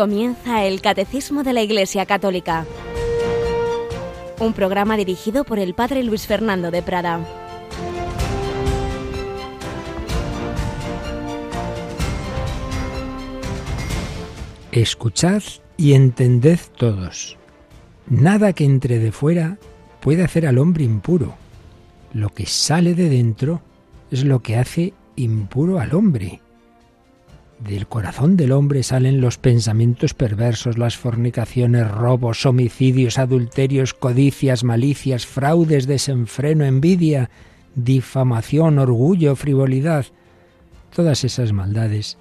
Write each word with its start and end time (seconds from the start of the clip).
Comienza 0.00 0.64
el 0.64 0.80
Catecismo 0.80 1.42
de 1.42 1.52
la 1.52 1.60
Iglesia 1.60 2.06
Católica, 2.06 2.64
un 4.38 4.54
programa 4.54 4.96
dirigido 4.96 5.44
por 5.44 5.58
el 5.58 5.74
Padre 5.74 6.02
Luis 6.02 6.26
Fernando 6.26 6.70
de 6.70 6.80
Prada. 6.80 7.20
Escuchad 14.72 15.42
y 15.76 15.92
entended 15.92 16.60
todos. 16.78 17.36
Nada 18.08 18.54
que 18.54 18.64
entre 18.64 19.00
de 19.00 19.12
fuera 19.12 19.58
puede 20.00 20.24
hacer 20.24 20.46
al 20.46 20.56
hombre 20.56 20.84
impuro. 20.84 21.34
Lo 22.14 22.30
que 22.30 22.46
sale 22.46 22.94
de 22.94 23.10
dentro 23.10 23.60
es 24.10 24.24
lo 24.24 24.40
que 24.40 24.56
hace 24.56 24.94
impuro 25.16 25.78
al 25.78 25.94
hombre. 25.94 26.40
Del 27.60 27.86
corazón 27.86 28.38
del 28.38 28.52
hombre 28.52 28.82
salen 28.82 29.20
los 29.20 29.36
pensamientos 29.36 30.14
perversos, 30.14 30.78
las 30.78 30.96
fornicaciones, 30.96 31.90
robos, 31.90 32.46
homicidios, 32.46 33.18
adulterios, 33.18 33.92
codicias, 33.92 34.64
malicias, 34.64 35.26
fraudes, 35.26 35.86
desenfreno, 35.86 36.64
envidia, 36.64 37.28
difamación, 37.74 38.78
orgullo, 38.78 39.36
frivolidad. 39.36 40.06
Todas 40.94 41.22
esas 41.22 41.52
maldades 41.52 42.16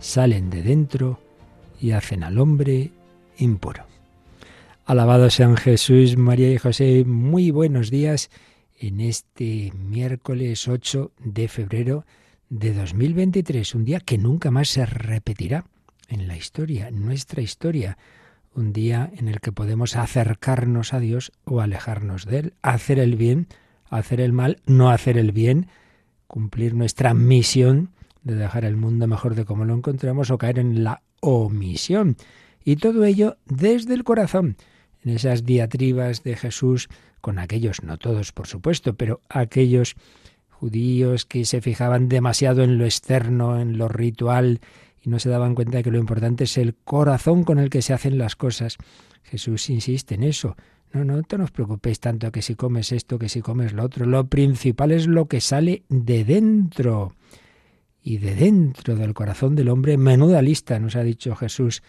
salen 0.00 0.50
de 0.50 0.62
dentro 0.62 1.20
y 1.80 1.92
hacen 1.92 2.24
al 2.24 2.38
hombre 2.38 2.90
impuro. 3.38 3.84
Alabado 4.86 5.30
sean 5.30 5.56
Jesús, 5.56 6.16
María 6.16 6.52
y 6.52 6.58
José, 6.58 7.04
muy 7.06 7.52
buenos 7.52 7.92
días 7.92 8.28
en 8.76 9.00
este 9.00 9.72
miércoles 9.72 10.66
8 10.66 11.12
de 11.20 11.46
febrero 11.46 12.04
de 12.50 12.74
2023, 12.74 13.76
un 13.76 13.84
día 13.84 14.00
que 14.00 14.18
nunca 14.18 14.50
más 14.50 14.68
se 14.68 14.84
repetirá 14.84 15.64
en 16.08 16.26
la 16.26 16.36
historia, 16.36 16.88
en 16.88 17.04
nuestra 17.04 17.40
historia, 17.42 17.96
un 18.54 18.72
día 18.72 19.10
en 19.16 19.28
el 19.28 19.40
que 19.40 19.52
podemos 19.52 19.94
acercarnos 19.94 20.92
a 20.92 20.98
Dios 20.98 21.30
o 21.44 21.60
alejarnos 21.60 22.26
de 22.26 22.38
Él, 22.40 22.54
hacer 22.60 22.98
el 22.98 23.14
bien, 23.14 23.46
hacer 23.88 24.20
el 24.20 24.32
mal, 24.32 24.58
no 24.66 24.90
hacer 24.90 25.16
el 25.16 25.30
bien, 25.30 25.68
cumplir 26.26 26.74
nuestra 26.74 27.14
misión 27.14 27.90
de 28.24 28.34
dejar 28.34 28.64
el 28.64 28.76
mundo 28.76 29.06
mejor 29.06 29.36
de 29.36 29.44
como 29.44 29.64
lo 29.64 29.74
encontramos 29.74 30.30
o 30.32 30.38
caer 30.38 30.58
en 30.58 30.82
la 30.82 31.02
omisión. 31.20 32.16
Y 32.64 32.76
todo 32.76 33.04
ello 33.04 33.36
desde 33.46 33.94
el 33.94 34.02
corazón, 34.02 34.56
en 35.04 35.12
esas 35.12 35.46
diatribas 35.46 36.24
de 36.24 36.34
Jesús 36.34 36.88
con 37.20 37.38
aquellos, 37.38 37.84
no 37.84 37.96
todos 37.96 38.32
por 38.32 38.48
supuesto, 38.48 38.94
pero 38.94 39.20
aquellos 39.28 39.94
judíos 40.60 41.24
que 41.24 41.46
se 41.46 41.62
fijaban 41.62 42.10
demasiado 42.10 42.62
en 42.62 42.76
lo 42.76 42.84
externo, 42.84 43.58
en 43.58 43.78
lo 43.78 43.88
ritual, 43.88 44.60
y 45.00 45.08
no 45.08 45.18
se 45.18 45.30
daban 45.30 45.54
cuenta 45.54 45.78
de 45.78 45.82
que 45.82 45.90
lo 45.90 45.98
importante 45.98 46.44
es 46.44 46.58
el 46.58 46.74
corazón 46.74 47.44
con 47.44 47.58
el 47.58 47.70
que 47.70 47.80
se 47.80 47.94
hacen 47.94 48.18
las 48.18 48.36
cosas. 48.36 48.76
Jesús 49.22 49.70
insiste 49.70 50.16
en 50.16 50.22
eso. 50.22 50.56
No, 50.92 51.02
no 51.04 51.22
te 51.22 51.38
nos 51.38 51.50
preocupéis 51.50 51.98
tanto 52.00 52.30
que 52.30 52.42
si 52.42 52.56
comes 52.56 52.92
esto, 52.92 53.18
que 53.18 53.30
si 53.30 53.40
comes 53.40 53.72
lo 53.72 53.84
otro. 53.84 54.04
Lo 54.04 54.26
principal 54.26 54.92
es 54.92 55.06
lo 55.06 55.28
que 55.28 55.40
sale 55.40 55.84
de 55.88 56.24
dentro. 56.24 57.14
Y 58.02 58.18
de 58.18 58.34
dentro 58.34 58.96
del 58.96 59.14
corazón 59.14 59.56
del 59.56 59.70
hombre, 59.70 59.96
menuda 59.96 60.42
lista, 60.42 60.78
nos 60.78 60.94
ha 60.94 61.02
dicho 61.02 61.36
Jesús, 61.36 61.82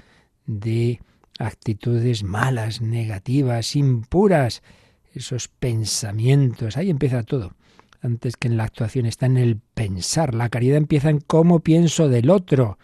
de 0.45 1.02
actitudes 1.39 2.23
malas, 2.23 2.81
negativas, 2.81 3.75
impuras, 3.75 4.63
esos 5.13 5.50
pensamientos. 5.50 6.78
Ahí 6.78 6.89
empieza 6.89 7.23
todo 7.23 7.53
antes 8.02 8.35
que 8.35 8.47
en 8.47 8.57
la 8.57 8.63
actuación, 8.63 9.05
está 9.05 9.25
en 9.25 9.38
el 9.38 9.57
pensar. 9.73 10.34
La 10.34 10.50
caridad 10.50 10.78
empieza 10.78 11.09
en 11.09 11.19
cómo 11.19 11.59
pienso 11.59 12.09
del 12.09 12.29
otro 12.29 12.78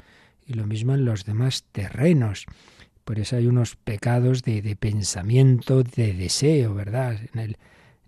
y 0.46 0.54
lo 0.54 0.66
mismo 0.66 0.94
en 0.94 1.06
los 1.06 1.26
demás 1.26 1.66
terrenos. 1.72 2.46
Por 3.04 3.20
eso 3.20 3.36
hay 3.36 3.48
unos 3.48 3.76
pecados 3.76 4.44
de, 4.44 4.62
de 4.62 4.76
pensamiento, 4.76 5.84
de 5.84 6.14
deseo, 6.14 6.74
¿verdad? 6.74 7.18
En 7.34 7.40
el 7.40 7.58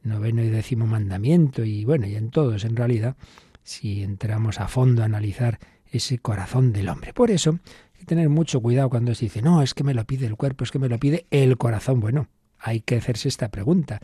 noveno 0.03 0.43
y 0.43 0.49
décimo 0.49 0.85
mandamiento 0.85 1.63
y 1.63 1.85
bueno, 1.85 2.07
y 2.07 2.15
en 2.15 2.29
todos 2.29 2.63
en 2.63 2.75
realidad, 2.75 3.15
si 3.63 4.03
entramos 4.03 4.59
a 4.59 4.67
fondo 4.67 5.01
a 5.01 5.05
analizar 5.05 5.59
ese 5.91 6.19
corazón 6.19 6.71
del 6.71 6.89
hombre. 6.89 7.13
Por 7.13 7.31
eso 7.31 7.59
hay 7.93 7.99
que 7.99 8.05
tener 8.05 8.29
mucho 8.29 8.61
cuidado 8.61 8.89
cuando 8.89 9.13
se 9.15 9.25
dice, 9.25 9.41
no, 9.41 9.61
es 9.61 9.73
que 9.73 9.83
me 9.83 9.93
lo 9.93 10.05
pide 10.05 10.25
el 10.25 10.35
cuerpo, 10.35 10.63
es 10.63 10.71
que 10.71 10.79
me 10.79 10.89
lo 10.89 10.97
pide 10.99 11.25
el 11.31 11.57
corazón. 11.57 11.99
Bueno, 11.99 12.27
hay 12.59 12.81
que 12.81 12.97
hacerse 12.97 13.27
esta 13.27 13.49
pregunta. 13.49 13.99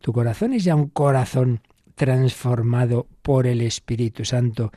¿Tu 0.00 0.12
corazón 0.12 0.52
es 0.52 0.64
ya 0.64 0.74
un 0.74 0.88
corazón 0.88 1.60
transformado 1.96 3.08
por 3.22 3.46
el 3.46 3.62
Espíritu 3.62 4.24
Santo, 4.24 4.70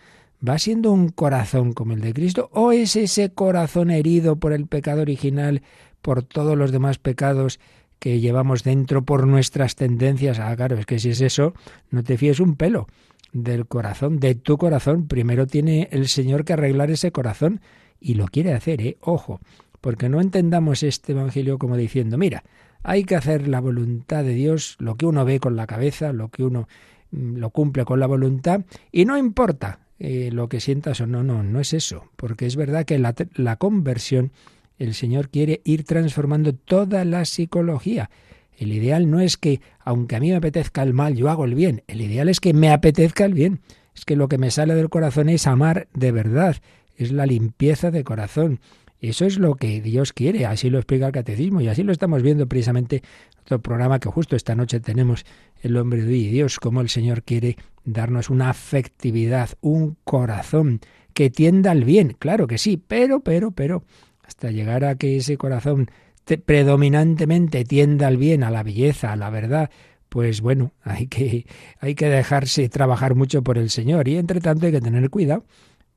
¿va 0.46 0.58
siendo 0.58 0.92
un 0.92 1.10
corazón 1.10 1.74
como 1.74 1.94
el 1.94 2.02
de 2.02 2.14
Cristo 2.14 2.50
o 2.54 2.72
es 2.72 2.96
ese 2.96 3.30
corazón 3.30 3.92
herido 3.92 4.38
por 4.38 4.54
el 4.54 4.66
pecado 4.66 5.02
original, 5.02 5.62
por 6.02 6.24
todos 6.24 6.58
los 6.58 6.72
demás 6.72 6.98
pecados 6.98 7.60
que 8.00 8.22
llevamos 8.22 8.64
dentro, 8.64 9.04
por 9.04 9.28
nuestras 9.28 9.76
tendencias? 9.76 10.40
Ah, 10.40 10.56
claro, 10.56 10.78
es 10.78 10.86
que 10.86 10.98
si 10.98 11.10
es 11.10 11.22
eso, 11.22 11.54
no 11.92 12.04
te 12.04 12.18
fíes 12.18 12.40
un 12.40 12.56
pelo 12.56 12.88
del 13.34 13.68
corazón, 13.68 14.20
de 14.20 14.36
tu 14.36 14.58
corazón. 14.58 15.08
Primero 15.08 15.46
tiene 15.46 15.90
el 15.92 16.08
Señor 16.08 16.46
que 16.46 16.54
arreglar 16.54 16.90
ese 16.90 17.12
corazón 17.12 17.60
y 18.00 18.14
lo 18.14 18.28
quiere 18.28 18.54
hacer, 18.54 18.82
¿eh? 18.82 18.98
Ojo, 19.02 19.42
porque 19.82 20.08
no 20.08 20.22
entendamos 20.22 20.84
este 20.84 21.12
Evangelio 21.12 21.58
como 21.58 21.76
diciendo, 21.76 22.18
mira, 22.18 22.44
hay 22.82 23.04
que 23.04 23.18
hacer 23.18 23.50
la 23.50 23.60
voluntad 23.60 24.24
de 24.24 24.34
Dios, 24.34 24.78
lo 24.80 24.96
que 24.96 25.06
uno 25.06 25.26
ve 25.26 25.42
con 25.42 25.58
la 25.58 25.68
cabeza, 25.68 26.14
lo 26.14 26.30
que 26.30 26.46
uno 26.46 26.70
lo 27.12 27.50
cumple 27.50 27.86
con 27.86 28.00
la 28.00 28.08
voluntad 28.08 28.62
y 28.92 29.06
no 29.06 29.18
importa 29.18 29.80
eh, 30.00 30.30
lo 30.32 30.48
que 30.48 30.60
sientas 30.60 31.02
o 31.02 31.08
no, 31.08 31.24
no, 31.24 31.44
no 31.44 31.60
es 31.60 31.74
eso, 31.74 32.10
porque 32.16 32.46
es 32.46 32.56
verdad 32.56 32.86
que 32.86 33.00
la, 33.00 33.14
la 33.36 33.58
conversión, 33.58 34.32
el 34.78 34.94
Señor 34.94 35.30
quiere 35.30 35.62
ir 35.66 35.84
transformando 35.84 36.54
toda 36.54 37.04
la 37.06 37.26
psicología. 37.26 38.10
El 38.58 38.74
ideal 38.74 39.10
no 39.10 39.22
es 39.22 39.38
que, 39.38 39.62
aunque 39.80 40.16
a 40.16 40.20
mí 40.20 40.30
me 40.30 40.36
apetezca 40.36 40.84
el 40.84 40.94
mal, 40.94 41.16
yo 41.16 41.30
hago 41.30 41.46
el 41.46 41.56
bien. 41.56 41.84
El 41.88 42.02
ideal 42.02 42.30
es 42.30 42.40
que 42.40 42.54
me 42.54 42.72
apetezca 42.72 43.26
el 43.26 43.34
bien. 43.34 43.62
Es 43.96 44.06
que 44.06 44.16
lo 44.16 44.28
que 44.28 44.38
me 44.38 44.52
sale 44.52 44.76
del 44.76 44.90
corazón 44.90 45.30
es 45.30 45.48
amar 45.48 45.88
de 45.94 46.12
verdad, 46.12 46.58
es 46.96 47.12
la 47.12 47.26
limpieza 47.26 47.92
de 47.92 48.04
corazón. 48.04 48.60
Eso 49.02 49.26
es 49.26 49.40
lo 49.40 49.56
que 49.56 49.82
Dios 49.82 50.12
quiere, 50.12 50.46
así 50.46 50.70
lo 50.70 50.78
explica 50.78 51.08
el 51.08 51.14
catecismo 51.14 51.62
y 51.62 51.70
así 51.70 51.84
lo 51.84 51.94
estamos 51.94 52.22
viendo 52.22 52.48
precisamente 52.48 52.98
en 52.98 53.40
otro 53.42 53.62
programa 53.62 54.00
que 54.00 54.10
justo 54.10 54.36
esta 54.36 54.56
noche 54.56 54.82
tenemos 54.82 55.26
el 55.62 55.78
hombre 55.78 56.02
de 56.02 56.08
Dios, 56.10 56.60
como 56.60 56.82
el 56.82 56.90
Señor 56.90 57.24
quiere 57.24 57.56
darnos 57.86 58.30
una 58.30 58.50
afectividad, 58.50 59.52
un 59.62 59.98
corazón 60.04 60.82
que 61.14 61.30
tienda 61.30 61.72
al 61.72 61.86
bien, 61.86 62.16
claro 62.20 62.46
que 62.46 62.58
sí, 62.58 62.78
pero, 62.78 63.22
pero, 63.22 63.52
pero, 63.52 63.84
hasta 64.24 64.52
llegar 64.52 64.84
a 64.84 64.96
que 64.96 65.18
ese 65.18 65.38
corazón 65.38 65.90
predominantemente 66.38 67.64
tienda 67.64 68.08
al 68.08 68.18
bien, 68.18 68.44
a 68.44 68.52
la 68.52 68.64
belleza, 68.64 69.14
a 69.14 69.16
la 69.16 69.30
verdad, 69.30 69.70
pues 70.10 70.42
bueno, 70.42 70.74
hay 70.84 71.08
que, 71.08 71.46
hay 71.80 71.96
que 71.96 72.10
dejarse 72.10 72.68
trabajar 72.68 73.16
mucho 73.16 73.44
por 73.44 73.58
el 73.58 73.70
Señor 73.70 74.08
y 74.08 74.18
entre 74.18 74.42
tanto 74.42 74.66
hay 74.66 74.74
que 74.74 74.82
tener 74.82 75.10
cuidado 75.10 75.46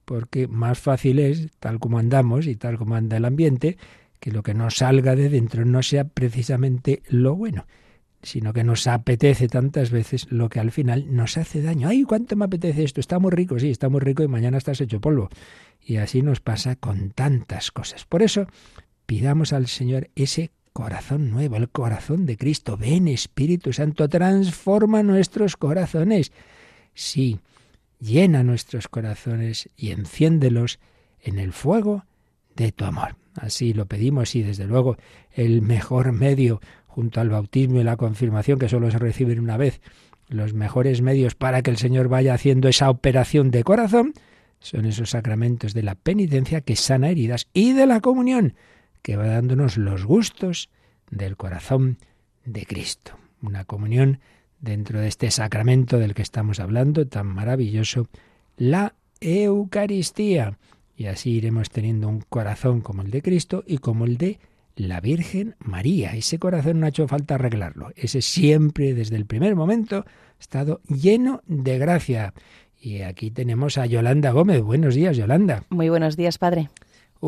porque 0.04 0.48
más 0.48 0.78
fácil 0.78 1.18
es, 1.18 1.48
tal 1.58 1.78
como 1.78 1.98
andamos 1.98 2.46
y 2.46 2.56
tal 2.56 2.78
como 2.78 2.94
anda 2.94 3.16
el 3.16 3.24
ambiente, 3.24 3.76
que 4.20 4.30
lo 4.30 4.42
que 4.42 4.54
nos 4.54 4.76
salga 4.76 5.16
de 5.16 5.28
dentro 5.28 5.64
no 5.64 5.82
sea 5.82 6.04
precisamente 6.04 7.02
lo 7.08 7.34
bueno, 7.34 7.66
sino 8.22 8.52
que 8.52 8.62
nos 8.62 8.86
apetece 8.86 9.48
tantas 9.48 9.90
veces 9.90 10.30
lo 10.30 10.48
que 10.48 10.60
al 10.60 10.70
final 10.70 11.14
nos 11.14 11.36
hace 11.36 11.60
daño. 11.60 11.88
¡Ay, 11.88 12.04
cuánto 12.04 12.36
me 12.36 12.44
apetece 12.44 12.84
esto! 12.84 13.00
Está 13.00 13.18
muy 13.18 13.32
rico, 13.32 13.58
sí, 13.58 13.70
está 13.70 13.88
muy 13.88 14.00
rico 14.00 14.22
y 14.22 14.28
mañana 14.28 14.58
estás 14.58 14.80
hecho 14.80 15.00
polvo. 15.00 15.28
Y 15.84 15.96
así 15.96 16.22
nos 16.22 16.40
pasa 16.40 16.76
con 16.76 17.10
tantas 17.10 17.72
cosas. 17.72 18.04
Por 18.04 18.22
eso, 18.22 18.46
pidamos 19.06 19.52
al 19.52 19.66
Señor 19.66 20.08
ese 20.14 20.52
corazón 20.72 21.30
nuevo, 21.30 21.56
el 21.56 21.68
corazón 21.68 22.24
de 22.24 22.36
Cristo. 22.36 22.76
Ven, 22.76 23.08
Espíritu 23.08 23.72
Santo, 23.72 24.08
transforma 24.08 25.02
nuestros 25.02 25.56
corazones. 25.56 26.32
Sí, 26.94 27.40
llena 28.02 28.42
nuestros 28.42 28.88
corazones 28.88 29.70
y 29.76 29.92
enciéndelos 29.92 30.80
en 31.20 31.38
el 31.38 31.52
fuego 31.52 32.04
de 32.56 32.72
tu 32.72 32.84
amor. 32.84 33.16
Así 33.34 33.72
lo 33.72 33.86
pedimos 33.86 34.34
y 34.34 34.42
desde 34.42 34.66
luego 34.66 34.96
el 35.30 35.62
mejor 35.62 36.12
medio 36.12 36.60
junto 36.86 37.20
al 37.20 37.30
bautismo 37.30 37.80
y 37.80 37.84
la 37.84 37.96
confirmación 37.96 38.58
que 38.58 38.68
solo 38.68 38.90
se 38.90 38.98
reciben 38.98 39.40
una 39.40 39.56
vez, 39.56 39.80
los 40.28 40.52
mejores 40.52 41.00
medios 41.00 41.34
para 41.34 41.62
que 41.62 41.70
el 41.70 41.78
Señor 41.78 42.08
vaya 42.08 42.34
haciendo 42.34 42.68
esa 42.68 42.90
operación 42.90 43.50
de 43.50 43.64
corazón 43.64 44.12
son 44.58 44.84
esos 44.84 45.10
sacramentos 45.10 45.72
de 45.74 45.82
la 45.82 45.94
penitencia 45.94 46.60
que 46.60 46.76
sana 46.76 47.10
heridas 47.10 47.48
y 47.52 47.72
de 47.72 47.86
la 47.86 48.00
comunión 48.00 48.54
que 49.02 49.16
va 49.16 49.26
dándonos 49.26 49.76
los 49.76 50.04
gustos 50.04 50.70
del 51.10 51.36
corazón 51.36 51.98
de 52.44 52.64
Cristo. 52.66 53.16
Una 53.42 53.64
comunión 53.64 54.20
dentro 54.62 55.00
de 55.00 55.08
este 55.08 55.30
sacramento 55.30 55.98
del 55.98 56.14
que 56.14 56.22
estamos 56.22 56.60
hablando, 56.60 57.06
tan 57.06 57.26
maravilloso, 57.26 58.08
la 58.56 58.94
Eucaristía. 59.20 60.56
Y 60.96 61.06
así 61.06 61.32
iremos 61.32 61.68
teniendo 61.68 62.08
un 62.08 62.20
corazón 62.20 62.80
como 62.80 63.02
el 63.02 63.10
de 63.10 63.20
Cristo 63.20 63.64
y 63.66 63.78
como 63.78 64.06
el 64.06 64.16
de 64.16 64.38
la 64.76 65.00
Virgen 65.00 65.56
María. 65.58 66.14
Ese 66.14 66.38
corazón 66.38 66.80
no 66.80 66.86
ha 66.86 66.90
hecho 66.90 67.08
falta 67.08 67.34
arreglarlo. 67.34 67.90
Ese 67.96 68.22
siempre, 68.22 68.94
desde 68.94 69.16
el 69.16 69.26
primer 69.26 69.56
momento, 69.56 70.04
ha 70.06 70.40
estado 70.40 70.80
lleno 70.88 71.42
de 71.46 71.78
gracia. 71.78 72.32
Y 72.80 73.02
aquí 73.02 73.30
tenemos 73.30 73.78
a 73.78 73.86
Yolanda 73.86 74.30
Gómez. 74.30 74.62
Buenos 74.62 74.94
días, 74.94 75.16
Yolanda. 75.16 75.64
Muy 75.70 75.88
buenos 75.88 76.16
días, 76.16 76.38
padre. 76.38 76.70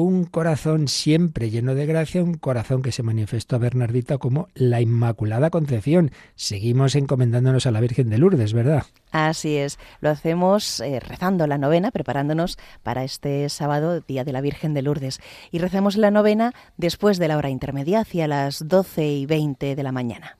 Un 0.02 0.24
corazón 0.24 0.88
siempre 0.88 1.50
lleno 1.50 1.76
de 1.76 1.86
gracia, 1.86 2.22
un 2.22 2.34
corazón 2.34 2.82
que 2.82 2.90
se 2.90 3.04
manifestó 3.04 3.54
a 3.54 3.60
Bernardita 3.60 4.18
como 4.18 4.48
la 4.54 4.80
Inmaculada 4.80 5.50
Concepción. 5.50 6.10
Seguimos 6.34 6.96
encomendándonos 6.96 7.66
a 7.66 7.70
la 7.70 7.80
Virgen 7.80 8.10
de 8.10 8.18
Lourdes, 8.18 8.52
¿verdad? 8.52 8.82
Así 9.12 9.56
es, 9.56 9.78
lo 10.00 10.10
hacemos 10.10 10.80
eh, 10.80 10.98
rezando 10.98 11.46
la 11.46 11.58
novena, 11.58 11.92
preparándonos 11.92 12.58
para 12.82 13.04
este 13.04 13.48
sábado, 13.48 14.00
Día 14.00 14.24
de 14.24 14.32
la 14.32 14.40
Virgen 14.40 14.74
de 14.74 14.82
Lourdes. 14.82 15.20
Y 15.52 15.58
rezamos 15.58 15.96
la 15.96 16.10
novena 16.10 16.54
después 16.76 17.18
de 17.18 17.28
la 17.28 17.38
hora 17.38 17.50
intermedia, 17.50 18.00
hacia 18.00 18.26
las 18.26 18.66
12 18.66 19.06
y 19.06 19.26
20 19.26 19.76
de 19.76 19.82
la 19.84 19.92
mañana. 19.92 20.38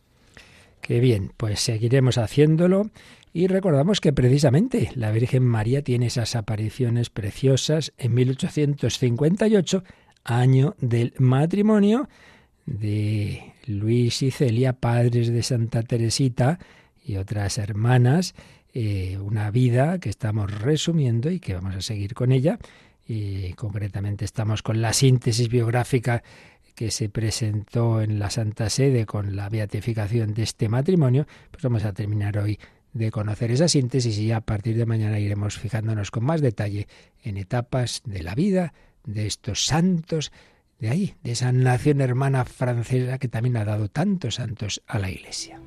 Qué 0.80 0.98
bien, 0.98 1.32
pues 1.36 1.60
seguiremos 1.60 2.18
haciéndolo 2.18 2.90
y 3.36 3.48
recordamos 3.48 4.00
que 4.00 4.12
precisamente 4.12 4.92
la 4.94 5.10
Virgen 5.10 5.44
María 5.44 5.82
tiene 5.82 6.06
esas 6.06 6.36
apariciones 6.36 7.10
preciosas 7.10 7.92
en 7.98 8.14
1858, 8.14 9.82
año 10.22 10.76
del 10.78 11.14
matrimonio 11.18 12.08
de 12.64 13.52
Luis 13.66 14.22
y 14.22 14.30
Celia, 14.30 14.74
padres 14.74 15.32
de 15.32 15.42
Santa 15.42 15.82
Teresita 15.82 16.60
y 17.04 17.16
otras 17.16 17.58
hermanas, 17.58 18.36
eh, 18.72 19.18
una 19.20 19.50
vida 19.50 19.98
que 19.98 20.10
estamos 20.10 20.60
resumiendo 20.60 21.28
y 21.28 21.40
que 21.40 21.54
vamos 21.54 21.74
a 21.74 21.80
seguir 21.80 22.14
con 22.14 22.30
ella. 22.30 22.60
Y 23.04 23.52
concretamente 23.54 24.24
estamos 24.24 24.62
con 24.62 24.80
la 24.80 24.92
síntesis 24.92 25.48
biográfica 25.48 26.22
que 26.76 26.92
se 26.92 27.08
presentó 27.08 28.00
en 28.00 28.20
la 28.20 28.30
Santa 28.30 28.70
Sede 28.70 29.06
con 29.06 29.34
la 29.34 29.48
beatificación 29.48 30.34
de 30.34 30.44
este 30.44 30.68
matrimonio, 30.68 31.26
pues 31.50 31.64
vamos 31.64 31.84
a 31.84 31.92
terminar 31.92 32.38
hoy 32.38 32.60
de 32.94 33.10
conocer 33.10 33.50
esa 33.50 33.68
síntesis 33.68 34.16
y 34.18 34.28
ya 34.28 34.38
a 34.38 34.40
partir 34.40 34.76
de 34.76 34.86
mañana 34.86 35.18
iremos 35.18 35.58
fijándonos 35.58 36.10
con 36.10 36.24
más 36.24 36.40
detalle 36.40 36.86
en 37.22 37.36
etapas 37.36 38.00
de 38.06 38.22
la 38.22 38.34
vida 38.34 38.72
de 39.04 39.26
estos 39.26 39.66
santos, 39.66 40.32
de 40.78 40.88
ahí, 40.88 41.14
de 41.22 41.32
esa 41.32 41.52
nación 41.52 42.00
hermana 42.00 42.44
francesa 42.44 43.18
que 43.18 43.28
también 43.28 43.56
ha 43.56 43.64
dado 43.64 43.88
tantos 43.88 44.36
santos 44.36 44.82
a 44.86 44.98
la 44.98 45.10
Iglesia. 45.10 45.60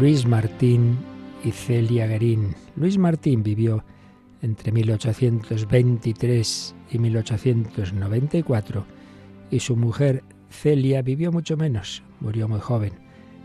Luis 0.00 0.26
Martín 0.26 0.98
y 1.42 1.52
Celia 1.52 2.06
Guerín. 2.06 2.54
Luis 2.76 2.98
Martín 2.98 3.42
vivió 3.42 3.82
entre 4.42 4.72
1823 4.72 6.74
y 6.90 6.98
1894 6.98 8.84
y 9.50 9.60
su 9.60 9.76
mujer 9.76 10.24
Celia 10.50 11.00
vivió 11.02 11.30
mucho 11.32 11.56
menos, 11.56 12.02
murió 12.20 12.48
muy 12.48 12.60
joven, 12.60 12.92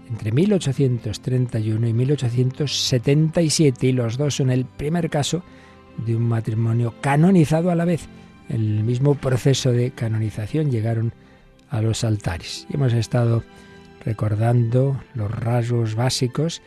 entre 0.09 0.31
1831 0.31 1.87
y 1.87 1.93
1877 1.93 3.87
y 3.87 3.91
los 3.93 4.17
dos 4.17 4.35
son 4.35 4.49
el 4.49 4.65
primer 4.65 5.09
caso 5.09 5.43
de 6.05 6.15
un 6.15 6.23
matrimonio 6.23 6.93
canonizado 7.01 7.71
a 7.71 7.75
la 7.75 7.85
vez. 7.85 8.07
En 8.49 8.61
el 8.61 8.83
mismo 8.83 9.15
proceso 9.15 9.71
de 9.71 9.91
canonización 9.91 10.71
llegaron 10.71 11.13
a 11.69 11.81
los 11.81 12.03
altares. 12.03 12.67
Y 12.69 12.75
hemos 12.75 12.93
estado 12.93 13.43
recordando 14.03 15.01
los 15.13 15.31
rasgos 15.31 15.95
básicos 15.95 16.61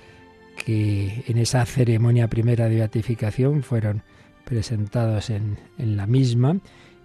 que 0.56 1.24
en 1.26 1.38
esa 1.38 1.64
ceremonia 1.66 2.28
primera 2.28 2.68
de 2.68 2.76
beatificación 2.76 3.62
fueron 3.62 4.02
presentados 4.44 5.30
en, 5.30 5.58
en 5.78 5.96
la 5.96 6.06
misma 6.06 6.58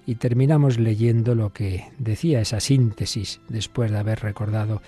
y 0.05 0.15
terminamos 0.15 0.79
leyendo 0.79 1.35
lo 1.35 1.53
que 1.53 1.85
decía 1.97 2.41
esa 2.41 2.59
síntesis 2.59 3.39
después 3.47 3.91
de 3.91 3.99
haber 3.99 4.19
recordado 4.21 4.81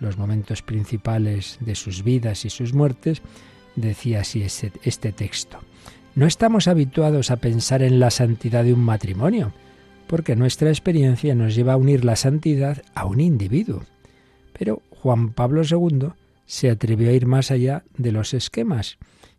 los 0.00 0.16
momentos 0.16 0.62
principales 0.62 1.58
de 1.60 1.74
sus 1.74 2.04
vidas 2.04 2.44
y 2.44 2.50
sus 2.50 2.72
muertes, 2.72 3.22
decía 3.76 4.20
así 4.20 4.42
este, 4.42 4.72
este 4.82 5.12
texto. 5.12 5.58
No 6.14 6.26
estamos 6.26 6.68
habituados 6.68 7.30
a 7.30 7.36
pensar 7.36 7.82
en 7.82 8.00
la 8.00 8.10
santidad 8.10 8.64
de 8.64 8.72
un 8.72 8.80
matrimonio, 8.80 9.52
porque 10.06 10.36
nuestra 10.36 10.68
experiencia 10.68 11.34
nos 11.34 11.54
lleva 11.54 11.74
a 11.74 11.76
unir 11.76 12.04
la 12.04 12.16
santidad 12.16 12.82
a 12.94 13.04
un 13.04 13.20
individuo. 13.20 13.84
Pero 14.56 14.82
Juan 14.90 15.30
Pablo 15.32 15.62
II 15.62 16.10
se 16.48 16.70
atrevió 16.70 17.10
a 17.10 17.12
ir 17.12 17.26
más 17.26 17.50
allá 17.50 17.84
de 17.98 18.10
los 18.10 18.32
esquemas. 18.32 18.96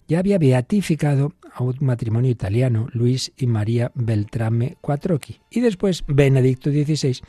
Ya 0.08 0.20
había 0.20 0.38
beatificado 0.38 1.34
a 1.52 1.64
un 1.64 1.76
matrimonio 1.82 2.30
italiano, 2.30 2.88
Luis 2.94 3.34
y 3.36 3.48
María 3.48 3.92
Beltrame 3.96 4.78
Quattrocchi. 4.80 5.42
Y 5.50 5.62
después 5.62 6.04
Benedicto 6.08 6.70
XVI, 6.70 7.20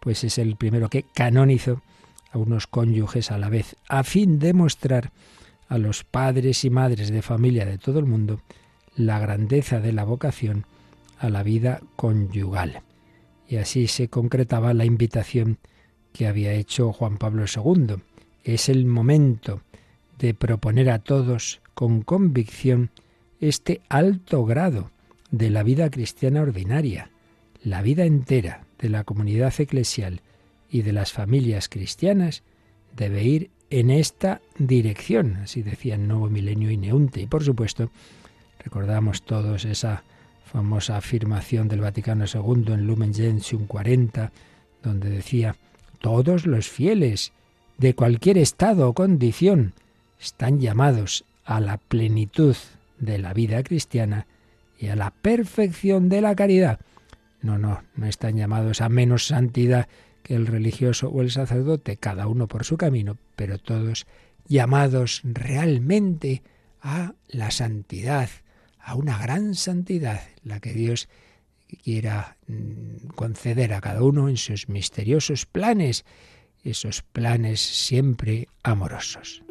pues 0.00 0.22
es 0.22 0.38
el 0.38 0.54
primero 0.54 0.88
que 0.88 1.04
canonizó 1.12 1.82
a 2.30 2.38
unos 2.38 2.68
cónyuges 2.68 3.32
a 3.32 3.38
la 3.38 3.48
vez, 3.48 3.74
a 3.88 4.04
fin 4.04 4.38
de 4.38 4.54
mostrar 4.54 5.10
a 5.68 5.76
los 5.78 6.04
padres 6.04 6.64
y 6.64 6.70
madres 6.70 7.10
de 7.10 7.20
familia 7.20 7.66
de 7.66 7.78
todo 7.78 7.98
el 7.98 8.06
mundo 8.06 8.40
la 8.94 9.18
grandeza 9.18 9.80
de 9.80 9.92
la 9.92 10.04
vocación 10.04 10.66
a 11.18 11.30
la 11.30 11.42
vida 11.42 11.80
conyugal. 11.96 12.82
Y 13.48 13.56
así 13.56 13.88
se 13.88 14.06
concretaba 14.06 14.72
la 14.72 14.84
invitación 14.84 15.58
que 16.12 16.28
había 16.28 16.52
hecho 16.52 16.92
Juan 16.92 17.18
Pablo 17.18 17.44
II. 17.44 17.96
Es 18.46 18.68
el 18.68 18.86
momento 18.86 19.60
de 20.20 20.32
proponer 20.32 20.88
a 20.90 21.00
todos 21.00 21.60
con 21.74 22.02
convicción 22.02 22.90
este 23.40 23.80
alto 23.88 24.44
grado 24.44 24.92
de 25.32 25.50
la 25.50 25.64
vida 25.64 25.90
cristiana 25.90 26.42
ordinaria, 26.42 27.10
la 27.64 27.82
vida 27.82 28.04
entera 28.04 28.64
de 28.78 28.88
la 28.88 29.02
comunidad 29.02 29.52
eclesial 29.58 30.20
y 30.70 30.82
de 30.82 30.92
las 30.92 31.12
familias 31.12 31.68
cristianas 31.68 32.44
debe 32.94 33.24
ir 33.24 33.50
en 33.70 33.90
esta 33.90 34.40
dirección, 34.58 35.38
así 35.42 35.62
decía 35.62 35.96
el 35.96 36.06
Nuevo 36.06 36.30
Milenio 36.30 36.70
y 36.70 36.76
Neunte. 36.76 37.22
Y 37.22 37.26
por 37.26 37.42
supuesto, 37.42 37.90
recordamos 38.62 39.22
todos 39.22 39.64
esa 39.64 40.04
famosa 40.44 40.98
afirmación 40.98 41.66
del 41.66 41.80
Vaticano 41.80 42.26
II 42.32 42.74
en 42.74 42.86
Lumen 42.86 43.12
Gentium 43.12 43.66
40, 43.66 44.30
donde 44.84 45.10
decía 45.10 45.56
todos 45.98 46.46
los 46.46 46.68
fieles, 46.68 47.32
de 47.78 47.94
cualquier 47.94 48.38
estado 48.38 48.88
o 48.88 48.94
condición, 48.94 49.74
están 50.20 50.60
llamados 50.60 51.24
a 51.44 51.60
la 51.60 51.78
plenitud 51.78 52.56
de 52.98 53.18
la 53.18 53.34
vida 53.34 53.62
cristiana 53.62 54.26
y 54.78 54.88
a 54.88 54.96
la 54.96 55.10
perfección 55.10 56.08
de 56.08 56.20
la 56.20 56.34
caridad. 56.34 56.80
No, 57.42 57.58
no, 57.58 57.82
no 57.94 58.06
están 58.06 58.36
llamados 58.36 58.80
a 58.80 58.88
menos 58.88 59.26
santidad 59.26 59.88
que 60.22 60.34
el 60.34 60.46
religioso 60.46 61.08
o 61.08 61.22
el 61.22 61.30
sacerdote, 61.30 61.96
cada 61.96 62.26
uno 62.26 62.48
por 62.48 62.64
su 62.64 62.76
camino, 62.76 63.16
pero 63.36 63.58
todos 63.58 64.06
llamados 64.48 65.20
realmente 65.24 66.42
a 66.80 67.14
la 67.28 67.50
santidad, 67.50 68.28
a 68.80 68.94
una 68.94 69.18
gran 69.18 69.54
santidad, 69.54 70.22
la 70.42 70.60
que 70.60 70.72
Dios 70.72 71.08
quiera 71.82 72.36
mm, 72.46 73.08
conceder 73.14 73.72
a 73.72 73.80
cada 73.80 74.02
uno 74.02 74.28
en 74.28 74.36
sus 74.36 74.68
misteriosos 74.68 75.46
planes, 75.46 76.04
esos 76.70 77.02
planes 77.02 77.60
siempre 77.60 78.48
amorosos. 78.62 79.42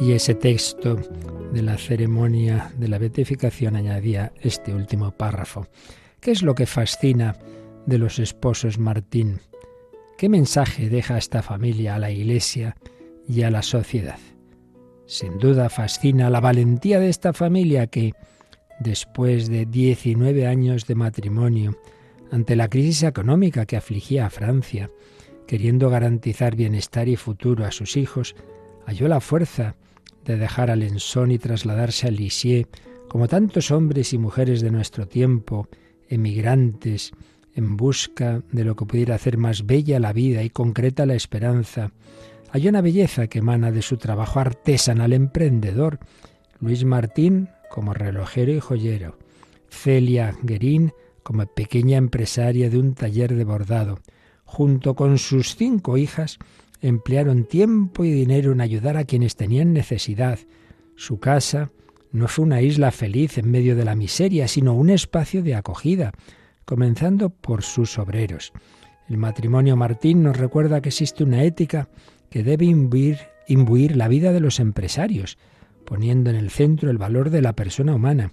Y 0.00 0.12
ese 0.12 0.34
texto 0.34 0.96
de 1.52 1.62
la 1.62 1.78
ceremonia 1.78 2.72
de 2.76 2.88
la 2.88 2.98
beatificación 2.98 3.76
añadía 3.76 4.32
este 4.40 4.74
último 4.74 5.10
párrafo. 5.10 5.66
¿Qué 6.20 6.30
es 6.30 6.42
lo 6.42 6.54
que 6.54 6.66
fascina 6.66 7.36
de 7.86 7.98
los 7.98 8.18
esposos 8.18 8.78
Martín? 8.78 9.40
¿Qué 10.18 10.28
mensaje 10.28 10.88
deja 10.88 11.18
esta 11.18 11.42
familia 11.42 11.94
a 11.94 11.98
la 11.98 12.10
Iglesia 12.10 12.76
y 13.28 13.42
a 13.42 13.50
la 13.50 13.62
sociedad. 13.62 14.18
Sin 15.06 15.38
duda 15.38 15.68
fascina 15.68 16.30
la 16.30 16.40
valentía 16.40 16.98
de 16.98 17.08
esta 17.08 17.32
familia 17.32 17.86
que, 17.86 18.12
después 18.80 19.48
de 19.48 19.66
19 19.66 20.46
años 20.46 20.86
de 20.86 20.94
matrimonio, 20.94 21.78
ante 22.30 22.56
la 22.56 22.68
crisis 22.68 23.04
económica 23.04 23.66
que 23.66 23.76
afligía 23.76 24.26
a 24.26 24.30
Francia, 24.30 24.90
queriendo 25.46 25.90
garantizar 25.90 26.56
bienestar 26.56 27.08
y 27.08 27.16
futuro 27.16 27.64
a 27.64 27.70
sus 27.70 27.96
hijos, 27.96 28.34
halló 28.84 29.08
la 29.08 29.20
fuerza 29.20 29.76
de 30.24 30.36
dejar 30.36 30.70
a 30.70 30.76
Lensón 30.76 31.30
y 31.30 31.38
trasladarse 31.38 32.08
a 32.08 32.10
Lisieux, 32.10 32.68
como 33.08 33.28
tantos 33.28 33.70
hombres 33.70 34.12
y 34.12 34.18
mujeres 34.18 34.60
de 34.60 34.70
nuestro 34.70 35.06
tiempo, 35.06 35.68
emigrantes, 36.08 37.12
en 37.54 37.76
busca 37.76 38.42
de 38.52 38.64
lo 38.64 38.76
que 38.76 38.84
pudiera 38.84 39.14
hacer 39.14 39.38
más 39.38 39.64
bella 39.64 39.98
la 39.98 40.12
vida 40.12 40.42
y 40.42 40.50
concreta 40.50 41.06
la 41.06 41.14
esperanza, 41.14 41.92
hay 42.52 42.68
una 42.68 42.80
belleza 42.80 43.26
que 43.26 43.40
emana 43.40 43.70
de 43.70 43.82
su 43.82 43.96
trabajo 43.96 44.40
artesanal 44.40 45.12
emprendedor. 45.12 45.98
Luis 46.60 46.84
Martín 46.84 47.48
como 47.70 47.94
relojero 47.94 48.52
y 48.52 48.60
joyero, 48.60 49.18
Celia 49.68 50.34
Guerín 50.42 50.92
como 51.22 51.44
pequeña 51.46 51.98
empresaria 51.98 52.70
de 52.70 52.78
un 52.78 52.94
taller 52.94 53.34
de 53.34 53.44
bordado. 53.44 53.98
Junto 54.44 54.94
con 54.94 55.18
sus 55.18 55.56
cinco 55.56 55.96
hijas, 55.96 56.38
emplearon 56.80 57.44
tiempo 57.44 58.04
y 58.04 58.12
dinero 58.12 58.52
en 58.52 58.60
ayudar 58.60 58.96
a 58.96 59.04
quienes 59.04 59.34
tenían 59.34 59.72
necesidad. 59.72 60.38
Su 60.94 61.18
casa 61.18 61.72
no 62.12 62.28
fue 62.28 62.44
una 62.44 62.62
isla 62.62 62.92
feliz 62.92 63.38
en 63.38 63.50
medio 63.50 63.74
de 63.74 63.84
la 63.84 63.96
miseria, 63.96 64.46
sino 64.46 64.74
un 64.74 64.88
espacio 64.88 65.42
de 65.42 65.56
acogida, 65.56 66.12
comenzando 66.64 67.30
por 67.30 67.62
sus 67.62 67.98
obreros. 67.98 68.52
El 69.08 69.18
matrimonio 69.18 69.76
Martín 69.76 70.22
nos 70.22 70.36
recuerda 70.36 70.80
que 70.80 70.90
existe 70.90 71.24
una 71.24 71.42
ética 71.42 71.88
que 72.30 72.42
debe 72.42 72.66
imbuir, 72.66 73.18
imbuir 73.48 73.96
la 73.96 74.08
vida 74.08 74.32
de 74.32 74.40
los 74.40 74.60
empresarios, 74.60 75.38
poniendo 75.86 76.28
en 76.28 76.36
el 76.36 76.50
centro 76.50 76.90
el 76.90 76.98
valor 76.98 77.30
de 77.30 77.40
la 77.40 77.54
persona 77.54 77.94
humana. 77.94 78.32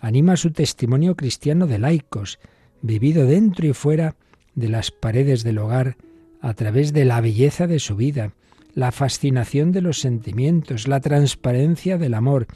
Anima 0.00 0.36
su 0.36 0.50
testimonio 0.50 1.16
cristiano 1.16 1.66
de 1.66 1.78
laicos, 1.78 2.38
vivido 2.82 3.24
dentro 3.24 3.66
y 3.66 3.72
fuera 3.72 4.16
de 4.54 4.68
las 4.68 4.90
paredes 4.90 5.42
del 5.44 5.58
hogar, 5.58 5.96
a 6.40 6.52
través 6.54 6.92
de 6.92 7.04
la 7.04 7.20
belleza 7.20 7.66
de 7.66 7.78
su 7.78 7.96
vida, 7.96 8.34
la 8.74 8.92
fascinación 8.92 9.72
de 9.72 9.80
los 9.80 10.00
sentimientos, 10.00 10.86
la 10.86 11.00
transparencia 11.00 11.98
del 11.98 12.14
amor, 12.14 12.46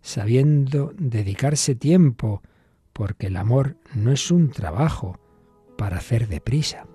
sabiendo 0.00 0.92
dedicarse 0.98 1.74
tiempo, 1.74 2.42
porque 2.92 3.28
el 3.28 3.36
amor 3.36 3.76
no 3.94 4.10
es 4.10 4.30
un 4.30 4.50
trabajo 4.50 5.20
para 5.76 5.98
hacer 5.98 6.26
deprisa. 6.26 6.89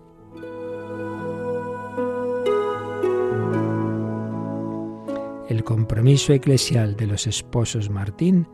El 5.49 5.63
compromiso 5.63 6.33
eclesial 6.33 6.95
de 6.95 7.05
los 7.05 7.27
esposos 7.27 7.89
Martín 7.91 8.47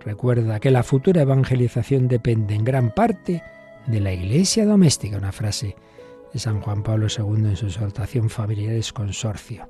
recuerda 0.00 0.58
que 0.58 0.72
la 0.72 0.82
futura 0.82 1.22
evangelización 1.22 2.08
depende 2.08 2.54
en 2.54 2.64
gran 2.64 2.92
parte 2.92 3.42
de 3.86 4.00
la 4.00 4.12
iglesia 4.12 4.66
doméstica, 4.66 5.18
una 5.18 5.30
frase 5.30 5.76
de 6.32 6.38
San 6.40 6.60
Juan 6.60 6.82
Pablo 6.82 7.06
II 7.06 7.46
en 7.46 7.56
su 7.56 7.66
exhortación 7.66 8.28
Familiares 8.28 8.92
Consorcio. 8.92 9.68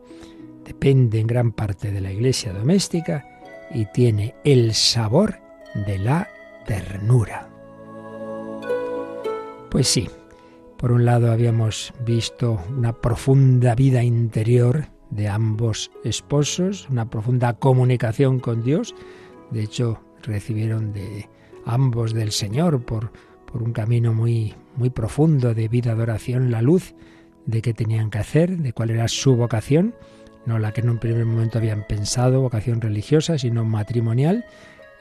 Depende 0.65 1.21
en 1.21 1.27
gran 1.27 1.53
parte 1.53 1.91
de 1.91 2.01
la 2.01 2.11
iglesia 2.11 2.53
doméstica 2.55 3.27
y 3.75 3.87
tiene 3.87 4.35
el 4.45 4.73
sabor 4.73 5.41
de 5.87 5.99
la 5.99 6.29
ternura. 6.67 7.49
Pues 9.71 9.89
sí, 9.89 10.09
por 10.79 10.93
un 10.93 11.05
lado 11.05 11.33
habíamos 11.33 11.93
visto 12.05 12.63
una 12.71 12.93
profunda 12.93 13.75
vida 13.75 14.03
interior 14.03 14.87
de 15.13 15.29
ambos 15.29 15.93
esposos, 16.03 16.89
una 16.91 17.09
profunda 17.09 17.55
comunicación 17.55 18.41
con 18.41 18.65
Dios. 18.65 18.95
De 19.53 19.63
hecho, 19.63 20.01
recibieron 20.23 20.93
de 20.93 21.29
ambos 21.65 22.13
del 22.13 22.33
Señor 22.33 22.85
por, 22.85 23.13
por 23.47 23.63
un 23.63 23.73
camino 23.73 24.13
muy, 24.13 24.55
muy 24.77 24.91
profundo 24.91 25.55
de 25.55 25.69
vida 25.69 25.95
de 25.95 26.03
oración 26.03 26.51
la 26.51 26.63
luz 26.63 26.95
de 27.47 27.63
qué 27.63 27.73
tenían 27.73 28.11
que 28.11 28.19
hacer, 28.19 28.59
de 28.59 28.73
cuál 28.73 28.91
era 28.91 29.07
su 29.09 29.37
vocación 29.37 29.95
no 30.45 30.59
la 30.59 30.73
que 30.73 30.81
en 30.81 30.91
un 30.91 30.99
primer 30.99 31.25
momento 31.25 31.59
habían 31.59 31.87
pensado, 31.87 32.41
vocación 32.41 32.81
religiosa, 32.81 33.39
sino 33.39 33.65
matrimonial, 33.65 34.45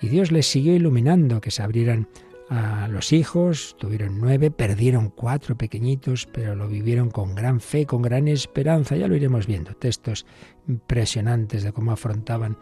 y 0.01 0.10
Dios 0.10 0.32
les 0.32 0.48
siguió 0.48 0.75
iluminando, 0.75 1.41
que 1.41 1.51
se 1.51 1.63
abrieran 1.63 2.08
a 2.51 2.89
los 2.89 3.13
hijos, 3.13 3.77
tuvieron 3.79 4.20
nueve, 4.20 4.51
perdieron 4.51 5.10
cuatro 5.10 5.58
pequeñitos, 5.58 6.27
pero 6.34 6.53
lo 6.53 6.67
vivieron 6.67 7.10
con 7.10 7.34
gran 7.34 7.62
fe, 7.62 7.86
con 7.86 8.01
gran 8.01 8.27
esperanza, 8.27 8.98
ya 8.98 9.08
lo 9.08 9.15
iremos 9.15 9.48
viendo, 9.48 9.74
textos 9.74 10.25
impresionantes 10.67 11.63
de 11.63 11.72
cómo 11.72 11.93
afrontaban 11.93 12.58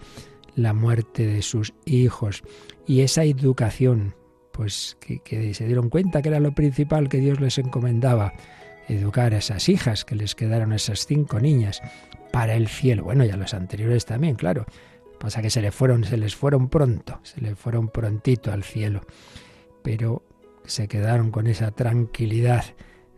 la 0.53 0.73
muerte 0.73 1.25
de 1.25 1.41
sus 1.41 1.73
hijos 1.85 2.43
y 2.85 3.01
esa 3.01 3.23
educación, 3.23 4.13
pues 4.51 4.95
que, 4.99 5.55
se 5.55 5.65
dieron 5.65 5.89
cuenta 5.89 6.21
que 6.21 6.29
era 6.29 6.39
lo 6.39 6.53
principal 6.53 7.09
que 7.09 7.17
Dios 7.17 7.39
les 7.39 7.57
encomendaba, 7.57 8.33
educar 8.89 9.33
a 9.33 9.39
esas 9.39 9.69
hijas 9.69 10.05
que 10.05 10.13
les 10.13 10.35
quedaron 10.35 10.71
esas 10.71 11.07
cinco 11.07 11.39
niñas 11.39 11.81
para 12.31 12.53
el 12.53 12.67
cielo. 12.67 13.05
Bueno, 13.05 13.25
y 13.25 13.31
a 13.31 13.37
los 13.37 13.55
anteriores 13.55 14.05
también, 14.05 14.35
claro. 14.35 14.67
Pasa 15.19 15.41
que 15.41 15.49
se 15.49 15.61
les 15.61 15.73
fueron, 15.73 16.03
se 16.03 16.15
les 16.15 16.35
fueron 16.35 16.69
pronto, 16.69 17.19
se 17.23 17.41
les 17.41 17.57
fueron 17.57 17.89
prontito 17.89 18.53
al 18.53 18.63
cielo. 18.63 19.01
Pero 19.83 20.23
se 20.65 20.87
quedaron 20.87 21.31
con 21.31 21.47
esa 21.47 21.71
tranquilidad 21.71 22.65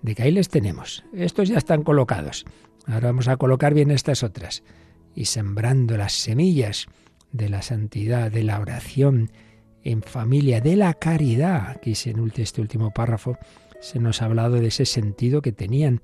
de 0.02 0.16
que 0.16 0.24
ahí 0.24 0.32
les 0.32 0.50
tenemos. 0.50 1.04
Estos 1.14 1.50
ya 1.50 1.58
están 1.58 1.84
colocados. 1.84 2.46
Ahora 2.86 3.08
vamos 3.08 3.28
a 3.28 3.38
colocar 3.38 3.74
bien 3.74 3.92
estas 3.92 4.24
otras. 4.24 4.64
Y 5.16 5.26
sembrando 5.26 5.98
las 5.98 6.14
semillas 6.14 6.88
de 7.32 7.50
la 7.50 7.62
santidad, 7.62 8.32
de 8.32 8.44
la 8.44 8.60
oración 8.60 9.32
en 9.84 10.02
familia, 10.02 10.62
de 10.62 10.76
la 10.76 10.94
caridad. 10.94 11.70
Aquí 11.70 11.94
en 12.06 12.32
este 12.38 12.62
último 12.62 12.92
párrafo 12.92 13.38
se 13.80 14.00
nos 14.00 14.22
ha 14.22 14.26
hablado 14.26 14.56
de 14.56 14.68
ese 14.68 14.86
sentido 14.86 15.42
que 15.42 15.52
tenían 15.52 16.02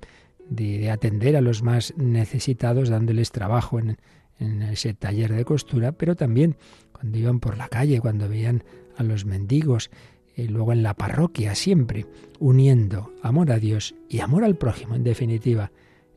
de, 0.48 0.90
atender 0.90 1.36
a 1.36 1.40
los 1.40 1.62
más 1.62 1.94
necesitados, 1.96 2.88
dándoles 2.88 3.30
trabajo 3.30 3.78
en, 3.78 3.96
ese 4.40 4.94
taller 4.94 5.32
de 5.32 5.44
costura, 5.44 5.90
pero 5.90 6.14
también 6.14 6.56
cuando 6.92 7.18
iban 7.18 7.40
por 7.40 7.58
la 7.58 7.68
calle, 7.68 8.00
cuando 8.00 8.28
veían 8.28 8.62
a 8.96 9.02
los 9.02 9.24
mendigos, 9.24 9.90
y 10.38 10.48
luego 10.48 10.72
en 10.72 10.82
la 10.82 10.94
parroquia, 10.94 11.54
siempre 11.54 12.06
uniendo 12.38 13.12
amor 13.22 13.50
a 13.50 13.58
Dios 13.58 13.94
y 14.08 14.20
amor 14.20 14.44
al 14.44 14.56
prójimo, 14.56 14.94
en 14.94 15.02
definitiva. 15.02 15.72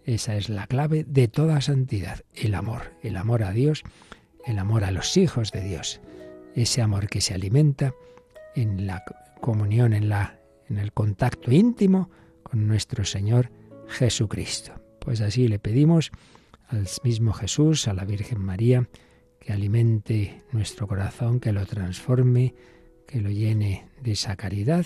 Esa 0.05 0.35
es 0.35 0.47
la 0.47 0.67
clave 0.67 1.03
de 1.03 1.27
toda 1.27 1.59
santidad, 1.61 2.21
el 2.33 2.53
amor, 2.53 2.93
el 3.01 3.17
amor 3.17 3.43
a 3.43 3.51
Dios, 3.51 3.83
el 4.45 4.59
amor 4.59 4.83
a 4.83 4.91
los 4.91 5.17
hijos 5.17 5.51
de 5.51 5.63
Dios, 5.63 6.01
ese 6.55 6.81
amor 6.81 7.09
que 7.09 7.21
se 7.21 7.33
alimenta 7.33 7.93
en 8.55 8.85
la 8.85 9.03
comunión, 9.41 9.93
en 9.93 10.09
la 10.09 10.37
en 10.69 10.77
el 10.77 10.93
contacto 10.93 11.51
íntimo 11.51 12.09
con 12.43 12.65
nuestro 12.67 13.03
Señor 13.03 13.51
Jesucristo. 13.87 14.73
Pues 14.99 15.19
así 15.19 15.47
le 15.47 15.59
pedimos 15.59 16.11
al 16.69 16.87
mismo 17.03 17.33
Jesús, 17.33 17.87
a 17.87 17.93
la 17.93 18.05
Virgen 18.05 18.39
María, 18.39 18.87
que 19.39 19.51
alimente 19.51 20.43
nuestro 20.53 20.87
corazón, 20.87 21.39
que 21.39 21.51
lo 21.51 21.65
transforme, 21.65 22.53
que 23.05 23.19
lo 23.19 23.29
llene 23.29 23.90
de 24.01 24.13
esa 24.13 24.35
caridad 24.35 24.85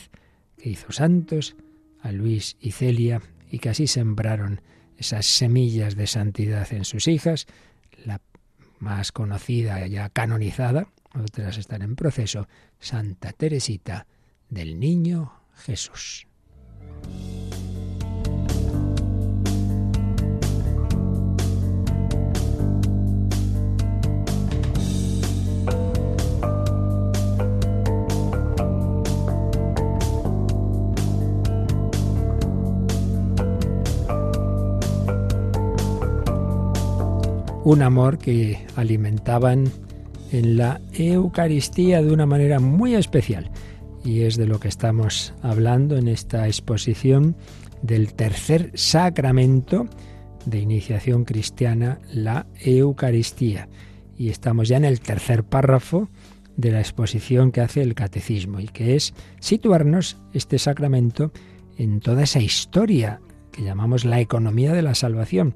que 0.58 0.70
hizo 0.70 0.92
santos, 0.92 1.56
a 2.02 2.12
Luis 2.12 2.58
y 2.60 2.72
Celia, 2.72 3.22
y 3.50 3.60
que 3.60 3.70
así 3.70 3.88
sembraron 3.88 4.62
esas 4.98 5.26
semillas 5.26 5.96
de 5.96 6.08
santidad 6.08 6.72
en 6.72 6.86
sus 6.86 7.08
hijas, 7.08 7.48
la 8.04 8.22
más 8.80 9.12
conocida 9.12 9.86
ya 9.88 10.10
canonizada, 10.10 10.88
otras 11.14 11.58
están 11.58 11.82
en 11.82 11.96
proceso, 11.96 12.48
Santa 12.80 13.32
Teresita 13.32 14.06
del 14.50 14.80
Niño 14.80 15.34
Jesús. 15.56 16.28
Un 37.66 37.82
amor 37.82 38.20
que 38.20 38.64
alimentaban 38.76 39.66
en 40.32 40.56
la 40.56 40.80
Eucaristía 40.94 42.04
de 42.04 42.14
una 42.14 42.28
manera 42.28 42.60
muy 42.60 42.94
especial. 42.94 43.50
Y 44.04 44.22
es 44.22 44.38
de 44.38 44.46
lo 44.46 44.60
que 44.60 44.68
estamos 44.68 45.34
hablando 45.42 45.98
en 45.98 46.08
esta 46.08 46.46
exposición 46.46 47.36
del 47.82 48.14
tercer 48.14 48.72
sacramento 48.76 49.88
de 50.46 50.60
iniciación 50.60 51.26
cristiana, 51.26 52.00
la 52.14 52.46
Eucaristía. 52.60 53.68
Y 54.16 54.30
estamos 54.30 54.68
ya 54.68 54.78
en 54.78 54.86
el 54.86 55.00
tercer 55.00 55.44
párrafo 55.44 56.08
de 56.58 56.72
la 56.72 56.82
exposición 56.82 57.52
que 57.52 57.62
hace 57.62 57.82
el 57.82 57.96
catecismo 57.96 58.60
y 58.60 58.68
que 58.68 58.96
es 58.96 59.16
situarnos 59.40 60.18
este 60.34 60.60
sacramento 60.60 61.32
en 61.80 62.00
toda 62.00 62.24
esa 62.24 62.40
historia 62.40 63.22
que 63.52 63.64
llamamos 63.64 64.06
la 64.06 64.20
economía 64.20 64.72
de 64.74 64.84
la 64.84 64.94
salvación 64.94 65.56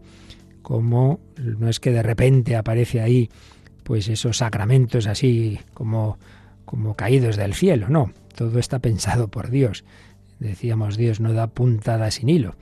como 0.62 1.20
no 1.38 1.70
es 1.70 1.80
que 1.80 1.92
de 1.92 2.04
repente 2.04 2.56
aparece 2.56 3.01
ahí 3.01 3.30
pues 3.84 4.08
esos 4.08 4.38
sacramentos 4.38 5.08
así 5.08 5.60
como 5.74 6.18
como 6.70 6.96
caídos 6.96 7.36
del 7.36 7.56
cielo, 7.56 7.89
no, 7.89 8.12
todo 8.36 8.60
está 8.60 8.78
pensado 8.78 9.28
por 9.28 9.50
Dios. 9.50 9.84
Decíamos, 10.38 10.98
Dios 10.98 11.20
no 11.20 11.34
da 11.34 11.48
puntada 11.48 12.12
sin 12.12 12.30
hilo. 12.30 12.54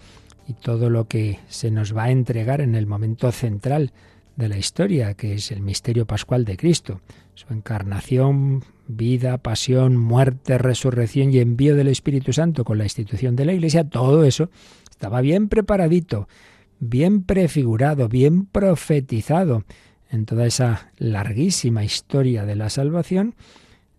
Y 0.47 0.53
todo 0.53 0.89
lo 0.89 1.09
que 1.09 1.39
se 1.49 1.71
nos 1.71 1.95
va 1.95 2.05
a 2.05 2.11
entregar 2.11 2.61
en 2.61 2.75
el 2.75 2.87
momento 2.87 3.33
central 3.33 3.91
de 4.37 4.47
la 4.47 4.57
historia, 4.57 5.13
que 5.15 5.33
es 5.33 5.51
el 5.51 5.61
misterio 5.61 6.05
pascual 6.05 6.45
de 6.45 6.55
Cristo, 6.55 7.01
su 7.33 7.51
encarnación, 7.53 8.63
vida, 8.87 9.39
pasión, 9.39 9.97
muerte, 9.97 10.57
resurrección 10.57 11.33
y 11.33 11.39
envío 11.39 11.75
del 11.75 11.89
Espíritu 11.89 12.31
Santo 12.31 12.63
con 12.63 12.77
la 12.77 12.85
institución 12.85 13.35
de 13.35 13.43
la 13.43 13.51
Iglesia, 13.51 13.89
todo 13.89 14.23
eso 14.23 14.49
estaba 14.89 15.19
bien 15.19 15.49
preparadito 15.49 16.29
bien 16.79 17.23
prefigurado, 17.23 18.07
bien 18.07 18.45
profetizado 18.45 19.63
en 20.09 20.25
toda 20.25 20.45
esa 20.45 20.91
larguísima 20.97 21.83
historia 21.83 22.45
de 22.45 22.55
la 22.55 22.69
salvación, 22.69 23.35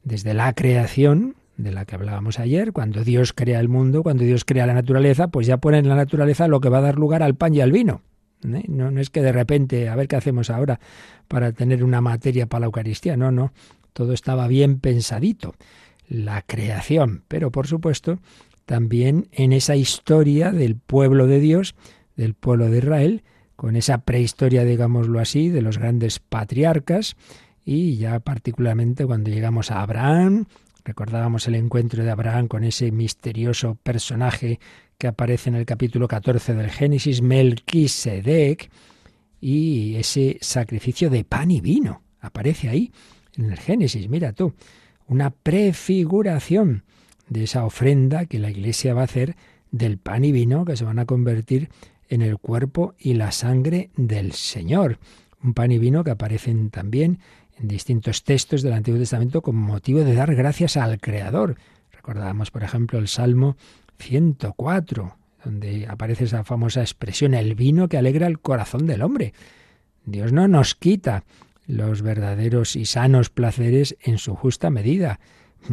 desde 0.05 0.35
la 0.35 0.53
creación, 0.55 1.37
de 1.57 1.73
la 1.73 1.85
que 1.85 1.97
hablábamos 1.97 2.39
ayer, 2.39 2.73
cuando 2.73 3.05
Dios 3.05 3.33
crea 3.33 3.61
el 3.61 3.69
mundo, 3.69 4.03
cuando 4.03 4.25
Dios 4.25 4.45
crea 4.45 4.67
la 4.67 4.75
naturaleza, 4.75 5.29
pues 5.29 5.47
ya 5.47 5.59
pone 5.59 5.79
en 5.79 5.89
la 5.89 5.97
naturaleza 5.97 6.49
lo 6.49 6.61
que 6.61 6.69
va 6.69 6.79
a 6.79 6.83
dar 6.83 6.97
lugar 6.97 7.23
al 7.23 7.35
pan 7.35 7.55
y 7.55 7.61
al 7.61 7.73
vino. 7.73 8.03
¿eh? 8.45 8.65
No, 8.69 8.91
no 8.91 9.01
es 9.01 9.11
que 9.11 9.23
de 9.23 9.33
repente, 9.33 9.89
a 9.89 9.97
ver 9.97 10.07
qué 10.07 10.17
hacemos 10.17 10.51
ahora 10.51 10.79
para 11.27 11.53
tener 11.53 11.83
una 11.83 12.01
materia 12.01 12.47
para 12.47 12.61
la 12.61 12.67
Eucaristía, 12.67 13.17
no, 13.17 13.33
no. 13.33 13.53
todo 13.93 14.13
estaba 14.13 14.47
bien 14.47 14.79
pensadito, 14.79 15.55
la 16.09 16.43
creación, 16.43 17.25
pero 17.29 17.51
por 17.51 17.67
supuesto 17.67 18.19
también 18.65 19.29
en 19.33 19.53
esa 19.53 19.77
historia 19.77 20.53
del 20.53 20.77
pueblo 20.77 21.27
de 21.27 21.41
Dios, 21.41 21.75
del 22.19 22.35
pueblo 22.35 22.69
de 22.69 22.79
Israel, 22.79 23.23
con 23.57 23.77
esa 23.77 23.99
prehistoria, 23.99 24.65
digámoslo 24.65 25.21
así, 25.21 25.49
de 25.49 25.63
los 25.63 25.79
grandes 25.79 26.19
patriarcas, 26.19 27.17
y 27.65 27.97
ya 27.97 28.21
particularmente 28.21 29.07
cuando 29.07 29.31
llegamos 29.31 29.71
a 29.71 29.83
Abraham, 29.83 30.47
recordábamos 30.85 31.47
el 31.49 31.55
encuentro 31.55 32.05
de 32.05 32.11
Abraham 32.11 32.49
con 32.49 32.65
ese 32.65 32.93
misterioso 32.93 33.77
personaje 33.83 34.61
que 34.99 35.07
aparece 35.07 35.49
en 35.49 35.57
el 35.57 35.65
capítulo 35.65 36.09
14 36.09 36.55
del 36.55 36.71
Génesis, 36.71 37.23
Melquisedec, 37.23 38.71
y 39.41 39.95
ese 39.95 40.39
sacrificio 40.41 41.09
de 41.09 41.25
pan 41.25 41.51
y 41.51 41.61
vino, 41.61 42.03
aparece 42.21 42.69
ahí 42.69 42.93
en 43.37 43.53
el 43.53 43.59
Génesis, 43.59 44.09
mira 44.09 44.33
tú, 44.33 44.53
una 45.07 45.31
prefiguración 45.31 46.83
de 47.29 47.45
esa 47.45 47.65
ofrenda 47.65 48.27
que 48.27 48.41
la 48.41 48.51
Iglesia 48.51 48.95
va 48.95 49.03
a 49.03 49.05
hacer 49.05 49.37
del 49.71 49.99
pan 49.99 50.25
y 50.25 50.33
vino 50.33 50.65
que 50.65 50.77
se 50.77 50.85
van 50.85 50.99
a 50.99 51.05
convertir 51.05 51.69
en 52.09 52.23
el 52.23 52.39
cuerpo 52.39 52.95
y 52.99 53.15
la 53.15 53.33
sangre 53.33 53.91
del 53.97 54.33
Señor. 54.33 54.99
Un 55.43 55.55
pan 55.55 55.73
y 55.73 55.79
vino 55.79 56.05
que 56.05 56.11
aparecen 56.11 56.71
también 56.71 57.21
en 57.59 57.69
distintos 57.69 58.25
textos 58.25 58.63
del 58.63 58.73
Antiguo 58.73 58.99
Testamento 58.99 59.43
como 59.43 59.67
motivo 59.67 60.01
de 60.01 60.15
dar 60.15 60.35
gracias 60.35 60.77
al 60.77 61.01
Creador. 61.01 61.57
Recordábamos, 61.93 62.51
por 62.51 62.63
ejemplo, 62.63 62.99
el 62.99 63.09
Salmo 63.09 63.57
104, 63.99 65.17
donde 65.45 65.87
aparece 65.87 66.25
esa 66.25 66.45
famosa 66.45 66.81
expresión, 66.81 67.35
el 67.35 67.55
vino 67.55 67.89
que 67.89 67.99
alegra 67.99 68.27
el 68.27 68.41
corazón 68.41 68.87
del 68.87 69.03
hombre. 69.03 69.35
Dios 70.05 70.33
no 70.33 70.49
nos 70.49 70.75
quita 70.75 71.25
los 71.67 72.03
verdaderos 72.03 72.77
y 72.77 72.87
sanos 72.87 73.29
placeres 73.31 73.97
en 74.01 74.19
su 74.19 74.35
justa 74.35 74.71
medida. 74.71 75.21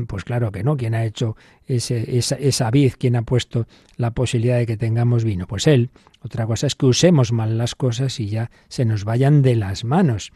Pues 0.07 0.23
claro 0.23 0.51
que 0.51 0.63
no. 0.63 0.77
¿Quién 0.77 0.95
ha 0.95 1.05
hecho 1.05 1.35
ese, 1.67 2.17
esa, 2.17 2.35
esa 2.35 2.71
vid? 2.71 2.93
¿Quién 2.97 3.15
ha 3.15 3.21
puesto 3.21 3.67
la 3.97 4.11
posibilidad 4.11 4.57
de 4.57 4.65
que 4.65 4.77
tengamos 4.77 5.23
vino? 5.23 5.47
Pues 5.47 5.67
Él. 5.67 5.89
Otra 6.21 6.45
cosa 6.45 6.67
es 6.67 6.75
que 6.75 6.85
usemos 6.85 7.31
mal 7.31 7.57
las 7.57 7.75
cosas 7.75 8.19
y 8.19 8.27
ya 8.27 8.51
se 8.67 8.85
nos 8.85 9.03
vayan 9.03 9.41
de 9.41 9.55
las 9.55 9.83
manos. 9.83 10.31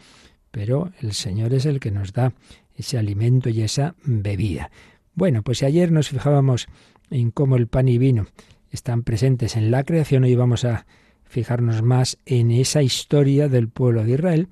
Pero 0.51 0.91
el 1.01 1.13
Señor 1.13 1.53
es 1.53 1.65
el 1.65 1.79
que 1.79 1.91
nos 1.91 2.13
da 2.13 2.34
ese 2.75 2.98
alimento 2.98 3.50
y 3.50 3.62
esa 3.62 3.96
bebida. 4.03 4.72
Bueno, 5.13 5.44
pues 5.44 5.60
si 5.60 5.65
ayer 5.65 5.91
nos 5.91 6.10
fijábamos 6.10 6.68
en 7.10 7.32
cómo 7.32 7.58
el 7.58 7.68
pan 7.68 7.88
y 7.88 7.98
vino 7.98 8.27
están 8.72 9.03
presentes 9.03 9.56
en 9.56 9.72
la 9.72 9.84
creación, 9.84 10.24
hoy 10.24 10.36
vamos 10.36 10.63
a 10.63 10.86
fijarnos 11.25 11.82
más 11.82 12.18
en 12.25 12.51
esa 12.51 12.82
historia 12.82 13.50
del 13.50 13.68
pueblo 13.68 14.03
de 14.03 14.13
Israel 14.13 14.48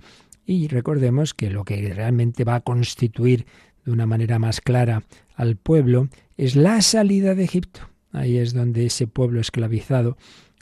y 0.45 0.67
recordemos 0.67 1.33
que 1.33 1.49
lo 1.49 1.65
que 1.65 1.93
realmente 1.93 2.43
va 2.43 2.55
a 2.55 2.61
constituir 2.61 3.45
de 3.87 3.93
una 3.93 4.05
manera 4.05 4.37
más 4.37 4.59
clara 4.59 5.03
al 5.33 5.55
pueblo 5.55 6.09
es 6.35 6.57
la 6.57 6.81
salida 6.81 7.35
de 7.35 7.45
Egipto. 7.45 7.79
Ahí 8.11 8.37
es 8.37 8.53
donde 8.53 8.85
ese 8.85 9.07
pueblo 9.07 9.39
esclavizado, 9.39 10.17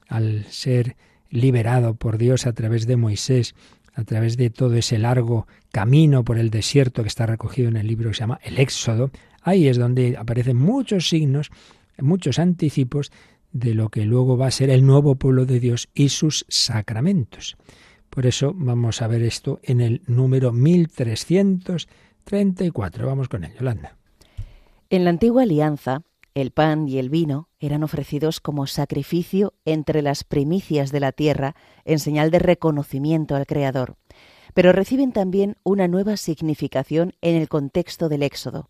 al 0.07 0.45
ser 0.45 0.95
liberado 1.31 1.95
por 1.95 2.19
Dios 2.19 2.45
a 2.45 2.53
través 2.53 2.85
de 2.85 2.97
Moisés, 2.97 3.55
a 3.95 4.03
través 4.03 4.37
de 4.37 4.51
todo 4.51 4.75
ese 4.75 4.99
largo 4.99 5.47
camino 5.71 6.23
por 6.23 6.37
el 6.37 6.51
desierto 6.51 7.01
que 7.01 7.07
está 7.07 7.25
recogido 7.25 7.67
en 7.67 7.77
el 7.77 7.87
libro 7.87 8.09
que 8.09 8.15
se 8.15 8.19
llama 8.19 8.39
El 8.43 8.59
Éxodo, 8.59 9.09
ahí 9.41 9.67
es 9.67 9.77
donde 9.77 10.17
aparecen 10.17 10.57
muchos 10.57 11.09
signos, 11.09 11.49
muchos 11.97 12.37
anticipos 12.37 13.11
de 13.51 13.73
lo 13.73 13.89
que 13.89 14.05
luego 14.05 14.37
va 14.37 14.47
a 14.47 14.51
ser 14.51 14.69
el 14.69 14.85
nuevo 14.85 15.15
pueblo 15.15 15.47
de 15.47 15.59
Dios 15.59 15.89
y 15.95 16.09
sus 16.09 16.45
sacramentos. 16.47 17.57
Por 18.11 18.27
eso 18.27 18.53
vamos 18.55 19.01
a 19.01 19.07
ver 19.07 19.23
esto 19.23 19.59
en 19.63 19.81
el 19.81 20.03
número 20.05 20.53
1334. 22.25 23.07
Vamos 23.07 23.29
con 23.29 23.43
ello, 23.43 23.55
Yolanda. 23.59 23.97
En 24.89 25.03
la 25.03 25.09
antigua 25.09 25.43
alianza, 25.43 26.03
el 26.35 26.51
pan 26.51 26.87
y 26.87 26.97
el 26.97 27.09
vino 27.09 27.49
eran 27.59 27.83
ofrecidos 27.83 28.39
como 28.39 28.67
sacrificio 28.67 29.53
entre 29.63 30.01
las 30.01 30.23
primicias 30.23 30.91
de 30.91 30.99
la 30.99 31.11
tierra 31.11 31.55
en 31.85 31.99
señal 31.99 32.29
de 32.29 32.39
reconocimiento 32.39 33.35
al 33.35 33.45
Creador, 33.45 33.95
pero 34.53 34.71
reciben 34.71 35.11
también 35.11 35.57
una 35.63 35.87
nueva 35.87 36.17
significación 36.17 37.13
en 37.21 37.35
el 37.35 37.47
contexto 37.47 38.09
del 38.09 38.23
Éxodo. 38.23 38.69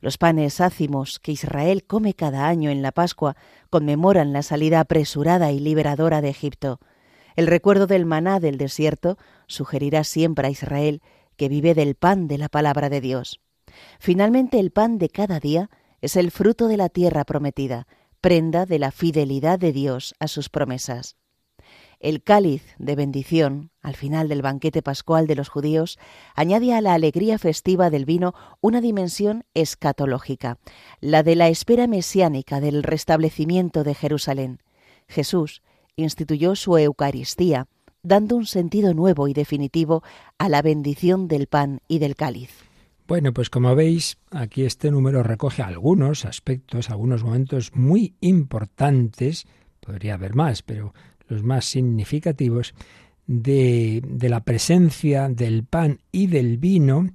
Los 0.00 0.18
panes 0.18 0.60
ácimos 0.60 1.20
que 1.20 1.32
Israel 1.32 1.84
come 1.84 2.14
cada 2.14 2.48
año 2.48 2.70
en 2.70 2.82
la 2.82 2.92
Pascua 2.92 3.36
conmemoran 3.70 4.32
la 4.32 4.42
salida 4.42 4.80
apresurada 4.80 5.52
y 5.52 5.60
liberadora 5.60 6.20
de 6.22 6.30
Egipto. 6.30 6.80
El 7.36 7.46
recuerdo 7.46 7.86
del 7.86 8.04
maná 8.04 8.40
del 8.40 8.58
desierto 8.58 9.16
sugerirá 9.46 10.02
siempre 10.02 10.48
a 10.48 10.50
Israel 10.50 11.02
que 11.42 11.48
vive 11.48 11.74
del 11.74 11.96
pan 11.96 12.28
de 12.28 12.38
la 12.38 12.48
palabra 12.48 12.88
de 12.88 13.00
Dios. 13.00 13.40
Finalmente, 13.98 14.60
el 14.60 14.70
pan 14.70 14.98
de 14.98 15.08
cada 15.08 15.40
día 15.40 15.70
es 16.00 16.14
el 16.14 16.30
fruto 16.30 16.68
de 16.68 16.76
la 16.76 16.88
tierra 16.88 17.24
prometida, 17.24 17.88
prenda 18.20 18.64
de 18.64 18.78
la 18.78 18.92
fidelidad 18.92 19.58
de 19.58 19.72
Dios 19.72 20.14
a 20.20 20.28
sus 20.28 20.48
promesas. 20.48 21.16
El 21.98 22.22
cáliz 22.22 22.62
de 22.78 22.94
bendición, 22.94 23.72
al 23.80 23.96
final 23.96 24.28
del 24.28 24.40
banquete 24.40 24.82
pascual 24.82 25.26
de 25.26 25.34
los 25.34 25.48
judíos, 25.48 25.98
añade 26.36 26.74
a 26.74 26.80
la 26.80 26.94
alegría 26.94 27.40
festiva 27.40 27.90
del 27.90 28.04
vino 28.04 28.34
una 28.60 28.80
dimensión 28.80 29.42
escatológica, 29.52 30.58
la 31.00 31.24
de 31.24 31.34
la 31.34 31.48
espera 31.48 31.88
mesiánica 31.88 32.60
del 32.60 32.84
restablecimiento 32.84 33.82
de 33.82 33.96
Jerusalén. 33.96 34.62
Jesús 35.08 35.60
instituyó 35.96 36.54
su 36.54 36.78
Eucaristía, 36.78 37.66
dando 38.02 38.36
un 38.36 38.46
sentido 38.46 38.94
nuevo 38.94 39.28
y 39.28 39.32
definitivo 39.32 40.02
a 40.38 40.48
la 40.48 40.62
bendición 40.62 41.28
del 41.28 41.46
pan 41.46 41.80
y 41.88 41.98
del 41.98 42.16
cáliz. 42.16 42.50
Bueno, 43.06 43.32
pues 43.32 43.50
como 43.50 43.74
veis, 43.74 44.18
aquí 44.30 44.64
este 44.64 44.90
número 44.90 45.22
recoge 45.22 45.62
algunos 45.62 46.24
aspectos, 46.24 46.90
algunos 46.90 47.24
momentos 47.24 47.70
muy 47.74 48.14
importantes, 48.20 49.46
podría 49.80 50.14
haber 50.14 50.34
más, 50.34 50.62
pero 50.62 50.94
los 51.28 51.42
más 51.42 51.64
significativos, 51.64 52.74
de, 53.26 54.02
de 54.04 54.28
la 54.28 54.40
presencia 54.44 55.28
del 55.28 55.64
pan 55.64 56.00
y 56.10 56.26
del 56.26 56.58
vino 56.58 57.10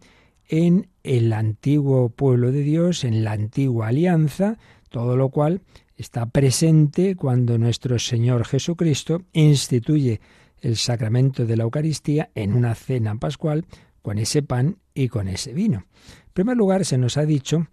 en 0.48 0.88
el 1.04 1.34
antiguo 1.34 2.10
pueblo 2.10 2.52
de 2.52 2.62
Dios, 2.62 3.04
en 3.04 3.24
la 3.24 3.34
antigua 3.34 3.88
alianza, 3.90 4.58
todo 4.90 5.18
lo 5.18 5.30
cual 5.30 5.62
está 5.98 6.28
presente 6.28 7.16
cuando 7.16 7.58
nuestro 7.58 8.00
Señor 8.00 8.46
Jesucristo 8.46 9.24
instituye 9.34 10.22
el 10.62 10.78
sacramento 10.78 11.46
de 11.46 11.58
la 11.58 11.64
Eucaristía 11.64 12.30
en 12.36 12.54
una 12.54 12.76
cena 12.76 13.16
pascual 13.16 13.66
con 14.02 14.18
ese 14.18 14.42
pan 14.42 14.78
y 14.94 15.10
con 15.10 15.28
ese 15.28 15.54
vino. 15.54 15.86
En 16.28 16.34
primer 16.34 16.58
lugar, 16.58 16.86
se 16.86 16.98
nos 16.98 17.18
ha 17.18 17.26
dicho 17.26 17.68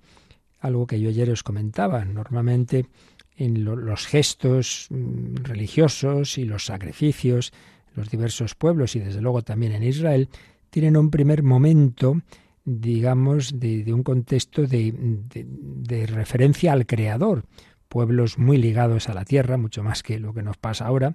algo 0.61 0.87
que 0.87 1.01
yo 1.01 1.11
ayer 1.11 1.31
os 1.31 1.42
comentaba. 1.42 2.05
Normalmente 2.05 2.87
en 3.37 3.64
los 3.64 4.07
gestos 4.07 4.88
mm, 4.90 5.37
religiosos 5.44 6.38
y 6.38 6.44
los 6.44 6.66
sacrificios, 6.66 7.53
los 7.94 8.11
diversos 8.11 8.55
pueblos 8.55 8.97
y 8.97 9.01
desde 9.01 9.20
luego 9.20 9.42
también 9.42 9.73
en 9.73 9.83
Israel, 9.83 10.29
tienen 10.70 10.97
un 10.97 11.11
primer 11.11 11.42
momento, 11.42 12.20
digamos, 12.64 13.61
de, 13.61 13.92
un 13.92 14.03
contexto 14.03 14.66
de, 14.66 14.92
de, 14.97 16.07
referencia 16.07 16.73
al 16.73 16.87
Creador. 16.87 17.44
Pueblos 17.88 18.38
muy 18.38 18.57
ligados 18.57 19.09
a 19.09 19.14
la 19.14 19.25
tierra, 19.25 19.57
mucho 19.57 19.85
más 19.85 20.03
que 20.03 20.18
lo 20.18 20.35
que 20.35 20.42
nos 20.42 20.57
pasa 20.57 20.87
ahora, 20.87 21.14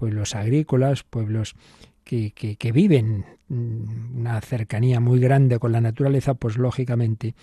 pueblos 0.00 0.34
agrícolas, 0.34 1.02
pueblos 1.02 1.56
que, 2.04 2.30
que, 2.30 2.56
que 2.56 2.72
viven 2.72 3.26
mm, 3.48 4.20
una 4.20 4.40
cercanía 4.40 4.98
muy 4.98 5.20
grande 5.20 5.58
con 5.58 5.72
la 5.72 5.82
naturaleza, 5.82 6.32
pues 6.32 6.56
lógicamente 6.56 7.34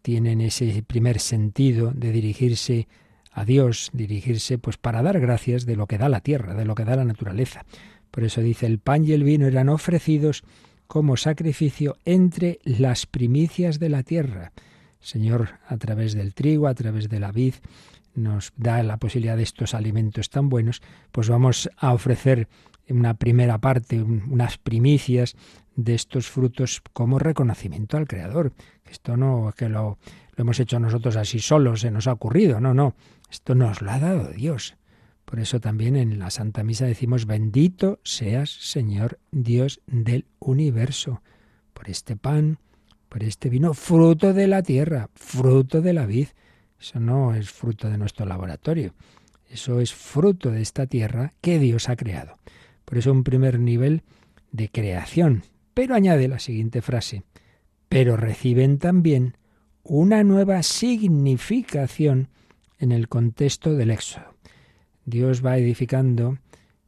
tienen 0.00 0.40
ese 0.40 0.84
primer 0.86 1.18
sentido 1.18 1.90
de 1.92 2.12
dirigirse 2.12 2.86
a 3.32 3.44
Dios, 3.44 3.90
dirigirse 3.92 4.58
pues 4.58 4.76
para 4.76 5.02
dar 5.02 5.18
gracias 5.18 5.66
de 5.66 5.74
lo 5.74 5.88
que 5.88 5.98
da 5.98 6.08
la 6.08 6.20
tierra, 6.20 6.54
de 6.54 6.64
lo 6.64 6.76
que 6.76 6.84
da 6.84 6.94
la 6.94 7.04
naturaleza. 7.04 7.66
Por 8.12 8.22
eso 8.22 8.42
dice, 8.42 8.66
el 8.66 8.78
pan 8.78 9.04
y 9.04 9.10
el 9.10 9.24
vino 9.24 9.48
eran 9.48 9.68
ofrecidos 9.68 10.44
como 10.86 11.16
sacrificio 11.16 11.96
entre 12.04 12.60
las 12.62 13.06
primicias 13.06 13.80
de 13.80 13.88
la 13.88 14.04
tierra. 14.04 14.52
Señor, 15.00 15.58
a 15.66 15.76
través 15.78 16.14
del 16.14 16.32
trigo, 16.32 16.68
a 16.68 16.74
través 16.74 17.08
de 17.08 17.18
la 17.18 17.32
vid, 17.32 17.54
nos 18.18 18.52
da 18.56 18.82
la 18.82 18.98
posibilidad 18.98 19.36
de 19.36 19.42
estos 19.42 19.74
alimentos 19.74 20.30
tan 20.30 20.48
buenos, 20.48 20.82
pues 21.12 21.28
vamos 21.28 21.70
a 21.76 21.92
ofrecer 21.92 22.48
una 22.88 23.14
primera 23.14 23.58
parte, 23.58 24.02
unas 24.02 24.58
primicias 24.58 25.36
de 25.76 25.94
estos 25.94 26.28
frutos 26.28 26.82
como 26.92 27.18
reconocimiento 27.18 27.96
al 27.96 28.08
Creador. 28.08 28.52
Esto 28.90 29.16
no 29.16 29.52
que 29.56 29.68
lo, 29.68 29.98
lo 30.36 30.42
hemos 30.42 30.58
hecho 30.60 30.80
nosotros 30.80 31.16
así 31.16 31.38
solos, 31.38 31.80
se 31.80 31.90
nos 31.90 32.06
ha 32.06 32.12
ocurrido, 32.12 32.60
no, 32.60 32.74
no. 32.74 32.94
Esto 33.30 33.54
nos 33.54 33.82
lo 33.82 33.90
ha 33.90 33.98
dado 33.98 34.30
Dios. 34.30 34.76
Por 35.24 35.40
eso 35.40 35.60
también 35.60 35.96
en 35.96 36.18
la 36.18 36.30
Santa 36.30 36.64
Misa 36.64 36.86
decimos, 36.86 37.26
bendito 37.26 38.00
seas, 38.02 38.48
Señor 38.48 39.18
Dios 39.30 39.82
del 39.86 40.24
universo, 40.38 41.22
por 41.74 41.90
este 41.90 42.16
pan, 42.16 42.58
por 43.10 43.22
este 43.22 43.50
vino, 43.50 43.74
fruto 43.74 44.32
de 44.32 44.46
la 44.46 44.62
tierra, 44.62 45.10
fruto 45.14 45.82
de 45.82 45.92
la 45.92 46.06
vid. 46.06 46.28
Eso 46.80 47.00
no 47.00 47.34
es 47.34 47.50
fruto 47.50 47.88
de 47.88 47.98
nuestro 47.98 48.24
laboratorio, 48.26 48.94
eso 49.48 49.80
es 49.80 49.94
fruto 49.94 50.50
de 50.50 50.62
esta 50.62 50.86
tierra 50.86 51.32
que 51.40 51.58
Dios 51.58 51.88
ha 51.88 51.96
creado. 51.96 52.36
Por 52.84 52.98
eso 52.98 53.12
un 53.12 53.24
primer 53.24 53.58
nivel 53.58 54.02
de 54.52 54.68
creación. 54.68 55.42
Pero 55.74 55.94
añade 55.94 56.28
la 56.28 56.38
siguiente 56.38 56.82
frase, 56.82 57.22
pero 57.88 58.16
reciben 58.16 58.78
también 58.78 59.36
una 59.82 60.22
nueva 60.24 60.62
significación 60.62 62.28
en 62.78 62.92
el 62.92 63.08
contexto 63.08 63.74
del 63.74 63.90
Éxodo. 63.90 64.34
Dios 65.04 65.44
va 65.44 65.56
edificando 65.56 66.38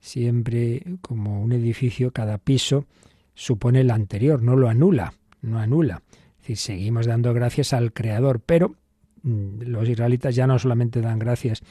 siempre 0.01 0.83
como 1.01 1.43
un 1.43 1.53
edificio, 1.53 2.13
cada 2.13 2.39
piso 2.39 2.87
supone 3.35 3.81
el 3.81 3.91
anterior, 3.91 4.43
no 4.43 4.57
lo 4.57 4.69
anula, 4.69 5.15
no 5.41 5.59
anula. 5.59 6.03
Es 6.37 6.49
decir, 6.49 6.57
seguimos 6.57 7.07
dando 7.07 7.33
gracias 7.33 7.73
al 7.73 7.93
Creador, 7.93 8.41
pero 8.41 8.75
los 9.23 9.89
israelitas 9.89 10.35
ya 10.35 10.47
no 10.47 10.59
solamente 10.59 11.01
dan 11.01 11.19
gracias 11.19 11.63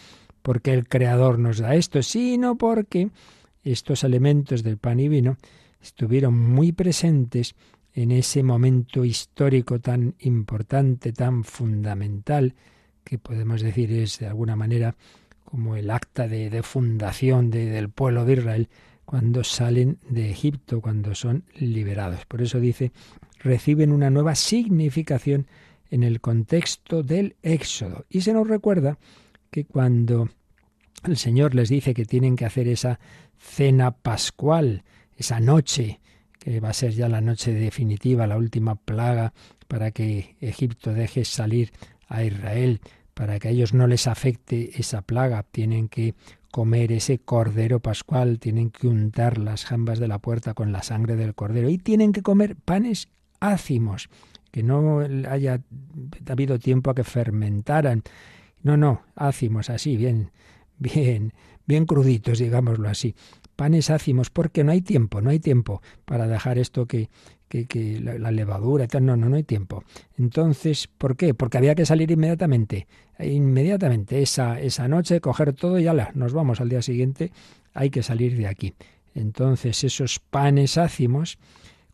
porque 0.41 0.73
el 0.73 0.87
Creador 0.87 1.39
nos 1.39 1.59
da 1.59 1.75
esto, 1.75 2.01
sino 2.01 2.57
porque 2.57 3.09
estos 3.63 4.03
elementos 4.03 4.63
del 4.63 4.77
pan 4.77 4.99
y 4.99 5.09
vino 5.09 5.37
estuvieron 5.81 6.37
muy 6.37 6.71
presentes 6.71 7.55
en 7.93 8.11
ese 8.11 8.43
momento 8.43 9.03
histórico 9.03 9.79
tan 9.79 10.15
importante, 10.19 11.11
tan 11.11 11.43
fundamental, 11.43 12.55
que 13.03 13.17
podemos 13.17 13.61
decir 13.61 13.91
es 13.91 14.19
de 14.19 14.27
alguna 14.27 14.55
manera 14.55 14.95
como 15.43 15.75
el 15.75 15.89
acta 15.89 16.27
de, 16.27 16.61
fundación 16.61 17.49
del 17.49 17.89
pueblo 17.89 18.23
de 18.23 18.33
Israel 18.33 18.69
cuando 19.03 19.43
salen 19.43 19.97
de 20.07 20.29
Egipto, 20.29 20.81
cuando 20.81 21.15
son 21.15 21.43
liberados. 21.55 22.25
Por 22.27 22.43
eso 22.43 22.59
dice, 22.59 22.91
reciben 23.39 23.91
una 23.91 24.11
nueva 24.11 24.35
significación 24.35 25.47
en 25.89 26.03
el 26.03 26.21
contexto 26.21 27.03
del 27.03 27.35
Éxodo. 27.41 28.05
Y 28.09 28.21
se 28.21 28.33
nos 28.33 28.47
recuerda 28.47 28.97
que 29.51 29.65
cuando 29.65 30.29
el 31.05 31.17
Señor 31.17 31.55
les 31.55 31.69
dice 31.69 31.93
que 31.93 32.05
tienen 32.05 32.35
que 32.35 32.45
hacer 32.45 32.67
esa 32.67 32.99
cena 33.37 33.91
pascual, 33.91 34.83
esa 35.15 35.39
noche, 35.39 35.99
que 36.39 36.59
va 36.59 36.69
a 36.69 36.73
ser 36.73 36.91
ya 36.93 37.09
la 37.09 37.21
noche 37.21 37.53
definitiva, 37.53 38.27
la 38.27 38.37
última 38.37 38.75
plaga, 38.75 39.33
para 39.67 39.91
que 39.91 40.35
Egipto 40.39 40.93
deje 40.93 41.25
salir 41.25 41.71
a 42.07 42.23
Israel, 42.23 42.81
para 43.13 43.39
que 43.39 43.49
a 43.49 43.51
ellos 43.51 43.73
no 43.73 43.87
les 43.87 44.07
afecte 44.07 44.79
esa 44.79 45.01
plaga, 45.01 45.43
tienen 45.43 45.89
que 45.89 46.15
comer 46.51 46.91
ese 46.91 47.19
cordero 47.19 47.79
pascual, 47.79 48.39
tienen 48.39 48.71
que 48.71 48.87
untar 48.87 49.37
las 49.37 49.65
jambas 49.65 49.99
de 49.99 50.07
la 50.07 50.19
puerta 50.19 50.53
con 50.53 50.71
la 50.71 50.83
sangre 50.83 51.15
del 51.15 51.35
cordero 51.35 51.69
y 51.69 51.77
tienen 51.77 52.11
que 52.11 52.21
comer 52.21 52.55
panes 52.55 53.09
ácimos, 53.39 54.09
que 54.51 54.63
no 54.63 54.99
haya 55.29 55.61
habido 56.27 56.59
tiempo 56.59 56.91
a 56.91 56.95
que 56.95 57.03
fermentaran. 57.03 58.03
No, 58.63 58.77
no, 58.77 59.03
ácimos 59.15 59.69
así, 59.69 59.97
bien, 59.97 60.31
bien, 60.77 61.33
bien 61.65 61.85
cruditos, 61.85 62.39
digámoslo 62.39 62.89
así 62.89 63.15
panes 63.59 63.89
ácimos, 63.89 64.29
porque 64.29 64.63
no 64.63 64.71
hay 64.71 64.79
tiempo, 64.79 65.19
no 65.19 65.31
hay 65.31 65.39
tiempo 65.39 65.81
para 66.05 66.29
dejar 66.29 66.57
esto 66.57 66.85
que, 66.85 67.09
que, 67.49 67.65
que 67.65 67.99
la, 67.99 68.31
levadura, 68.31 68.87
no, 69.01 69.17
no, 69.17 69.27
no 69.27 69.35
hay 69.35 69.43
tiempo. 69.43 69.83
Entonces, 70.17 70.87
¿por 70.87 71.17
qué? 71.17 71.33
Porque 71.33 71.57
había 71.57 71.75
que 71.75 71.85
salir 71.85 72.09
inmediatamente, 72.09 72.87
inmediatamente, 73.19 74.21
esa, 74.21 74.61
esa 74.61 74.87
noche, 74.87 75.19
coger 75.19 75.51
todo 75.51 75.77
y 75.77 75.87
ala, 75.87 76.11
nos 76.13 76.31
vamos 76.31 76.61
al 76.61 76.69
día 76.69 76.81
siguiente, 76.81 77.33
hay 77.73 77.89
que 77.89 78.01
salir 78.01 78.37
de 78.37 78.47
aquí. 78.47 78.75
Entonces, 79.13 79.83
esos 79.83 80.19
panes 80.19 80.77
ácimos 80.77 81.37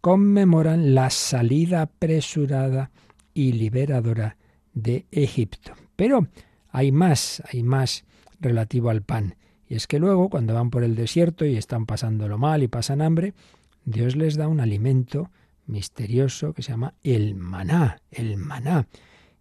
conmemoran 0.05 0.93
la 0.93 1.09
salida 1.09 1.81
apresurada 1.81 2.91
y 3.33 3.53
liberadora 3.53 4.37
de 4.75 5.07
Egipto. 5.09 5.73
Pero 5.95 6.27
hay 6.69 6.91
más, 6.91 7.41
hay 7.51 7.63
más 7.63 8.05
relativo 8.39 8.91
al 8.91 9.01
pan. 9.01 9.33
Y 9.67 9.73
es 9.73 9.87
que 9.87 9.97
luego, 9.97 10.29
cuando 10.29 10.53
van 10.53 10.69
por 10.69 10.83
el 10.83 10.93
desierto 10.93 11.43
y 11.43 11.57
están 11.57 11.87
pasándolo 11.87 12.37
mal 12.37 12.61
y 12.61 12.67
pasan 12.67 13.01
hambre, 13.01 13.33
Dios 13.83 14.15
les 14.15 14.35
da 14.35 14.47
un 14.47 14.59
alimento 14.59 15.31
misterioso 15.65 16.53
que 16.53 16.61
se 16.61 16.73
llama 16.73 16.93
el 17.01 17.33
maná, 17.33 17.97
el 18.11 18.37
maná. 18.37 18.87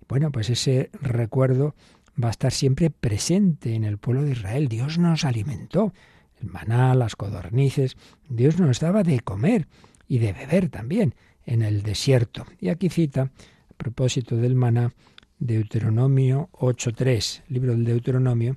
Bueno, 0.08 0.32
pues 0.32 0.48
ese 0.48 0.88
recuerdo 0.94 1.74
va 2.18 2.28
a 2.28 2.30
estar 2.30 2.52
siempre 2.52 2.88
presente 2.88 3.74
en 3.74 3.84
el 3.84 3.98
pueblo 3.98 4.22
de 4.22 4.32
Israel. 4.32 4.68
Dios 4.68 4.96
nos 4.96 5.26
alimentó. 5.26 5.92
El 6.40 6.48
maná, 6.48 6.94
las 6.94 7.16
codornices, 7.16 7.98
Dios 8.30 8.58
nos 8.58 8.80
daba 8.80 9.02
de 9.02 9.20
comer 9.20 9.68
y 10.08 10.18
de 10.18 10.32
beber 10.32 10.68
también 10.68 11.14
en 11.46 11.62
el 11.62 11.82
desierto. 11.82 12.46
Y 12.60 12.68
aquí 12.68 12.88
cita, 12.88 13.22
a 13.22 13.74
propósito 13.76 14.36
del 14.36 14.54
maná, 14.54 14.92
Deuteronomio 15.38 16.48
8.3, 16.52 17.42
libro 17.48 17.72
del 17.72 17.84
Deuteronomio, 17.84 18.56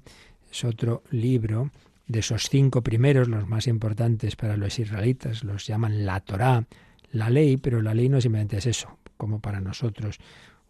es 0.49 0.63
otro 0.63 1.03
libro 1.11 1.71
de 2.07 2.19
esos 2.19 2.49
cinco 2.49 2.81
primeros, 2.81 3.27
los 3.27 3.47
más 3.47 3.67
importantes 3.67 4.35
para 4.35 4.55
los 4.55 4.79
israelitas, 4.79 5.43
los 5.43 5.67
llaman 5.67 6.05
la 6.05 6.19
Torá, 6.21 6.65
la 7.11 7.29
ley, 7.29 7.57
pero 7.57 7.81
la 7.81 7.93
ley 7.93 8.09
no 8.09 8.21
simplemente 8.21 8.57
es 8.57 8.65
eso, 8.65 8.97
como 9.17 9.41
para 9.41 9.59
nosotros 9.59 10.17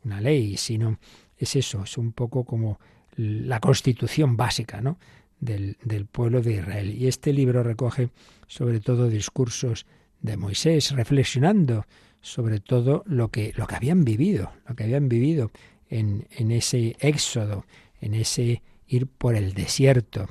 una 0.03 0.21
ley, 0.21 0.57
sino 0.57 0.99
es 1.37 1.55
eso, 1.55 1.83
es 1.83 1.97
un 1.97 2.11
poco 2.11 2.43
como 2.43 2.79
la 3.15 3.59
constitución 3.59 4.37
básica 4.37 4.81
¿no? 4.81 4.97
del, 5.39 5.77
del 5.83 6.05
pueblo 6.05 6.41
de 6.41 6.53
Israel. 6.53 6.89
Y 6.89 7.07
este 7.07 7.33
libro 7.33 7.63
recoge 7.63 8.09
sobre 8.47 8.79
todo 8.79 9.09
discursos 9.09 9.85
de 10.21 10.37
Moisés, 10.37 10.91
reflexionando 10.91 11.85
sobre 12.21 12.59
todo 12.59 13.03
lo 13.05 13.29
que, 13.29 13.53
lo 13.55 13.67
que 13.67 13.75
habían 13.75 14.03
vivido, 14.03 14.51
lo 14.67 14.75
que 14.75 14.83
habían 14.83 15.09
vivido 15.09 15.51
en, 15.89 16.27
en 16.31 16.51
ese 16.51 16.95
éxodo, 16.99 17.65
en 18.01 18.13
ese 18.13 18.61
ir 18.87 19.07
por 19.07 19.35
el 19.35 19.53
desierto. 19.53 20.27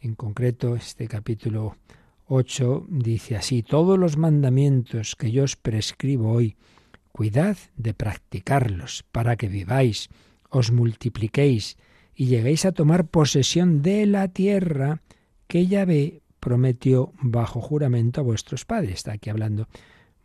En 0.00 0.14
concreto, 0.14 0.76
este 0.76 1.08
capítulo 1.08 1.76
8 2.26 2.86
dice 2.88 3.36
así, 3.36 3.62
todos 3.62 3.98
los 3.98 4.16
mandamientos 4.16 5.14
que 5.16 5.30
yo 5.30 5.44
os 5.44 5.56
prescribo 5.56 6.32
hoy, 6.32 6.56
cuidad 7.12 7.56
de 7.76 7.94
practicarlos 7.94 9.04
para 9.12 9.36
que 9.36 9.48
viváis, 9.48 10.08
os 10.50 10.72
multipliquéis 10.72 11.76
y 12.14 12.26
lleguéis 12.26 12.64
a 12.64 12.72
tomar 12.72 13.06
posesión 13.06 13.82
de 13.82 14.06
la 14.06 14.28
tierra 14.28 15.02
que 15.46 15.66
Yahvé 15.66 16.22
prometió 16.40 17.12
bajo 17.20 17.60
juramento 17.60 18.20
a 18.20 18.24
vuestros 18.24 18.64
padres. 18.64 18.94
Está 18.94 19.12
aquí 19.12 19.30
hablando 19.30 19.68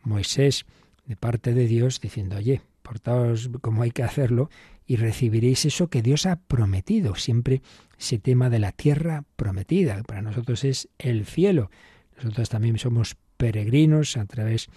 Moisés 0.02 0.66
de 1.06 1.16
parte 1.16 1.54
de 1.54 1.66
Dios 1.66 2.00
diciendo, 2.00 2.36
oye, 2.36 2.62
portaos 2.82 3.50
como 3.60 3.82
hay 3.82 3.90
que 3.90 4.02
hacerlo 4.02 4.50
y 4.86 4.96
recibiréis 4.96 5.64
eso 5.64 5.88
que 5.88 6.02
Dios 6.02 6.26
ha 6.26 6.36
prometido. 6.36 7.14
Siempre 7.14 7.62
ese 7.98 8.18
tema 8.18 8.50
de 8.50 8.58
la 8.58 8.72
tierra 8.72 9.24
prometida. 9.36 10.02
Para 10.02 10.22
nosotros 10.22 10.64
es 10.64 10.88
el 10.98 11.24
cielo. 11.24 11.70
Nosotros 12.16 12.48
también 12.48 12.78
somos 12.78 13.16
peregrinos 13.36 14.16
a 14.16 14.26
través 14.26 14.68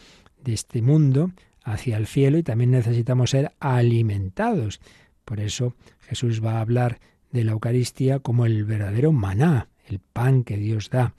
de 0.43 0.53
este 0.53 0.81
mundo 0.81 1.31
hacia 1.63 1.97
el 1.97 2.07
cielo 2.07 2.37
y 2.37 2.43
también 2.43 2.71
necesitamos 2.71 3.31
ser 3.31 3.51
alimentados. 3.59 4.79
Por 5.25 5.39
eso 5.39 5.75
Jesús 6.01 6.43
va 6.43 6.53
a 6.53 6.61
hablar 6.61 6.99
de 7.31 7.43
la 7.43 7.51
Eucaristía 7.51 8.19
como 8.19 8.45
el 8.45 8.63
verdadero 8.63 9.11
maná, 9.11 9.67
el 9.89 9.99
pan 9.99 10.43
que 10.43 10.57
Dios 10.57 10.89
da. 10.89 11.13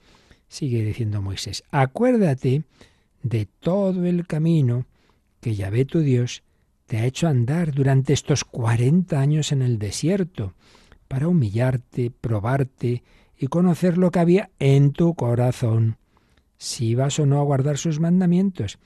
Sigue 0.47 0.83
diciendo 0.83 1.21
Moisés, 1.21 1.63
acuérdate 1.71 2.63
de 3.23 3.47
todo 3.59 4.05
el 4.05 4.25
camino 4.25 4.85
que 5.41 5.55
Yahvé 5.55 5.85
tu 5.85 5.99
Dios 5.99 6.43
te 6.85 6.97
ha 6.97 7.05
hecho 7.05 7.27
andar 7.27 7.73
durante 7.73 8.13
estos 8.13 8.45
cuarenta 8.45 9.19
años 9.19 9.51
en 9.51 9.61
el 9.61 9.77
desierto, 9.77 10.53
para 11.07 11.27
humillarte, 11.27 12.11
probarte 12.11 13.03
y 13.37 13.47
conocer 13.47 13.97
lo 13.97 14.09
que 14.09 14.19
había 14.19 14.49
en 14.59 14.91
tu 14.91 15.13
corazón, 15.13 15.97
si 16.57 16.95
vas 16.95 17.19
o 17.19 17.25
no 17.25 17.39
a 17.39 17.43
guardar 17.43 17.77
sus 17.77 17.99
mandamientos. 17.99 18.79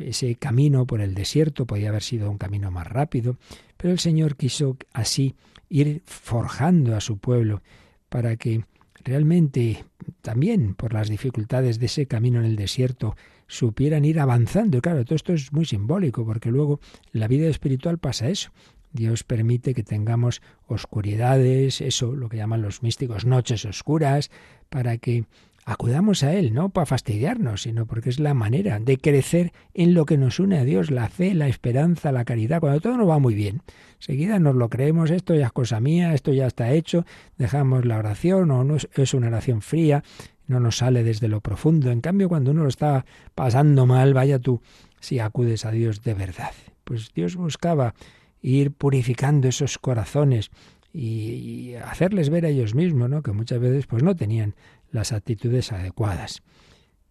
Ese 0.00 0.34
camino 0.34 0.86
por 0.86 1.00
el 1.00 1.14
desierto 1.14 1.66
podía 1.66 1.90
haber 1.90 2.02
sido 2.02 2.30
un 2.30 2.38
camino 2.38 2.70
más 2.70 2.86
rápido, 2.86 3.36
pero 3.76 3.92
el 3.92 3.98
Señor 3.98 4.36
quiso 4.36 4.76
así 4.92 5.34
ir 5.68 6.02
forjando 6.04 6.96
a 6.96 7.00
su 7.00 7.18
pueblo 7.18 7.62
para 8.08 8.36
que 8.36 8.64
realmente 9.06 9.84
también 10.20 10.74
por 10.74 10.92
las 10.92 11.08
dificultades 11.08 11.78
de 11.78 11.86
ese 11.86 12.06
camino 12.06 12.40
en 12.40 12.44
el 12.44 12.56
desierto 12.56 13.16
supieran 13.46 14.04
ir 14.04 14.18
avanzando. 14.18 14.82
claro, 14.82 15.04
todo 15.04 15.14
esto 15.14 15.32
es 15.32 15.52
muy 15.52 15.64
simbólico, 15.64 16.26
porque 16.26 16.50
luego 16.50 16.80
la 17.12 17.28
vida 17.28 17.46
espiritual 17.46 17.98
pasa 17.98 18.28
eso. 18.28 18.50
Dios 18.92 19.22
permite 19.22 19.74
que 19.74 19.84
tengamos 19.84 20.42
oscuridades, 20.66 21.80
eso, 21.80 22.16
lo 22.16 22.28
que 22.28 22.38
llaman 22.38 22.62
los 22.62 22.82
místicos 22.82 23.24
noches 23.24 23.64
oscuras, 23.64 24.30
para 24.68 24.98
que 24.98 25.24
acudamos 25.66 26.22
a 26.22 26.32
Él, 26.32 26.54
no 26.54 26.68
para 26.70 26.86
fastidiarnos, 26.86 27.62
sino 27.62 27.86
porque 27.86 28.08
es 28.08 28.20
la 28.20 28.34
manera 28.34 28.78
de 28.78 28.98
crecer 28.98 29.52
en 29.74 29.94
lo 29.94 30.06
que 30.06 30.16
nos 30.16 30.38
une 30.38 30.58
a 30.58 30.64
Dios, 30.64 30.92
la 30.92 31.08
fe, 31.08 31.34
la 31.34 31.48
esperanza, 31.48 32.12
la 32.12 32.24
caridad, 32.24 32.60
cuando 32.60 32.80
todo 32.80 32.96
nos 32.96 33.08
va 33.08 33.18
muy 33.18 33.34
bien. 33.34 33.62
Seguida 33.98 34.38
nos 34.38 34.54
lo 34.54 34.70
creemos, 34.70 35.10
esto 35.10 35.34
ya 35.34 35.46
es 35.46 35.52
cosa 35.52 35.80
mía, 35.80 36.14
esto 36.14 36.32
ya 36.32 36.46
está 36.46 36.70
hecho, 36.70 37.04
dejamos 37.36 37.84
la 37.84 37.98
oración 37.98 38.52
o 38.52 38.62
no 38.62 38.76
es 38.76 39.12
una 39.12 39.26
oración 39.26 39.60
fría, 39.60 40.04
no 40.46 40.60
nos 40.60 40.78
sale 40.78 41.02
desde 41.02 41.26
lo 41.26 41.40
profundo. 41.40 41.90
En 41.90 42.00
cambio, 42.00 42.28
cuando 42.28 42.52
uno 42.52 42.62
lo 42.62 42.68
está 42.68 43.04
pasando 43.34 43.86
mal, 43.86 44.14
vaya 44.14 44.38
tú 44.38 44.62
si 45.00 45.18
acudes 45.18 45.64
a 45.64 45.72
Dios 45.72 46.04
de 46.04 46.14
verdad. 46.14 46.52
Pues 46.84 47.12
Dios 47.12 47.34
buscaba 47.34 47.94
ir 48.40 48.70
purificando 48.70 49.48
esos 49.48 49.78
corazones 49.78 50.52
y, 50.96 51.74
hacerles 51.74 52.30
ver 52.30 52.46
a 52.46 52.48
ellos 52.48 52.74
mismos, 52.74 53.10
¿no? 53.10 53.22
que 53.22 53.32
muchas 53.32 53.60
veces 53.60 53.86
pues 53.86 54.02
no 54.02 54.16
tenían 54.16 54.54
las 54.90 55.12
actitudes 55.12 55.72
adecuadas. 55.72 56.42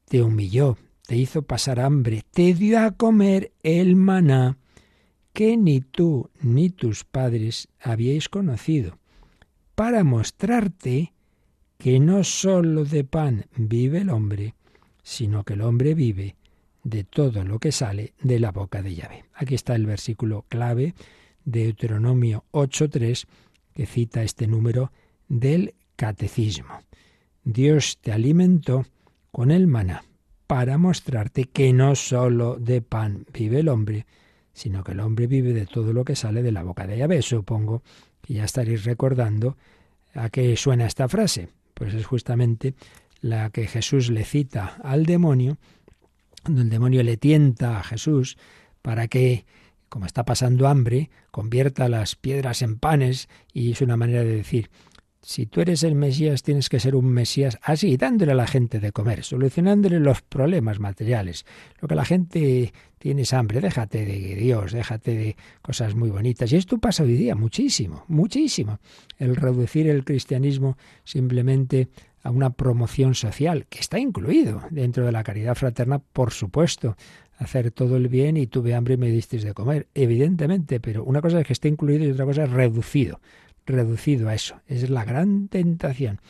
Te 0.06 0.22
humilló, 0.22 0.78
te 1.06 1.16
hizo 1.16 1.44
pasar 1.44 1.80
hambre, 1.80 2.24
te 2.32 2.54
dio 2.54 2.80
a 2.80 2.92
comer 2.92 3.52
el 3.64 3.96
maná 3.96 4.58
que 5.34 5.58
ni 5.58 5.82
tú 5.82 6.30
ni 6.42 6.70
tus 6.70 7.04
padres 7.04 7.68
habíais 7.80 8.30
conocido, 8.30 8.98
para 9.76 10.04
mostrarte 10.04 11.14
que 11.78 12.00
no 12.00 12.24
sólo 12.24 12.86
de 12.86 13.04
pan 13.04 13.46
vive 13.58 14.00
el 14.00 14.10
hombre, 14.10 14.56
sino 15.04 15.44
que 15.44 15.54
el 15.54 15.62
hombre 15.62 15.94
vive 15.94 16.36
de 16.84 17.04
todo 17.04 17.44
lo 17.44 17.60
que 17.60 17.72
sale 17.72 18.14
de 18.22 18.40
la 18.40 18.52
boca 18.52 18.82
de 18.82 18.96
Yahvé. 18.96 19.26
Aquí 19.34 19.56
está 19.56 19.76
el 19.76 19.86
versículo 19.86 20.46
clave 20.48 20.94
de 21.44 21.64
Deuteronomio 21.64 22.46
8.3 22.52 23.28
que 23.74 23.86
cita 23.86 24.24
este 24.24 24.48
número 24.48 24.92
del 25.28 25.76
catecismo. 25.96 26.80
Dios 27.46 28.00
te 28.02 28.12
alimentó 28.12 28.86
con 29.32 29.52
el 29.52 29.68
maná 29.68 30.04
para 30.48 30.78
mostrarte 30.78 31.46
que 31.46 31.72
no 31.74 31.96
sólo 31.96 32.58
de 32.58 32.82
pan 32.82 33.26
vive 33.32 33.60
el 33.60 33.70
hombre, 33.70 34.06
sino 34.52 34.84
que 34.84 34.94
el 34.94 35.00
hombre 35.00 35.28
vive 35.28 35.54
de 35.54 35.68
todo 35.68 35.94
lo 35.94 36.04
que 36.04 36.16
sale 36.16 36.42
de 36.42 36.52
la 36.52 36.64
boca 36.64 36.88
de 36.88 36.98
Yahvé. 36.98 37.22
Supongo 37.22 37.84
que 38.22 38.34
ya 38.34 38.46
estaréis 38.46 38.84
recordando 38.84 39.58
a 40.16 40.30
qué 40.30 40.58
suena 40.58 40.88
esta 40.88 41.08
frase. 41.08 41.50
Pues 41.76 41.94
es 41.94 42.06
justamente 42.06 42.74
la 43.22 43.50
que 43.52 43.68
Jesús 43.68 44.10
le 44.10 44.24
cita 44.24 44.78
al 44.84 45.06
demonio 45.06 45.58
cuando 46.44 46.62
el 46.62 46.70
demonio 46.70 47.04
le 47.04 47.18
tienta 47.18 47.80
a 47.80 47.84
Jesús 47.84 48.38
para 48.82 49.08
que, 49.08 49.46
como 49.90 50.06
está 50.06 50.26
pasando 50.26 50.68
hambre, 50.68 51.10
convierta 51.32 51.90
las 51.90 52.16
piedras 52.16 52.62
en 52.62 52.78
panes 52.78 53.30
y 53.52 53.72
es 53.72 53.82
una 53.82 53.98
manera 53.98 54.24
de 54.24 54.36
decir, 54.36 54.70
si 55.26 55.48
tú 55.48 55.60
eres 55.60 55.82
el 55.82 55.96
Mesías, 55.96 56.44
tienes 56.44 56.70
que 56.70 56.80
ser 56.80 56.96
un 56.96 57.08
Mesías 57.08 57.58
así, 57.64 57.98
dándole 57.98 58.34
a 58.34 58.36
la 58.36 58.46
gente 58.46 58.80
de 58.80 58.92
comer, 58.92 59.24
solucionándole 59.24 60.00
los 60.00 60.22
problemas 60.22 60.80
materiales. 60.80 61.48
Lo 61.82 61.88
que 61.88 61.96
la 61.96 62.06
gente 62.06 62.72
tiene 63.00 63.24
es 63.24 63.34
hambre, 63.34 63.60
déjate 63.60 64.06
de 64.06 64.36
Dios, 64.36 64.72
déjate 64.72 65.16
de 65.16 65.36
cosas 65.64 65.96
muy 65.96 66.12
bonitas. 66.12 66.54
Y 66.54 66.58
esto 66.58 66.78
pasa 66.78 67.02
hoy 67.02 67.16
día 67.16 67.34
muchísimo, 67.34 68.06
muchísimo. 68.08 68.78
El 69.18 69.36
reducir 69.36 69.90
el 69.90 70.06
cristianismo 70.06 70.78
simplemente 71.04 71.88
a 72.22 72.30
una 72.30 72.52
promoción 72.52 73.16
social, 73.16 73.66
que 73.68 73.80
está 73.80 73.98
incluido 73.98 74.62
dentro 74.70 75.08
de 75.08 75.12
la 75.12 75.24
caridad 75.24 75.56
fraterna, 75.56 75.98
por 75.98 76.34
supuesto, 76.34 76.98
hacer 77.40 77.72
todo 77.72 77.98
el 77.98 78.10
bien 78.10 78.38
y 78.38 78.46
tuve 78.46 78.76
hambre 78.76 78.94
y 78.94 78.98
me 78.98 79.10
disteis 79.10 79.44
de 79.44 79.56
comer, 79.56 79.88
evidentemente, 79.96 80.80
pero 80.80 81.04
una 81.04 81.22
cosa 81.22 81.40
es 81.40 81.48
que 81.48 81.54
esté 81.54 81.68
incluido 81.68 82.06
y 82.06 82.12
otra 82.12 82.26
cosa 82.26 82.44
es 82.44 82.52
reducido, 82.52 83.20
reducido 83.66 84.30
a 84.30 84.36
eso. 84.36 84.62
Es 84.68 84.90
la 84.90 85.06
gran 85.06 85.48
tentación. 85.48 86.22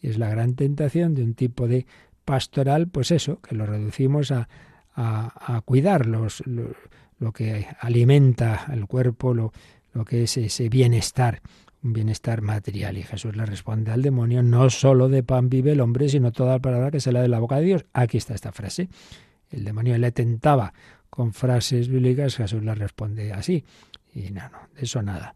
Y 0.00 0.08
es 0.08 0.18
la 0.18 0.28
gran 0.28 0.54
tentación 0.54 1.14
de 1.14 1.22
un 1.22 1.34
tipo 1.34 1.68
de 1.68 1.86
pastoral, 2.24 2.88
pues 2.88 3.10
eso, 3.10 3.40
que 3.40 3.54
lo 3.54 3.66
reducimos 3.66 4.30
a, 4.30 4.48
a, 4.94 5.60
cuidar 5.64 6.06
los, 6.06 6.42
lo, 6.46 7.32
que 7.32 7.66
alimenta 7.80 8.66
el 8.72 8.86
cuerpo, 8.86 9.34
lo, 9.34 9.52
lo 9.92 10.04
que 10.04 10.24
es 10.24 10.36
ese 10.36 10.68
bienestar 10.68 11.40
un 11.84 11.92
bienestar 11.92 12.40
material. 12.40 12.96
Y 12.96 13.02
Jesús 13.02 13.36
le 13.36 13.44
responde 13.44 13.92
al 13.92 14.02
demonio, 14.02 14.42
no 14.42 14.70
solo 14.70 15.08
de 15.08 15.22
pan 15.22 15.50
vive 15.50 15.72
el 15.72 15.80
hombre, 15.80 16.08
sino 16.08 16.32
toda 16.32 16.58
palabra 16.58 16.90
que 16.90 16.98
sale 16.98 17.20
de 17.20 17.28
la 17.28 17.38
boca 17.38 17.56
de 17.56 17.66
Dios. 17.66 17.84
Aquí 17.92 18.16
está 18.16 18.34
esta 18.34 18.52
frase. 18.52 18.88
El 19.50 19.64
demonio 19.64 19.96
le 19.98 20.10
tentaba 20.10 20.72
con 21.10 21.32
frases 21.32 21.88
bíblicas, 21.88 22.36
Jesús 22.36 22.64
le 22.64 22.74
responde 22.74 23.32
así. 23.32 23.64
Y 24.14 24.30
no, 24.30 24.48
no, 24.48 24.58
de 24.74 24.82
eso 24.82 25.02
nada. 25.02 25.34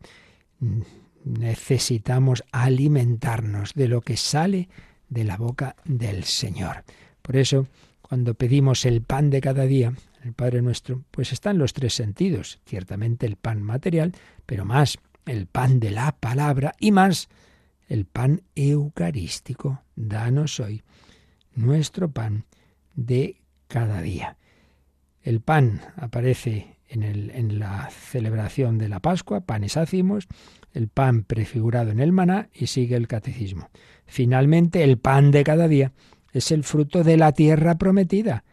Necesitamos 1.28 2.42
alimentarnos 2.52 3.74
de 3.74 3.88
lo 3.88 4.00
que 4.00 4.16
sale 4.16 4.68
de 5.10 5.24
la 5.24 5.36
boca 5.36 5.76
del 5.84 6.24
Señor. 6.24 6.84
Por 7.20 7.36
eso, 7.36 7.66
cuando 8.00 8.32
pedimos 8.32 8.86
el 8.86 9.02
pan 9.02 9.28
de 9.28 9.42
cada 9.42 9.64
día, 9.64 9.92
el 10.24 10.32
Padre 10.32 10.62
nuestro, 10.62 11.04
pues 11.10 11.32
está 11.32 11.50
en 11.50 11.58
los 11.58 11.74
tres 11.74 11.92
sentidos. 11.92 12.60
Ciertamente 12.64 13.26
el 13.26 13.36
pan 13.36 13.62
material, 13.62 14.12
pero 14.46 14.64
más 14.64 14.98
el 15.26 15.46
pan 15.46 15.80
de 15.80 15.90
la 15.90 16.12
palabra 16.12 16.74
y 16.80 16.92
más 16.92 17.28
el 17.88 18.06
pan 18.06 18.40
eucarístico. 18.54 19.82
Danos 19.96 20.60
hoy 20.60 20.82
nuestro 21.54 22.10
pan 22.10 22.46
de 22.94 23.42
cada 23.66 24.00
día. 24.00 24.38
El 25.22 25.42
pan 25.42 25.82
aparece 25.96 26.78
en, 26.88 27.02
el, 27.02 27.30
en, 27.30 27.58
la 27.58 27.90
celebración 27.90 28.78
de 28.78 28.88
la 28.88 29.00
Pascua, 29.00 29.42
panes 29.42 29.76
ácimos, 29.76 30.26
el 30.72 30.88
pan 30.88 31.24
prefigurado 31.24 31.90
en 31.90 32.00
el 32.00 32.12
maná 32.12 32.48
y 32.52 32.66
sigue 32.66 32.96
el 32.96 33.08
catecismo. 33.08 33.70
Finalmente, 34.06 34.84
el 34.84 34.98
pan 34.98 35.30
de 35.30 35.44
cada 35.44 35.68
día 35.68 35.92
es 36.32 36.52
el 36.52 36.64
fruto 36.64 37.04
de 37.04 37.16
la 37.16 37.32
tierra 37.32 37.78
prometida, 37.78 38.44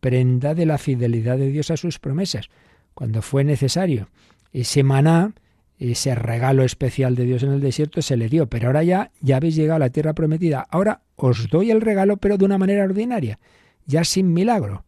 prenda 0.00 0.54
de 0.54 0.66
la 0.66 0.78
fidelidad 0.78 1.38
de 1.38 1.50
Dios 1.50 1.70
a 1.70 1.76
sus 1.76 1.98
promesas. 1.98 2.48
Cuando 2.94 3.22
fue 3.22 3.44
necesario 3.44 4.08
ese 4.52 4.82
maná, 4.82 5.34
ese 5.78 6.14
regalo 6.14 6.62
especial 6.62 7.16
de 7.16 7.24
Dios 7.24 7.42
en 7.42 7.52
el 7.52 7.60
desierto 7.60 8.02
se 8.02 8.16
le 8.16 8.28
dio, 8.28 8.48
pero 8.48 8.68
ahora 8.68 8.84
ya, 8.84 9.10
ya 9.20 9.36
habéis 9.36 9.56
llegado 9.56 9.76
a 9.76 9.80
la 9.80 9.90
tierra 9.90 10.14
prometida. 10.14 10.66
Ahora 10.70 11.02
os 11.16 11.48
doy 11.48 11.70
el 11.70 11.80
regalo, 11.80 12.16
pero 12.16 12.38
de 12.38 12.44
una 12.44 12.58
manera 12.58 12.84
ordinaria, 12.84 13.38
ya 13.86 14.04
sin 14.04 14.32
milagro. 14.32 14.84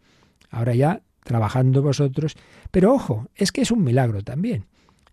Ahora 0.51 0.75
ya 0.75 1.03
trabajando 1.25 1.83
vosotros, 1.83 2.37
pero 2.71 2.95
ojo, 2.95 3.29
es 3.35 3.51
que 3.53 3.63
es 3.63 3.71
un 3.71 3.83
milagro 3.83 4.23
también. 4.23 4.67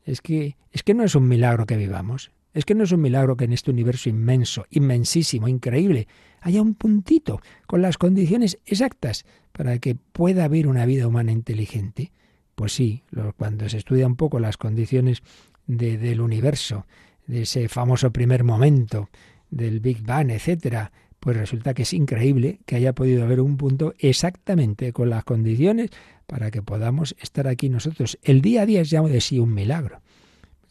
Es 0.06 0.22
que 0.22 0.56
es 0.72 0.84
que 0.84 0.94
no 0.94 1.04
es 1.04 1.16
un 1.16 1.28
milagro 1.28 1.66
que 1.66 1.78
vivamos, 1.78 2.32
es 2.54 2.66
que 2.66 2.76
no 2.76 2.84
es 2.84 2.92
un 2.92 3.02
milagro 3.02 3.38
que 3.38 3.46
en 3.46 3.54
este 3.54 3.72
universo 3.72 4.10
inmenso, 4.10 4.66
inmensísimo, 4.70 5.48
increíble, 5.48 6.08
haya 6.42 6.62
un 6.62 6.76
puntito 6.76 7.42
con 7.68 7.82
las 7.82 7.98
condiciones 7.98 8.60
exactas 8.66 9.26
para 9.52 9.78
que 9.80 9.96
pueda 9.96 10.46
haber 10.46 10.68
una 10.68 10.86
vida 10.86 11.08
humana 11.08 11.32
inteligente. 11.32 12.12
Pues 12.56 12.74
sí, 12.74 13.04
cuando 13.38 13.68
se 13.70 13.78
estudia 13.78 14.06
un 14.06 14.16
poco 14.16 14.40
las 14.40 14.58
condiciones 14.58 15.24
del 15.66 16.22
universo, 16.22 16.86
de 17.26 17.44
ese 17.44 17.70
famoso 17.70 18.12
primer 18.12 18.44
momento, 18.44 19.10
del 19.50 19.80
Big 19.80 20.04
Bang, 20.04 20.32
etcétera, 20.32 20.92
pues 21.24 21.38
resulta 21.38 21.74
que 21.74 21.84
es 21.84 21.94
increíble 21.94 22.60
que 22.66 22.76
haya 22.76 22.92
podido 22.92 23.24
haber 23.24 23.40
un 23.40 23.56
punto 23.56 23.94
exactamente 23.98 24.92
con 24.92 25.10
las 25.10 25.24
condiciones 25.24 25.90
para 26.28 26.52
que 26.52 26.62
podamos 26.62 27.16
estar 27.18 27.48
aquí 27.48 27.70
nosotros. 27.70 28.20
El 28.24 28.42
día 28.42 28.64
a 28.64 28.66
día 28.66 28.82
es 28.82 28.90
ya 28.90 29.02
de 29.02 29.22
sí 29.22 29.40
un 29.40 29.54
milagro. 29.54 30.02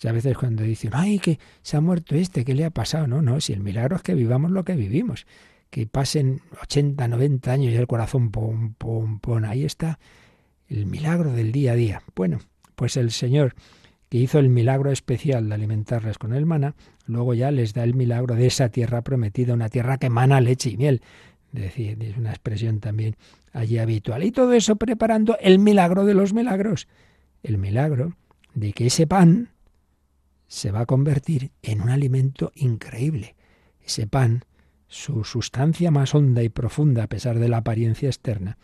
a 0.05 0.13
veces 0.13 0.37
cuando 0.37 0.63
dicen, 0.63 0.91
ay, 0.93 1.21
que 1.21 1.39
se 1.63 1.79
ha 1.79 1.81
muerto 1.81 2.17
este, 2.17 2.45
¿qué 2.45 2.55
le 2.55 2.67
ha 2.67 2.71
pasado? 2.71 3.07
No, 3.07 3.23
no, 3.23 3.41
si 3.41 3.55
el 3.55 3.61
milagro 3.61 3.97
es 3.97 4.03
que 4.03 4.15
vivamos 4.15 4.51
lo 4.51 4.63
que 4.63 4.75
vivimos. 4.75 5.27
Que 5.71 5.87
pasen 5.87 6.43
80, 6.61 7.09
90 7.09 7.51
años 7.51 7.73
y 7.73 7.77
el 7.77 7.87
corazón 7.87 8.31
pum, 8.31 8.75
pum, 8.75 9.21
pum. 9.21 9.45
Ahí 9.45 9.65
está 9.65 9.99
el 10.69 10.85
milagro 10.85 11.33
del 11.33 11.51
día 11.51 11.73
a 11.73 11.77
día. 11.77 12.03
Bueno, 12.15 12.41
pues 12.75 12.99
el 12.99 13.11
Señor 13.11 13.55
que 14.13 14.19
hizo 14.19 14.39
el 14.39 14.51
milagro 14.51 14.93
especial 14.93 15.49
de 15.49 15.55
alimentarles 15.55 16.19
con 16.19 16.35
el 16.35 16.45
maná, 16.45 16.75
luego 17.07 17.33
ya 17.33 17.51
les 17.51 17.73
da 17.73 17.83
el 17.83 17.95
milagro 17.95 18.35
de 18.35 18.47
esa 18.47 18.69
tierra 18.69 19.01
prometida, 19.01 19.55
una 19.55 19.71
tierra 19.71 19.97
que 19.97 20.09
emana 20.09 20.39
leche 20.43 20.69
y 20.69 20.77
miel. 20.77 21.01
Es 21.55 21.63
decir, 21.63 21.97
es 22.03 22.19
una 22.19 22.29
expresión 22.29 22.79
también 22.79 23.17
allí 23.55 23.79
habitual. 23.79 24.23
Y 24.23 24.31
todo 24.31 24.53
eso 24.53 24.77
preparando 24.77 25.39
el 25.41 25.59
milagro 25.59 26.05
de 26.05 26.13
los 26.13 26.35
milagros. 26.35 26.89
El 27.43 27.57
milagro 27.57 28.15
de 28.53 28.75
que 28.75 28.89
ese 28.89 29.07
pan 29.07 29.49
se 30.47 30.73
va 30.73 30.81
a 30.81 30.87
convertir 30.87 31.51
en 31.63 31.81
un 31.81 31.89
alimento 31.89 32.53
increíble. 32.55 33.35
Ese 33.81 34.07
pan, 34.07 34.45
su 34.89 35.25
sustancia 35.25 35.91
más 35.91 36.15
honda 36.15 36.43
y 36.43 36.51
profunda, 36.51 37.05
a 37.05 37.09
pesar 37.09 37.39
de 37.39 37.49
la 37.49 37.57
apariencia 37.57 38.11
externa, 38.11 38.59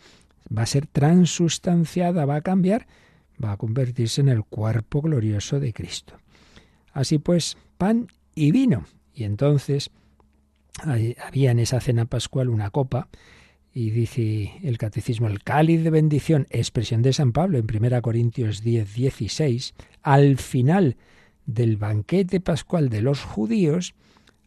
va 0.55 0.61
a 0.61 0.67
ser 0.67 0.85
transustanciada, 0.85 2.25
va 2.25 2.35
a 2.35 2.41
cambiar 2.41 2.85
va 3.43 3.53
a 3.53 3.57
convertirse 3.57 4.21
en 4.21 4.29
el 4.29 4.43
cuerpo 4.43 5.01
glorioso 5.01 5.59
de 5.59 5.73
Cristo. 5.73 6.15
Así 6.93 7.17
pues, 7.17 7.57
pan 7.77 8.07
y 8.35 8.51
vino. 8.51 8.85
Y 9.13 9.23
entonces 9.23 9.91
había 10.83 11.51
en 11.51 11.59
esa 11.59 11.79
cena 11.79 12.05
pascual 12.05 12.49
una 12.49 12.69
copa, 12.69 13.09
y 13.73 13.91
dice 13.91 14.53
el 14.63 14.77
catecismo, 14.77 15.27
el 15.27 15.43
cáliz 15.43 15.83
de 15.83 15.89
bendición, 15.89 16.47
expresión 16.49 17.01
de 17.01 17.13
San 17.13 17.31
Pablo 17.31 17.59
en 17.59 17.67
1 17.73 18.01
Corintios 18.01 18.63
10, 18.63 18.93
16, 18.93 19.73
al 20.01 20.37
final 20.37 20.97
del 21.45 21.77
banquete 21.77 22.39
pascual 22.39 22.89
de 22.89 23.01
los 23.01 23.23
judíos, 23.23 23.93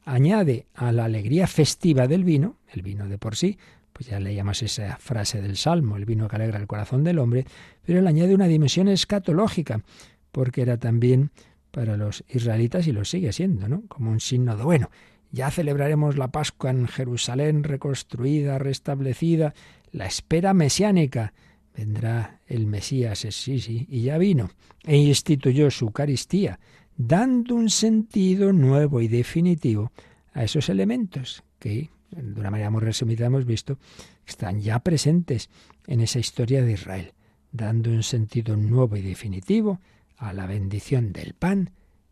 añade 0.05 0.67
a 0.75 0.91
la 0.93 1.05
alegría 1.05 1.47
festiva 1.47 2.09
del 2.09 2.25
vino, 2.25 2.57
el 2.73 2.83
vino 2.83 3.09
de 3.09 3.19
por 3.19 3.37
sí, 3.37 3.59
pues 3.93 4.09
ya 4.09 4.21
leíamos 4.21 4.63
esa 4.63 4.97
frase 4.97 5.41
del 5.43 5.57
Salmo, 5.57 5.97
el 5.97 6.05
vino 6.05 6.29
que 6.29 6.37
alegra 6.37 6.59
el 6.59 6.67
corazón 6.67 7.05
del 7.05 7.19
hombre, 7.19 7.45
pero 7.85 7.99
él 7.99 8.07
añade 8.07 8.35
una 8.35 8.47
dimensión 8.47 8.89
escatológica, 8.89 9.83
porque 10.31 10.63
era 10.63 10.79
también 10.79 11.31
para 11.71 11.97
los 11.97 12.25
israelitas 12.29 12.87
y 12.87 12.93
lo 12.93 13.05
sigue 13.05 13.33
siendo, 13.33 13.69
¿no? 13.69 13.83
Como 13.89 14.11
un 14.11 14.21
signo 14.21 14.57
de, 14.57 14.65
bueno, 14.65 14.91
ya 15.31 15.51
celebraremos 15.51 16.17
la 16.19 16.29
Pascua 16.29 16.71
en 16.71 16.87
Jerusalén 16.87 17.65
reconstruida, 17.65 18.59
restablecida, 18.59 19.55
la 19.91 20.07
espera 20.07 20.53
mesiánica. 20.53 21.33
Vendrá 21.75 22.41
el 22.47 22.67
Mesías, 22.67 23.21
sí, 23.31 23.59
sí, 23.61 23.87
y 23.89 24.03
ya 24.03 24.19
vino, 24.19 24.51
e 24.85 24.99
instituyó 24.99 25.71
su 25.71 25.87
Eucaristía, 25.87 26.61
dando 26.99 27.55
un 27.55 27.71
sentido 27.71 28.53
nuevo 28.53 29.01
y 29.01 29.09
definitivo 29.09 29.91
a 30.35 30.45
esos 30.45 30.69
elementos 30.69 31.43
que 31.59 31.89
de 32.17 32.41
una 32.41 32.51
manera 32.51 32.71
muy 32.71 32.81
resumida 32.81 33.27
hemos 33.27 33.45
visto, 33.45 33.79
están 34.27 34.61
ya 34.61 34.79
presentes 34.81 35.49
en 35.87 36.01
esa 36.01 36.19
historia 36.19 36.63
de 36.63 36.73
Israel, 36.73 37.15
dando 37.51 37.91
un 37.91 38.03
sentido 38.03 38.57
nuevo 38.57 38.97
y 38.97 39.03
definitivo 39.03 39.81
a 40.17 40.33
la 40.33 40.47
bendición 40.47 41.13
del 41.13 41.35
pan 41.35 41.71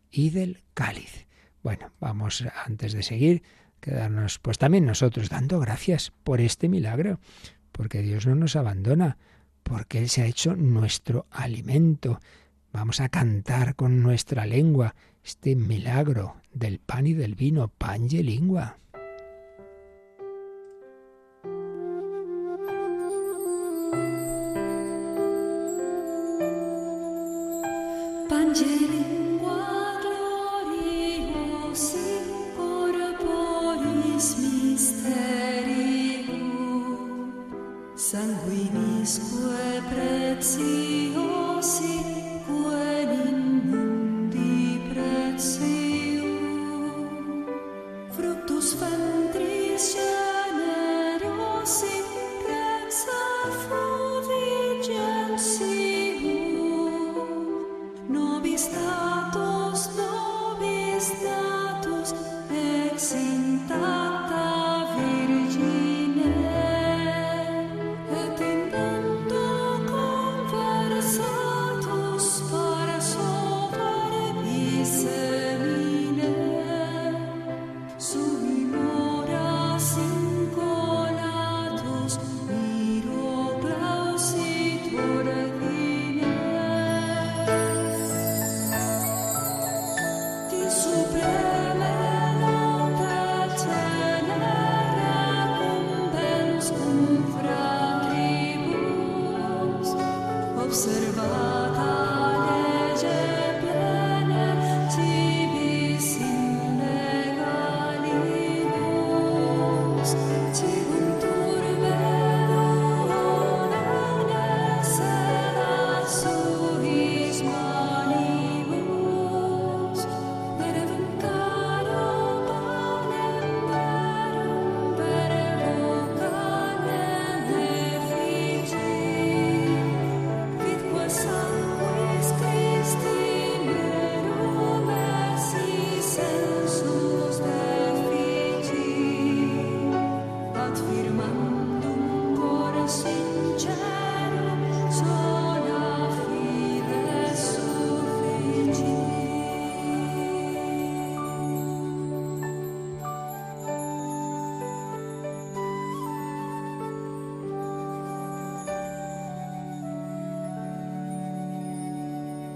y 0.09 0.31
del 0.31 0.63
cáliz. 0.73 1.27
Bueno, 1.63 1.91
vamos 1.99 2.43
antes 2.65 2.93
de 2.93 3.03
seguir, 3.03 3.43
quedarnos 3.79 4.39
pues 4.39 4.57
también 4.57 4.85
nosotros 4.85 5.29
dando 5.29 5.59
gracias 5.59 6.11
por 6.23 6.41
este 6.41 6.67
milagro, 6.67 7.19
porque 7.71 8.01
Dios 8.01 8.25
no 8.25 8.35
nos 8.35 8.55
abandona, 8.55 9.17
porque 9.63 9.99
Él 9.99 10.09
se 10.09 10.23
ha 10.23 10.25
hecho 10.25 10.55
nuestro 10.55 11.27
alimento. 11.29 12.19
Vamos 12.73 12.99
a 12.99 13.09
cantar 13.09 13.75
con 13.75 14.01
nuestra 14.01 14.45
lengua 14.45 14.95
este 15.23 15.55
milagro 15.55 16.37
del 16.51 16.79
pan 16.79 17.07
y 17.07 17.13
del 17.13 17.35
vino, 17.35 17.67
pan 17.67 18.07
y 18.09 18.23
lengua. 18.23 18.77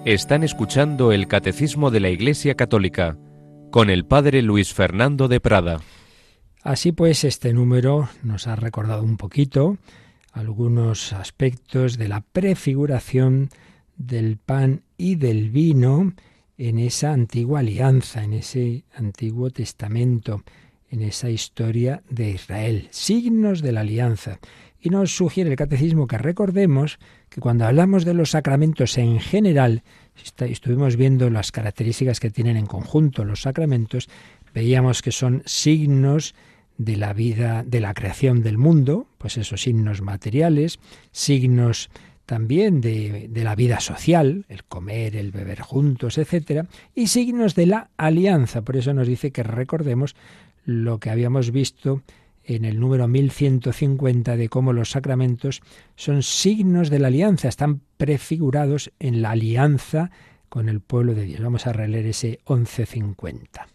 Están 0.06 0.44
escuchando 0.44 1.12
el 1.12 1.28
Catecismo 1.28 1.90
de 1.90 2.00
la 2.00 2.12
Iglesia 2.12 2.54
Católica 2.54 3.18
con 3.72 3.90
el 3.90 4.06
Padre 4.06 4.44
Luis 4.44 4.72
Fernando 4.72 5.28
de 5.28 5.40
Prada. 5.40 5.82
Así 6.62 6.92
pues, 6.92 7.24
este 7.24 7.54
número 7.54 8.08
nos 8.22 8.46
ha 8.46 8.56
recordado 8.56 9.02
un 9.02 9.18
poquito 9.18 9.80
algunos 10.32 11.12
aspectos 11.12 11.98
de 11.98 12.08
la 12.08 12.22
prefiguración 12.22 13.50
del 13.98 14.38
pan 14.38 14.84
y 14.96 15.16
del 15.16 15.50
vino 15.50 16.14
en 16.60 16.78
esa 16.78 17.12
antigua 17.12 17.62
alianza, 17.62 18.24
en 18.24 18.34
ese 18.34 18.84
antiguo 18.94 19.50
testamento, 19.50 20.44
en 20.92 21.02
esa 21.02 21.32
historia 21.32 22.04
de 22.12 22.30
Israel, 22.30 22.90
signos 22.92 23.64
de 23.64 23.72
la 23.72 23.82
alianza. 23.82 24.38
Y 24.86 24.92
nos 24.92 25.16
sugiere 25.16 25.50
el 25.50 25.56
catecismo 25.56 26.06
que 26.06 26.20
recordemos 26.20 27.00
que 27.30 27.42
cuando 27.42 27.66
hablamos 27.66 28.06
de 28.06 28.14
los 28.14 28.30
sacramentos 28.30 29.00
en 29.00 29.20
general, 29.20 29.82
estuvimos 30.38 30.96
viendo 30.96 31.32
las 31.32 31.52
características 31.52 32.20
que 32.20 32.30
tienen 32.30 32.56
en 32.56 32.68
conjunto 32.68 33.26
los 33.26 33.42
sacramentos, 33.42 34.10
veíamos 34.54 35.02
que 35.02 35.12
son 35.12 35.42
signos 35.48 36.36
de 36.78 36.98
la 36.98 37.14
vida, 37.14 37.64
de 37.66 37.80
la 37.80 37.96
creación 37.96 38.44
del 38.44 38.60
mundo, 38.60 39.08
pues 39.18 39.38
esos 39.38 39.62
signos 39.62 40.04
materiales, 40.04 40.78
signos 41.12 41.90
también 42.28 42.80
de, 42.80 43.28
de, 43.28 43.44
la 43.44 43.56
vida 43.56 43.80
social, 43.80 44.46
el 44.50 44.66
comer, 44.66 45.16
el 45.16 45.32
beber 45.32 45.62
juntos, 45.62 46.20
etcétera, 46.20 46.68
y 46.94 47.08
signos 47.08 47.56
de 47.56 47.66
la 47.66 47.90
alianza. 47.98 48.62
Por 48.62 48.78
eso 48.78 48.94
nos 48.94 49.08
dice 49.08 49.32
que 49.32 49.42
recordemos 49.42 50.16
lo 50.64 51.00
que 51.00 51.10
habíamos 51.10 51.50
visto 51.50 52.04
en 52.46 52.66
el 52.66 52.80
número 52.80 53.08
1150 53.08 54.38
de 54.38 54.50
cómo 54.50 54.74
los 54.74 54.92
sacramentos 54.92 55.62
son 55.96 56.24
signos 56.24 56.90
de 56.90 57.00
la 57.00 57.08
alianza, 57.08 57.48
están 57.48 57.82
prefigurados 57.98 58.92
en 59.00 59.22
la 59.22 59.32
alianza 59.32 60.12
con 60.50 60.70
el 60.70 60.82
pueblo 60.82 61.16
de 61.16 61.24
Dios. 61.24 61.42
Vamos 61.42 61.68
a 61.68 61.74
releer 61.74 62.06
ese 62.06 62.40
1150. 62.48 63.68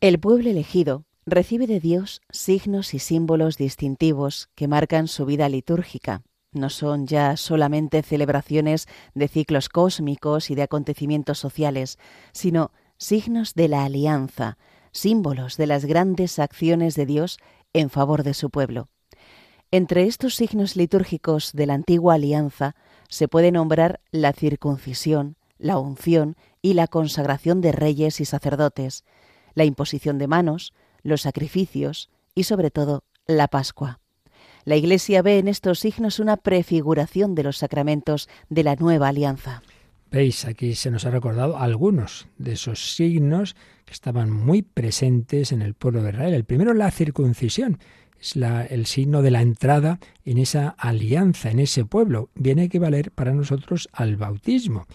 El 0.00 0.18
pueblo 0.18 0.50
elegido 0.50 1.04
recibe 1.26 1.66
de 1.66 1.80
Dios 1.80 2.20
signos 2.30 2.92
y 2.94 2.98
símbolos 2.98 3.56
distintivos 3.56 4.50
que 4.54 4.68
marcan 4.68 5.08
su 5.08 5.24
vida 5.24 5.48
litúrgica. 5.48 6.22
No 6.52 6.70
son 6.70 7.06
ya 7.06 7.36
solamente 7.36 8.02
celebraciones 8.02 8.86
de 9.14 9.28
ciclos 9.28 9.68
cósmicos 9.68 10.50
y 10.50 10.54
de 10.54 10.62
acontecimientos 10.62 11.38
sociales, 11.38 11.98
sino 12.32 12.70
signos 12.96 13.54
de 13.54 13.68
la 13.68 13.84
alianza, 13.84 14.56
símbolos 14.94 15.58
de 15.58 15.66
las 15.66 15.84
grandes 15.84 16.38
acciones 16.38 16.94
de 16.94 17.04
Dios 17.04 17.38
en 17.74 17.90
favor 17.90 18.22
de 18.22 18.32
su 18.32 18.48
pueblo. 18.48 18.88
Entre 19.70 20.04
estos 20.04 20.36
signos 20.36 20.76
litúrgicos 20.76 21.52
de 21.52 21.66
la 21.66 21.74
antigua 21.74 22.14
alianza 22.14 22.76
se 23.08 23.28
puede 23.28 23.52
nombrar 23.52 24.00
la 24.12 24.32
circuncisión, 24.32 25.36
la 25.58 25.78
unción 25.78 26.36
y 26.62 26.74
la 26.74 26.86
consagración 26.86 27.60
de 27.60 27.72
reyes 27.72 28.20
y 28.20 28.24
sacerdotes, 28.24 29.04
la 29.54 29.64
imposición 29.64 30.18
de 30.18 30.28
manos, 30.28 30.72
los 31.02 31.22
sacrificios 31.22 32.08
y 32.34 32.44
sobre 32.44 32.70
todo 32.70 33.02
la 33.26 33.48
Pascua. 33.48 34.00
La 34.64 34.76
Iglesia 34.76 35.20
ve 35.22 35.38
en 35.38 35.48
estos 35.48 35.80
signos 35.80 36.20
una 36.20 36.36
prefiguración 36.36 37.34
de 37.34 37.42
los 37.42 37.58
sacramentos 37.58 38.28
de 38.48 38.62
la 38.62 38.76
nueva 38.76 39.08
alianza. 39.08 39.62
Veis, 40.14 40.44
aquí 40.44 40.76
se 40.76 40.92
nos 40.92 41.06
ha 41.06 41.10
recordado 41.10 41.58
algunos 41.58 42.28
de 42.38 42.52
esos 42.52 42.94
signos 42.94 43.56
que 43.84 43.92
estaban 43.92 44.30
muy 44.30 44.62
presentes 44.62 45.50
en 45.50 45.60
el 45.60 45.74
pueblo 45.74 46.04
de 46.04 46.10
Israel. 46.10 46.34
El 46.34 46.44
primero, 46.44 46.72
la 46.72 46.92
circuncisión. 46.92 47.80
Es 48.20 48.36
la, 48.36 48.64
el 48.64 48.86
signo 48.86 49.22
de 49.22 49.32
la 49.32 49.42
entrada 49.42 49.98
en 50.24 50.38
esa 50.38 50.68
alianza, 50.78 51.50
en 51.50 51.58
ese 51.58 51.84
pueblo. 51.84 52.30
Viene 52.36 52.62
a 52.62 52.64
equivaler 52.66 53.10
para 53.10 53.34
nosotros 53.34 53.88
al 53.92 54.16
bautismo. 54.16 54.86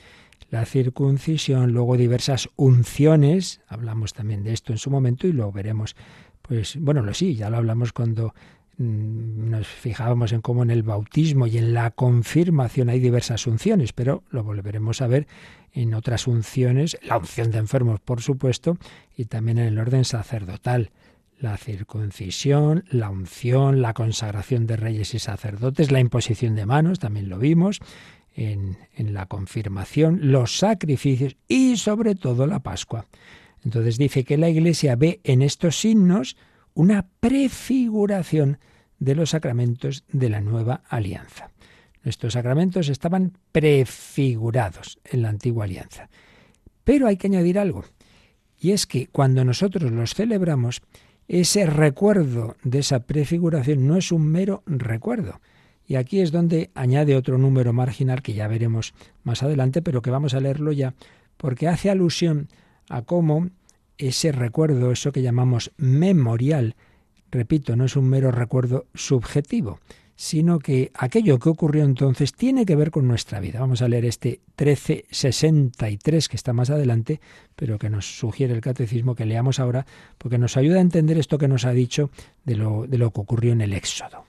La 0.51 0.63
circuncisión, 0.63 1.73
luego 1.73 1.97
diversas 1.97 2.47
unciones, 2.55 3.59
hablamos 3.67 4.13
también 4.13 4.45
de 4.45 4.53
esto 4.53 4.71
en 4.71 4.77
su 4.77 4.89
momento 4.89 5.27
y 5.27 5.33
lo 5.33 5.51
veremos, 5.51 5.97
pues 6.41 6.77
bueno, 6.79 7.01
lo 7.01 7.13
sí, 7.13 7.35
ya 7.35 7.49
lo 7.49 7.57
hablamos 7.57 7.91
cuando 7.91 8.33
nos 8.79 9.67
fijábamos 9.67 10.31
en 10.31 10.41
cómo 10.41 10.63
en 10.63 10.71
el 10.71 10.83
bautismo 10.83 11.47
y 11.47 11.57
en 11.57 11.73
la 11.73 11.91
confirmación 11.91 12.89
hay 12.89 12.99
diversas 12.99 13.45
unciones, 13.45 13.91
pero 13.91 14.23
lo 14.31 14.43
volveremos 14.43 15.01
a 15.01 15.07
ver 15.07 15.27
en 15.73 15.93
otras 15.93 16.27
unciones, 16.27 16.97
la 17.03 17.17
unción 17.17 17.51
de 17.51 17.57
enfermos, 17.57 17.99
por 17.99 18.21
supuesto, 18.21 18.77
y 19.17 19.25
también 19.25 19.57
en 19.57 19.67
el 19.67 19.79
orden 19.79 20.05
sacerdotal 20.05 20.91
la 21.39 21.57
circuncisión, 21.57 22.85
la 22.89 23.09
unción, 23.09 23.81
la 23.81 23.93
consagración 23.93 24.65
de 24.65 24.77
reyes 24.77 25.13
y 25.13 25.19
sacerdotes, 25.19 25.91
la 25.91 25.99
imposición 25.99 26.55
de 26.55 26.65
manos, 26.65 26.99
también 26.99 27.29
lo 27.29 27.37
vimos, 27.37 27.79
en, 28.35 28.77
en, 28.95 29.13
la 29.13 29.25
confirmación, 29.25 30.31
los 30.31 30.57
sacrificios 30.57 31.35
y 31.47 31.77
sobre 31.77 32.15
todo 32.15 32.45
la 32.45 32.59
Pascua. 32.59 33.05
Entonces 33.63 33.97
dice 33.97 34.23
que 34.23 34.37
la 34.37 34.49
Iglesia 34.49 34.95
ve 34.95 35.19
en 35.23 35.41
estos 35.41 35.79
signos 35.79 36.37
una 36.79 37.09
prefiguración 37.19 38.57
de 38.99 39.13
los 39.13 39.31
sacramentos 39.31 40.05
de 40.13 40.29
la 40.29 40.39
nueva 40.39 40.81
alianza. 40.87 41.51
Estos 42.05 42.33
sacramentos 42.33 42.87
estaban 42.87 43.33
prefigurados 43.51 44.97
en 45.03 45.23
la 45.23 45.27
antigua 45.27 45.65
alianza. 45.65 46.09
Pero 46.85 47.07
hay 47.07 47.17
que 47.17 47.27
añadir 47.27 47.59
algo, 47.59 47.83
y 48.57 48.71
es 48.71 48.87
que 48.87 49.07
cuando 49.07 49.43
nosotros 49.43 49.91
los 49.91 50.13
celebramos, 50.13 50.81
ese 51.27 51.65
recuerdo 51.65 52.55
de 52.63 52.79
esa 52.79 53.01
prefiguración 53.01 53.85
no 53.85 53.97
es 53.97 54.13
un 54.13 54.25
mero 54.27 54.63
recuerdo. 54.65 55.41
Y 55.85 55.95
aquí 55.95 56.21
es 56.21 56.31
donde 56.31 56.71
añade 56.75 57.17
otro 57.17 57.37
número 57.37 57.73
marginal 57.73 58.21
que 58.21 58.33
ya 58.33 58.47
veremos 58.47 58.93
más 59.25 59.43
adelante, 59.43 59.81
pero 59.81 60.01
que 60.01 60.11
vamos 60.11 60.33
a 60.33 60.39
leerlo 60.39 60.71
ya, 60.71 60.93
porque 61.35 61.67
hace 61.67 61.89
alusión 61.89 62.47
a 62.87 63.01
cómo 63.01 63.49
ese 63.99 64.31
recuerdo, 64.31 64.91
eso 64.91 65.11
que 65.11 65.21
llamamos 65.21 65.71
memorial, 65.77 66.75
repito, 67.29 67.75
no 67.75 67.85
es 67.85 67.95
un 67.95 68.09
mero 68.09 68.31
recuerdo 68.31 68.87
subjetivo, 68.95 69.79
sino 70.15 70.59
que 70.59 70.91
aquello 70.95 71.37
que 71.37 71.49
ocurrió 71.49 71.83
entonces 71.83 72.33
tiene 72.33 72.65
que 72.65 72.75
ver 72.75 72.91
con 72.91 73.07
nuestra 73.07 73.39
vida. 73.39 73.59
Vamos 73.59 73.81
a 73.81 73.87
leer 73.87 74.05
este 74.05 74.41
1363 74.57 76.27
que 76.27 76.35
está 76.35 76.53
más 76.53 76.69
adelante, 76.69 77.21
pero 77.55 77.77
que 77.77 77.89
nos 77.89 78.17
sugiere 78.17 78.53
el 78.53 78.61
catecismo 78.61 79.15
que 79.15 79.25
leamos 79.25 79.59
ahora, 79.59 79.85
porque 80.17 80.37
nos 80.37 80.57
ayuda 80.57 80.79
a 80.79 80.81
entender 80.81 81.17
esto 81.17 81.37
que 81.37 81.47
nos 81.47 81.65
ha 81.65 81.71
dicho 81.71 82.09
de 82.45 82.55
lo, 82.55 82.87
de 82.87 82.97
lo 82.97 83.11
que 83.11 83.21
ocurrió 83.21 83.53
en 83.53 83.61
el 83.61 83.73
Éxodo. 83.73 84.25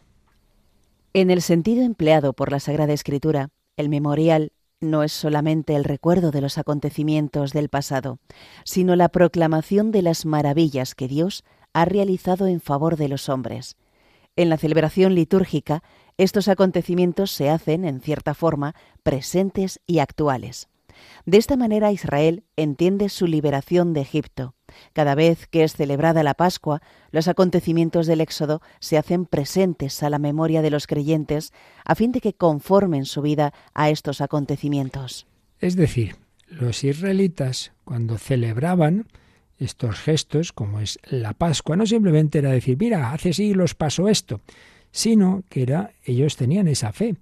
En 1.13 1.31
el 1.31 1.43
sentido 1.43 1.83
empleado 1.83 2.35
por 2.35 2.53
la 2.53 2.61
Sagrada 2.61 2.93
Escritura, 2.93 3.49
el 3.77 3.89
memorial 3.89 4.53
no 4.81 5.03
es 5.03 5.13
solamente 5.13 5.77
el 5.77 5.85
recuerdo 5.85 6.31
de 6.31 6.41
los 6.41 6.59
acontecimientos 6.59 7.53
del 7.53 7.69
pasado, 7.69 8.19
sino 8.65 8.97
la 8.97 9.09
proclamación 9.09 9.93
de 9.93 10.03
las 10.03 10.27
maravillas 10.27 10.95
que 10.95 11.09
Dios 11.09 11.45
ha 11.73 11.85
realizado 11.85 12.47
en 12.47 12.61
favor 12.61 12.97
de 12.97 13.09
los 13.09 13.29
hombres 13.29 13.77
en 14.37 14.49
la 14.49 14.57
celebración 14.57 15.15
litúrgica, 15.15 15.83
estos 16.17 16.49
acontecimientos 16.49 17.31
se 17.31 17.51
hacen, 17.51 17.85
en 17.85 18.01
cierta 18.01 18.35
forma, 18.35 18.75
presentes 19.03 19.81
y 19.87 19.99
actuales. 19.99 20.69
De 21.25 21.39
esta 21.39 21.57
manera 21.57 21.93
Israel 21.93 22.45
entiende 22.57 23.09
su 23.09 23.27
liberación 23.27 23.93
de 23.93 24.01
Egipto. 24.01 24.55
Cada 24.93 25.15
vez 25.15 25.47
que 25.47 25.65
es 25.65 25.75
celebrada 25.75 26.23
la 26.23 26.35
Pascua, 26.35 26.83
los 27.11 27.29
acontecimientos 27.29 28.07
del 28.07 28.21
Éxodo 28.21 28.63
se 28.79 28.99
hacen 28.99 29.27
presentes 29.27 30.03
a 30.03 30.11
la 30.11 30.19
memoria 30.19 30.63
de 30.63 30.71
los 30.71 30.87
creyentes 30.87 31.53
a 31.85 31.95
fin 31.95 32.13
de 32.13 32.21
que 32.21 32.35
conformen 32.35 33.05
su 33.05 33.23
vida 33.23 33.53
a 33.75 33.91
estos 33.91 34.21
acontecimientos. 34.21 35.27
Es 35.59 35.77
decir, 35.77 36.17
los 36.49 36.85
israelitas, 36.85 37.73
cuando 37.85 38.19
celebraban, 38.19 39.07
estos 39.59 39.99
gestos, 39.99 40.53
como 40.53 40.81
es 40.81 40.99
la 41.05 41.35
Pascua, 41.35 41.77
no 41.77 41.87
simplemente 41.87 42.39
era 42.39 42.51
decir, 42.51 42.79
mira, 42.79 43.13
hace 43.13 43.33
siglos 43.33 43.75
pasó 43.75 44.09
esto, 44.09 44.41
sino 44.91 45.45
que 45.49 45.63
era, 45.63 45.93
ellos 46.05 46.37
tenían 46.37 46.67
esa 46.67 46.93
fe 46.93 47.17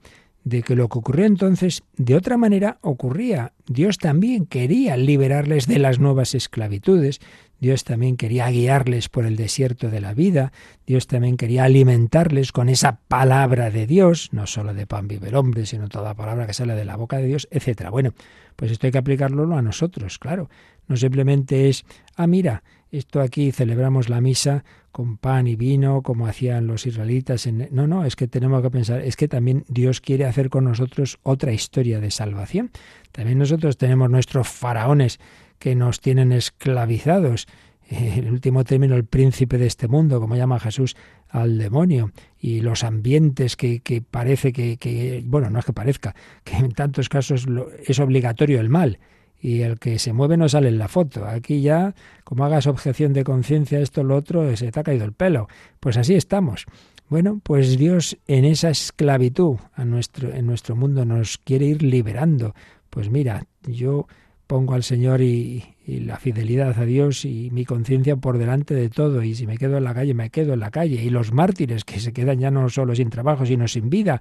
de 0.48 0.62
que 0.62 0.74
lo 0.74 0.88
que 0.88 0.98
ocurrió 0.98 1.26
entonces 1.26 1.82
de 1.96 2.14
otra 2.14 2.36
manera 2.36 2.78
ocurría. 2.80 3.52
Dios 3.66 3.98
también 3.98 4.46
quería 4.46 4.96
liberarles 4.96 5.66
de 5.66 5.78
las 5.78 5.98
nuevas 5.98 6.34
esclavitudes, 6.34 7.20
Dios 7.60 7.84
también 7.84 8.16
quería 8.16 8.48
guiarles 8.48 9.08
por 9.08 9.26
el 9.26 9.36
desierto 9.36 9.90
de 9.90 10.00
la 10.00 10.14
vida, 10.14 10.52
Dios 10.86 11.06
también 11.06 11.36
quería 11.36 11.64
alimentarles 11.64 12.52
con 12.52 12.68
esa 12.68 13.00
palabra 13.08 13.70
de 13.70 13.86
Dios, 13.86 14.30
no 14.32 14.46
solo 14.46 14.72
de 14.72 14.86
pan 14.86 15.06
vive 15.08 15.28
el 15.28 15.34
hombre, 15.34 15.66
sino 15.66 15.88
toda 15.88 16.14
palabra 16.14 16.46
que 16.46 16.54
sale 16.54 16.74
de 16.74 16.84
la 16.84 16.96
boca 16.96 17.18
de 17.18 17.26
Dios, 17.26 17.46
etcétera. 17.50 17.90
Bueno, 17.90 18.14
pues 18.56 18.70
esto 18.70 18.86
hay 18.86 18.92
que 18.92 18.98
aplicarlo 18.98 19.54
a 19.54 19.62
nosotros, 19.62 20.18
claro. 20.18 20.48
No 20.86 20.96
simplemente 20.96 21.68
es, 21.68 21.84
ah, 22.16 22.26
mira, 22.26 22.62
esto 22.90 23.20
aquí 23.20 23.52
celebramos 23.52 24.08
la 24.08 24.20
misa 24.20 24.64
con 24.92 25.18
pan 25.18 25.46
y 25.46 25.56
vino, 25.56 26.02
como 26.02 26.26
hacían 26.26 26.66
los 26.66 26.86
israelitas. 26.86 27.46
En... 27.46 27.68
No, 27.70 27.86
no, 27.86 28.04
es 28.04 28.16
que 28.16 28.28
tenemos 28.28 28.62
que 28.62 28.70
pensar, 28.70 29.00
es 29.02 29.16
que 29.16 29.28
también 29.28 29.64
Dios 29.68 30.00
quiere 30.00 30.24
hacer 30.24 30.48
con 30.48 30.64
nosotros 30.64 31.18
otra 31.22 31.52
historia 31.52 32.00
de 32.00 32.10
salvación. 32.10 32.70
También 33.12 33.38
nosotros 33.38 33.76
tenemos 33.76 34.10
nuestros 34.10 34.48
faraones 34.48 35.20
que 35.58 35.74
nos 35.74 36.00
tienen 36.00 36.32
esclavizados. 36.32 37.46
En 37.90 38.30
último 38.30 38.64
término, 38.64 38.96
el 38.96 39.04
príncipe 39.04 39.56
de 39.56 39.66
este 39.66 39.88
mundo, 39.88 40.20
como 40.20 40.36
llama 40.36 40.60
Jesús 40.60 40.94
al 41.28 41.56
demonio, 41.58 42.12
y 42.38 42.60
los 42.60 42.84
ambientes 42.84 43.56
que, 43.56 43.80
que 43.80 44.02
parece 44.02 44.52
que, 44.52 44.76
que, 44.76 45.22
bueno, 45.24 45.48
no 45.48 45.58
es 45.58 45.64
que 45.64 45.72
parezca, 45.72 46.14
que 46.44 46.56
en 46.56 46.72
tantos 46.72 47.08
casos 47.08 47.46
es 47.86 47.98
obligatorio 47.98 48.60
el 48.60 48.68
mal 48.68 48.98
y 49.40 49.62
el 49.62 49.78
que 49.78 49.98
se 49.98 50.12
mueve 50.12 50.36
no 50.36 50.48
sale 50.48 50.68
en 50.68 50.78
la 50.78 50.88
foto. 50.88 51.24
Aquí 51.26 51.60
ya, 51.60 51.94
como 52.24 52.44
hagas 52.44 52.66
objeción 52.66 53.12
de 53.12 53.24
conciencia, 53.24 53.78
esto, 53.80 54.02
lo 54.02 54.16
otro, 54.16 54.54
se 54.56 54.72
te 54.72 54.80
ha 54.80 54.82
caído 54.82 55.04
el 55.04 55.12
pelo. 55.12 55.48
Pues 55.80 55.96
así 55.96 56.14
estamos. 56.14 56.66
Bueno, 57.08 57.40
pues 57.42 57.78
Dios 57.78 58.18
en 58.26 58.44
esa 58.44 58.70
esclavitud 58.70 59.56
a 59.74 59.84
nuestro, 59.84 60.32
en 60.32 60.46
nuestro 60.46 60.76
mundo 60.76 61.04
nos 61.04 61.38
quiere 61.38 61.66
ir 61.66 61.82
liberando. 61.82 62.54
Pues 62.90 63.10
mira, 63.10 63.46
yo 63.62 64.06
pongo 64.46 64.74
al 64.74 64.82
Señor 64.82 65.22
y, 65.22 65.64
y 65.86 66.00
la 66.00 66.18
fidelidad 66.18 66.78
a 66.78 66.84
Dios 66.84 67.24
y 67.24 67.50
mi 67.50 67.64
conciencia 67.64 68.16
por 68.16 68.36
delante 68.38 68.74
de 68.74 68.90
todo. 68.90 69.22
Y 69.22 69.34
si 69.34 69.46
me 69.46 69.56
quedo 69.56 69.78
en 69.78 69.84
la 69.84 69.94
calle, 69.94 70.14
me 70.14 70.30
quedo 70.30 70.54
en 70.54 70.60
la 70.60 70.70
calle. 70.70 71.02
Y 71.02 71.10
los 71.10 71.32
mártires 71.32 71.84
que 71.84 72.00
se 72.00 72.12
quedan 72.12 72.40
ya 72.40 72.50
no 72.50 72.68
solo 72.68 72.94
sin 72.94 73.08
trabajo, 73.08 73.46
sino 73.46 73.68
sin 73.68 73.88
vida, 73.88 74.20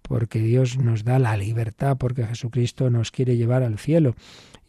porque 0.00 0.38
Dios 0.38 0.78
nos 0.78 1.04
da 1.04 1.18
la 1.18 1.36
libertad, 1.36 1.96
porque 1.98 2.24
Jesucristo 2.26 2.90
nos 2.90 3.10
quiere 3.10 3.36
llevar 3.36 3.62
al 3.62 3.78
cielo 3.78 4.14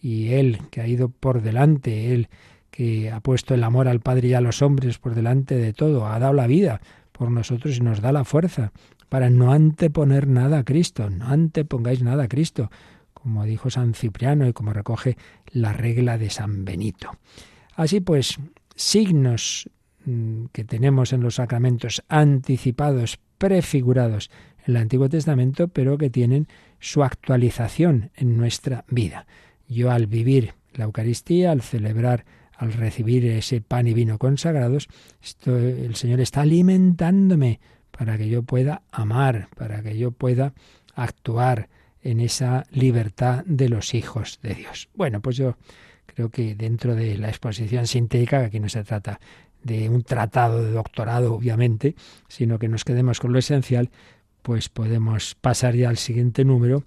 y 0.03 0.33
Él 0.33 0.59
que 0.69 0.81
ha 0.81 0.87
ido 0.87 1.07
por 1.07 1.41
delante, 1.41 2.13
Él 2.13 2.27
que 2.69 3.09
ha 3.09 3.21
puesto 3.21 3.53
el 3.53 3.63
amor 3.63 3.87
al 3.87 4.01
Padre 4.01 4.27
y 4.27 4.33
a 4.33 4.41
los 4.41 4.61
hombres 4.61 4.97
por 4.97 5.15
delante 5.15 5.55
de 5.55 5.71
todo, 5.71 6.05
ha 6.07 6.19
dado 6.19 6.33
la 6.33 6.45
vida 6.45 6.81
por 7.13 7.31
nosotros 7.31 7.77
y 7.77 7.79
nos 7.79 8.01
da 8.01 8.11
la 8.11 8.25
fuerza 8.25 8.73
para 9.07 9.29
no 9.29 9.53
anteponer 9.53 10.27
nada 10.27 10.59
a 10.59 10.63
Cristo, 10.65 11.09
no 11.09 11.27
antepongáis 11.27 12.03
nada 12.03 12.23
a 12.23 12.27
Cristo, 12.27 12.69
como 13.13 13.45
dijo 13.45 13.69
San 13.69 13.93
Cipriano 13.93 14.45
y 14.45 14.53
como 14.53 14.73
recoge 14.73 15.15
la 15.51 15.71
regla 15.71 16.17
de 16.17 16.29
San 16.29 16.65
Benito. 16.65 17.11
Así 17.75 18.01
pues, 18.01 18.37
signos 18.75 19.69
mm, 20.05 20.45
que 20.51 20.65
tenemos 20.65 21.13
en 21.13 21.21
los 21.21 21.35
sacramentos 21.35 22.03
anticipados, 22.09 23.19
prefigurados 23.37 24.29
en 24.65 24.75
el 24.75 24.81
Antiguo 24.81 25.07
Testamento, 25.07 25.69
pero 25.69 25.97
que 25.97 26.09
tienen 26.09 26.47
su 26.79 27.03
actualización 27.03 28.11
en 28.15 28.35
nuestra 28.35 28.83
vida. 28.89 29.27
Yo 29.73 29.91
al 29.91 30.07
vivir 30.07 30.53
la 30.73 30.85
Eucaristía, 30.85 31.51
al 31.51 31.61
celebrar, 31.61 32.25
al 32.55 32.73
recibir 32.73 33.25
ese 33.25 33.61
pan 33.61 33.87
y 33.87 33.93
vino 33.93 34.17
consagrados, 34.17 34.87
el 35.45 35.95
Señor 35.95 36.19
está 36.21 36.41
alimentándome 36.41 37.59
para 37.91 38.17
que 38.17 38.27
yo 38.27 38.43
pueda 38.43 38.81
amar, 38.91 39.49
para 39.55 39.81
que 39.83 39.97
yo 39.97 40.11
pueda 40.11 40.53
actuar 40.95 41.69
en 42.01 42.19
esa 42.19 42.65
libertad 42.71 43.43
de 43.45 43.69
los 43.69 43.93
hijos 43.93 44.39
de 44.41 44.55
Dios. 44.55 44.89
Bueno, 44.93 45.21
pues 45.21 45.37
yo 45.37 45.57
creo 46.05 46.29
que 46.29 46.55
dentro 46.55 46.95
de 46.95 47.17
la 47.17 47.29
exposición 47.29 47.87
sintética, 47.87 48.39
que 48.39 48.45
aquí 48.45 48.59
no 48.59 48.69
se 48.69 48.83
trata 48.83 49.19
de 49.63 49.89
un 49.89 50.03
tratado 50.03 50.63
de 50.63 50.71
doctorado, 50.71 51.33
obviamente, 51.33 51.95
sino 52.27 52.59
que 52.59 52.67
nos 52.67 52.83
quedemos 52.83 53.19
con 53.19 53.31
lo 53.31 53.39
esencial, 53.39 53.89
pues 54.41 54.69
podemos 54.69 55.35
pasar 55.35 55.75
ya 55.75 55.89
al 55.89 55.97
siguiente 55.97 56.43
número 56.43 56.83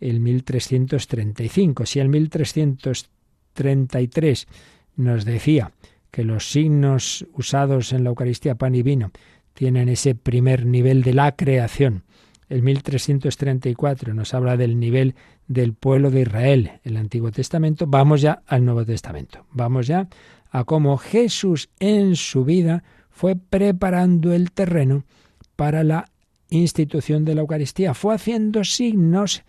el 0.00 0.20
1335. 0.20 1.86
Si 1.86 2.00
el 2.00 2.08
1333 2.08 4.48
nos 4.96 5.24
decía 5.24 5.70
que 6.10 6.24
los 6.24 6.50
signos 6.50 7.24
usados 7.34 7.92
en 7.92 8.02
la 8.04 8.10
Eucaristía, 8.10 8.56
pan 8.56 8.74
y 8.74 8.82
vino, 8.82 9.12
tienen 9.54 9.88
ese 9.88 10.14
primer 10.14 10.66
nivel 10.66 11.02
de 11.02 11.14
la 11.14 11.34
creación, 11.36 12.04
el 12.48 12.62
1334 12.62 14.14
nos 14.14 14.32
habla 14.32 14.56
del 14.56 14.80
nivel 14.80 15.14
del 15.48 15.74
pueblo 15.74 16.10
de 16.10 16.22
Israel, 16.22 16.80
el 16.82 16.96
Antiguo 16.96 17.30
Testamento, 17.30 17.86
vamos 17.86 18.22
ya 18.22 18.42
al 18.46 18.64
Nuevo 18.64 18.84
Testamento. 18.84 19.44
Vamos 19.52 19.86
ya 19.86 20.08
a 20.50 20.64
cómo 20.64 20.96
Jesús 20.96 21.68
en 21.78 22.16
su 22.16 22.44
vida 22.44 22.84
fue 23.10 23.36
preparando 23.36 24.32
el 24.32 24.52
terreno 24.52 25.04
para 25.56 25.84
la 25.84 26.06
institución 26.50 27.24
de 27.24 27.34
la 27.34 27.42
Eucaristía, 27.42 27.92
fue 27.92 28.14
haciendo 28.14 28.64
signos 28.64 29.42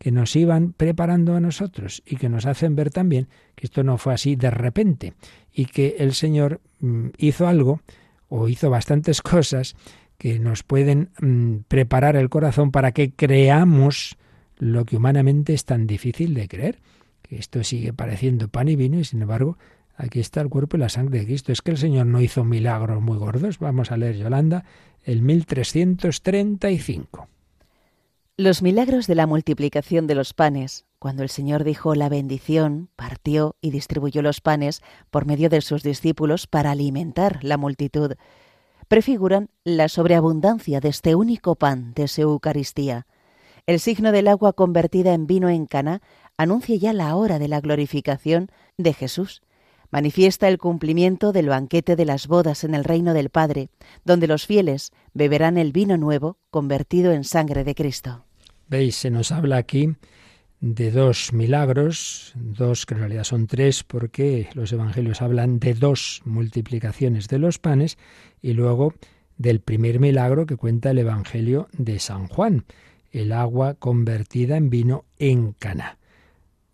que 0.00 0.10
nos 0.10 0.34
iban 0.34 0.72
preparando 0.72 1.36
a 1.36 1.40
nosotros 1.40 2.02
y 2.06 2.16
que 2.16 2.30
nos 2.30 2.46
hacen 2.46 2.74
ver 2.74 2.88
también 2.88 3.28
que 3.54 3.66
esto 3.66 3.84
no 3.84 3.98
fue 3.98 4.14
así 4.14 4.34
de 4.34 4.50
repente 4.50 5.12
y 5.52 5.66
que 5.66 5.96
el 5.98 6.14
Señor 6.14 6.62
mm, 6.80 7.08
hizo 7.18 7.46
algo 7.46 7.82
o 8.30 8.48
hizo 8.48 8.70
bastantes 8.70 9.20
cosas 9.22 9.76
que 10.16 10.38
nos 10.38 10.62
pueden 10.62 11.10
mm, 11.20 11.64
preparar 11.68 12.16
el 12.16 12.30
corazón 12.30 12.70
para 12.70 12.92
que 12.92 13.12
creamos 13.12 14.16
lo 14.56 14.86
que 14.86 14.96
humanamente 14.96 15.52
es 15.52 15.66
tan 15.66 15.86
difícil 15.86 16.32
de 16.32 16.48
creer. 16.48 16.78
Que 17.20 17.36
esto 17.36 17.62
sigue 17.62 17.92
pareciendo 17.92 18.48
pan 18.48 18.70
y 18.70 18.76
vino 18.76 18.98
y 18.98 19.04
sin 19.04 19.20
embargo 19.20 19.58
aquí 19.96 20.18
está 20.18 20.40
el 20.40 20.48
cuerpo 20.48 20.78
y 20.78 20.80
la 20.80 20.88
sangre 20.88 21.18
de 21.18 21.26
Cristo. 21.26 21.52
Es 21.52 21.60
que 21.60 21.72
el 21.72 21.78
Señor 21.78 22.06
no 22.06 22.22
hizo 22.22 22.42
milagros 22.42 23.02
muy 23.02 23.18
gordos. 23.18 23.58
Vamos 23.58 23.92
a 23.92 23.98
leer 23.98 24.16
Yolanda 24.16 24.64
el 25.04 25.20
1335. 25.20 27.28
Los 28.40 28.62
milagros 28.62 29.06
de 29.06 29.14
la 29.14 29.26
multiplicación 29.26 30.06
de 30.06 30.14
los 30.14 30.32
panes, 30.32 30.86
cuando 30.98 31.22
el 31.22 31.28
Señor 31.28 31.62
dijo 31.62 31.94
la 31.94 32.08
bendición, 32.08 32.88
partió 32.96 33.54
y 33.60 33.70
distribuyó 33.70 34.22
los 34.22 34.40
panes 34.40 34.80
por 35.10 35.26
medio 35.26 35.50
de 35.50 35.60
sus 35.60 35.82
discípulos 35.82 36.46
para 36.46 36.70
alimentar 36.70 37.44
la 37.44 37.58
multitud 37.58 38.14
prefiguran 38.88 39.50
la 39.62 39.90
sobreabundancia 39.90 40.80
de 40.80 40.88
este 40.88 41.14
único 41.14 41.54
pan 41.54 41.92
de 41.92 42.08
su 42.08 42.22
Eucaristía. 42.22 43.06
El 43.66 43.78
signo 43.78 44.10
del 44.10 44.26
agua 44.26 44.54
convertida 44.54 45.12
en 45.12 45.26
vino 45.26 45.50
en 45.50 45.66
Cana 45.66 46.00
anuncia 46.38 46.76
ya 46.76 46.94
la 46.94 47.14
hora 47.16 47.38
de 47.38 47.48
la 47.48 47.60
glorificación 47.60 48.50
de 48.78 48.94
Jesús. 48.94 49.42
Manifiesta 49.90 50.48
el 50.48 50.56
cumplimiento 50.56 51.32
del 51.32 51.50
banquete 51.50 51.94
de 51.94 52.06
las 52.06 52.26
bodas 52.26 52.64
en 52.64 52.74
el 52.74 52.84
reino 52.84 53.12
del 53.12 53.28
Padre, 53.28 53.68
donde 54.06 54.26
los 54.28 54.46
fieles 54.46 54.92
beberán 55.12 55.58
el 55.58 55.72
vino 55.72 55.98
nuevo 55.98 56.38
convertido 56.50 57.12
en 57.12 57.24
sangre 57.24 57.64
de 57.64 57.74
Cristo. 57.74 58.24
Veis, 58.70 58.94
se 58.94 59.10
nos 59.10 59.32
habla 59.32 59.56
aquí 59.56 59.96
de 60.60 60.92
dos 60.92 61.32
milagros, 61.32 62.32
dos 62.36 62.86
que 62.86 62.94
en 62.94 63.00
realidad 63.00 63.24
son 63.24 63.48
tres 63.48 63.82
porque 63.82 64.48
los 64.54 64.72
evangelios 64.72 65.22
hablan 65.22 65.58
de 65.58 65.74
dos 65.74 66.22
multiplicaciones 66.24 67.26
de 67.26 67.40
los 67.40 67.58
panes 67.58 67.98
y 68.40 68.52
luego 68.52 68.94
del 69.38 69.58
primer 69.58 69.98
milagro 69.98 70.46
que 70.46 70.56
cuenta 70.56 70.92
el 70.92 70.98
evangelio 70.98 71.68
de 71.72 71.98
San 71.98 72.28
Juan, 72.28 72.64
el 73.10 73.32
agua 73.32 73.74
convertida 73.74 74.56
en 74.56 74.70
vino 74.70 75.04
en 75.18 75.52
Cana. 75.52 75.98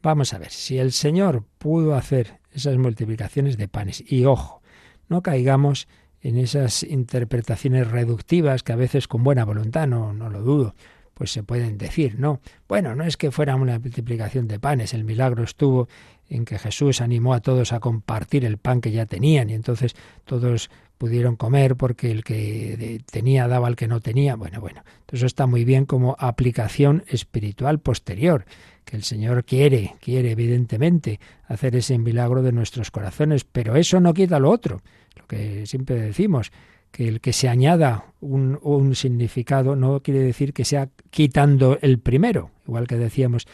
Vamos 0.02 0.34
a 0.34 0.38
ver, 0.38 0.50
si 0.50 0.76
el 0.76 0.92
Señor 0.92 1.44
pudo 1.56 1.94
hacer 1.94 2.40
esas 2.52 2.76
multiplicaciones 2.76 3.56
de 3.56 3.68
panes 3.68 4.04
y 4.06 4.26
ojo, 4.26 4.60
no 5.08 5.22
caigamos 5.22 5.88
en 6.20 6.36
esas 6.36 6.82
interpretaciones 6.82 7.90
reductivas 7.90 8.62
que 8.62 8.74
a 8.74 8.76
veces 8.76 9.08
con 9.08 9.24
buena 9.24 9.46
voluntad, 9.46 9.86
no, 9.86 10.12
no 10.12 10.28
lo 10.28 10.42
dudo, 10.42 10.74
pues 11.16 11.32
se 11.32 11.42
pueden 11.42 11.78
decir, 11.78 12.20
no, 12.20 12.40
bueno, 12.68 12.94
no 12.94 13.02
es 13.02 13.16
que 13.16 13.30
fuera 13.30 13.56
una 13.56 13.78
multiplicación 13.78 14.46
de 14.48 14.60
panes, 14.60 14.92
el 14.92 15.02
milagro 15.02 15.44
estuvo 15.44 15.88
en 16.28 16.44
que 16.44 16.58
Jesús 16.58 17.00
animó 17.00 17.32
a 17.32 17.40
todos 17.40 17.72
a 17.72 17.80
compartir 17.80 18.44
el 18.44 18.58
pan 18.58 18.82
que 18.82 18.90
ya 18.90 19.06
tenían 19.06 19.48
y 19.48 19.54
entonces 19.54 19.96
todos 20.26 20.68
pudieron 20.98 21.36
comer 21.36 21.74
porque 21.76 22.10
el 22.10 22.22
que 22.22 23.00
tenía 23.10 23.48
daba 23.48 23.66
al 23.66 23.76
que 23.76 23.88
no 23.88 24.00
tenía. 24.00 24.36
Bueno, 24.36 24.60
bueno, 24.60 24.82
eso 25.10 25.24
está 25.24 25.46
muy 25.46 25.64
bien 25.64 25.86
como 25.86 26.16
aplicación 26.18 27.02
espiritual 27.08 27.78
posterior, 27.78 28.44
que 28.84 28.96
el 28.96 29.02
Señor 29.02 29.46
quiere, 29.46 29.94
quiere 30.02 30.32
evidentemente 30.32 31.18
hacer 31.48 31.76
ese 31.76 31.96
milagro 31.96 32.42
de 32.42 32.52
nuestros 32.52 32.90
corazones, 32.90 33.44
pero 33.44 33.74
eso 33.76 34.00
no 34.00 34.12
quita 34.12 34.38
lo 34.38 34.50
otro, 34.50 34.82
lo 35.14 35.26
que 35.26 35.64
siempre 35.64 35.96
decimos, 35.96 36.52
que 36.96 37.08
el 37.08 37.20
que 37.20 37.34
se 37.34 37.50
añada 37.50 38.06
un, 38.22 38.58
un, 38.62 38.94
significado 38.94 39.76
no 39.76 40.00
quiere 40.00 40.20
decir 40.20 40.54
que 40.54 40.64
sea 40.64 40.88
quitando 41.10 41.78
el 41.82 41.98
primero, 41.98 42.52
igual 42.66 42.86
que 42.86 42.96
decíamos 42.96 43.46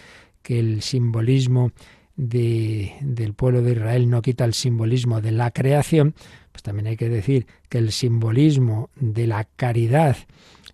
que 0.42 0.60
el 0.60 0.80
simbolismo 0.80 1.72
de, 2.14 2.92
del 3.00 3.34
pueblo 3.34 3.60
de 3.62 3.72
Israel 3.72 4.08
no 4.08 4.22
quita 4.22 4.44
el 4.44 4.54
simbolismo 4.54 5.20
de 5.20 5.32
la 5.32 5.50
creación, 5.50 6.14
pues 6.52 6.62
también 6.62 6.86
hay 6.86 6.96
que 6.96 7.08
decir 7.08 7.48
que 7.68 7.78
el 7.78 7.90
simbolismo 7.90 8.90
de 8.94 9.26
la 9.26 9.42
caridad 9.56 10.16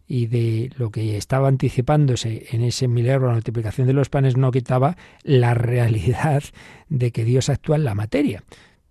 y 0.06 0.26
de 0.26 0.70
lo 0.76 0.90
que 0.90 1.16
estaba 1.16 1.48
anticipándose 1.48 2.48
en 2.50 2.60
ese 2.60 2.86
milagro, 2.86 3.28
la 3.28 3.32
multiplicación 3.32 3.86
de 3.86 3.94
los 3.94 4.10
panes, 4.10 4.36
no 4.36 4.50
quitaba 4.50 4.98
la 5.22 5.54
realidad 5.54 6.42
de 6.90 7.12
que 7.12 7.24
Dios 7.24 7.48
actúa 7.48 7.76
en 7.76 7.84
la 7.84 7.94
materia. 7.94 8.42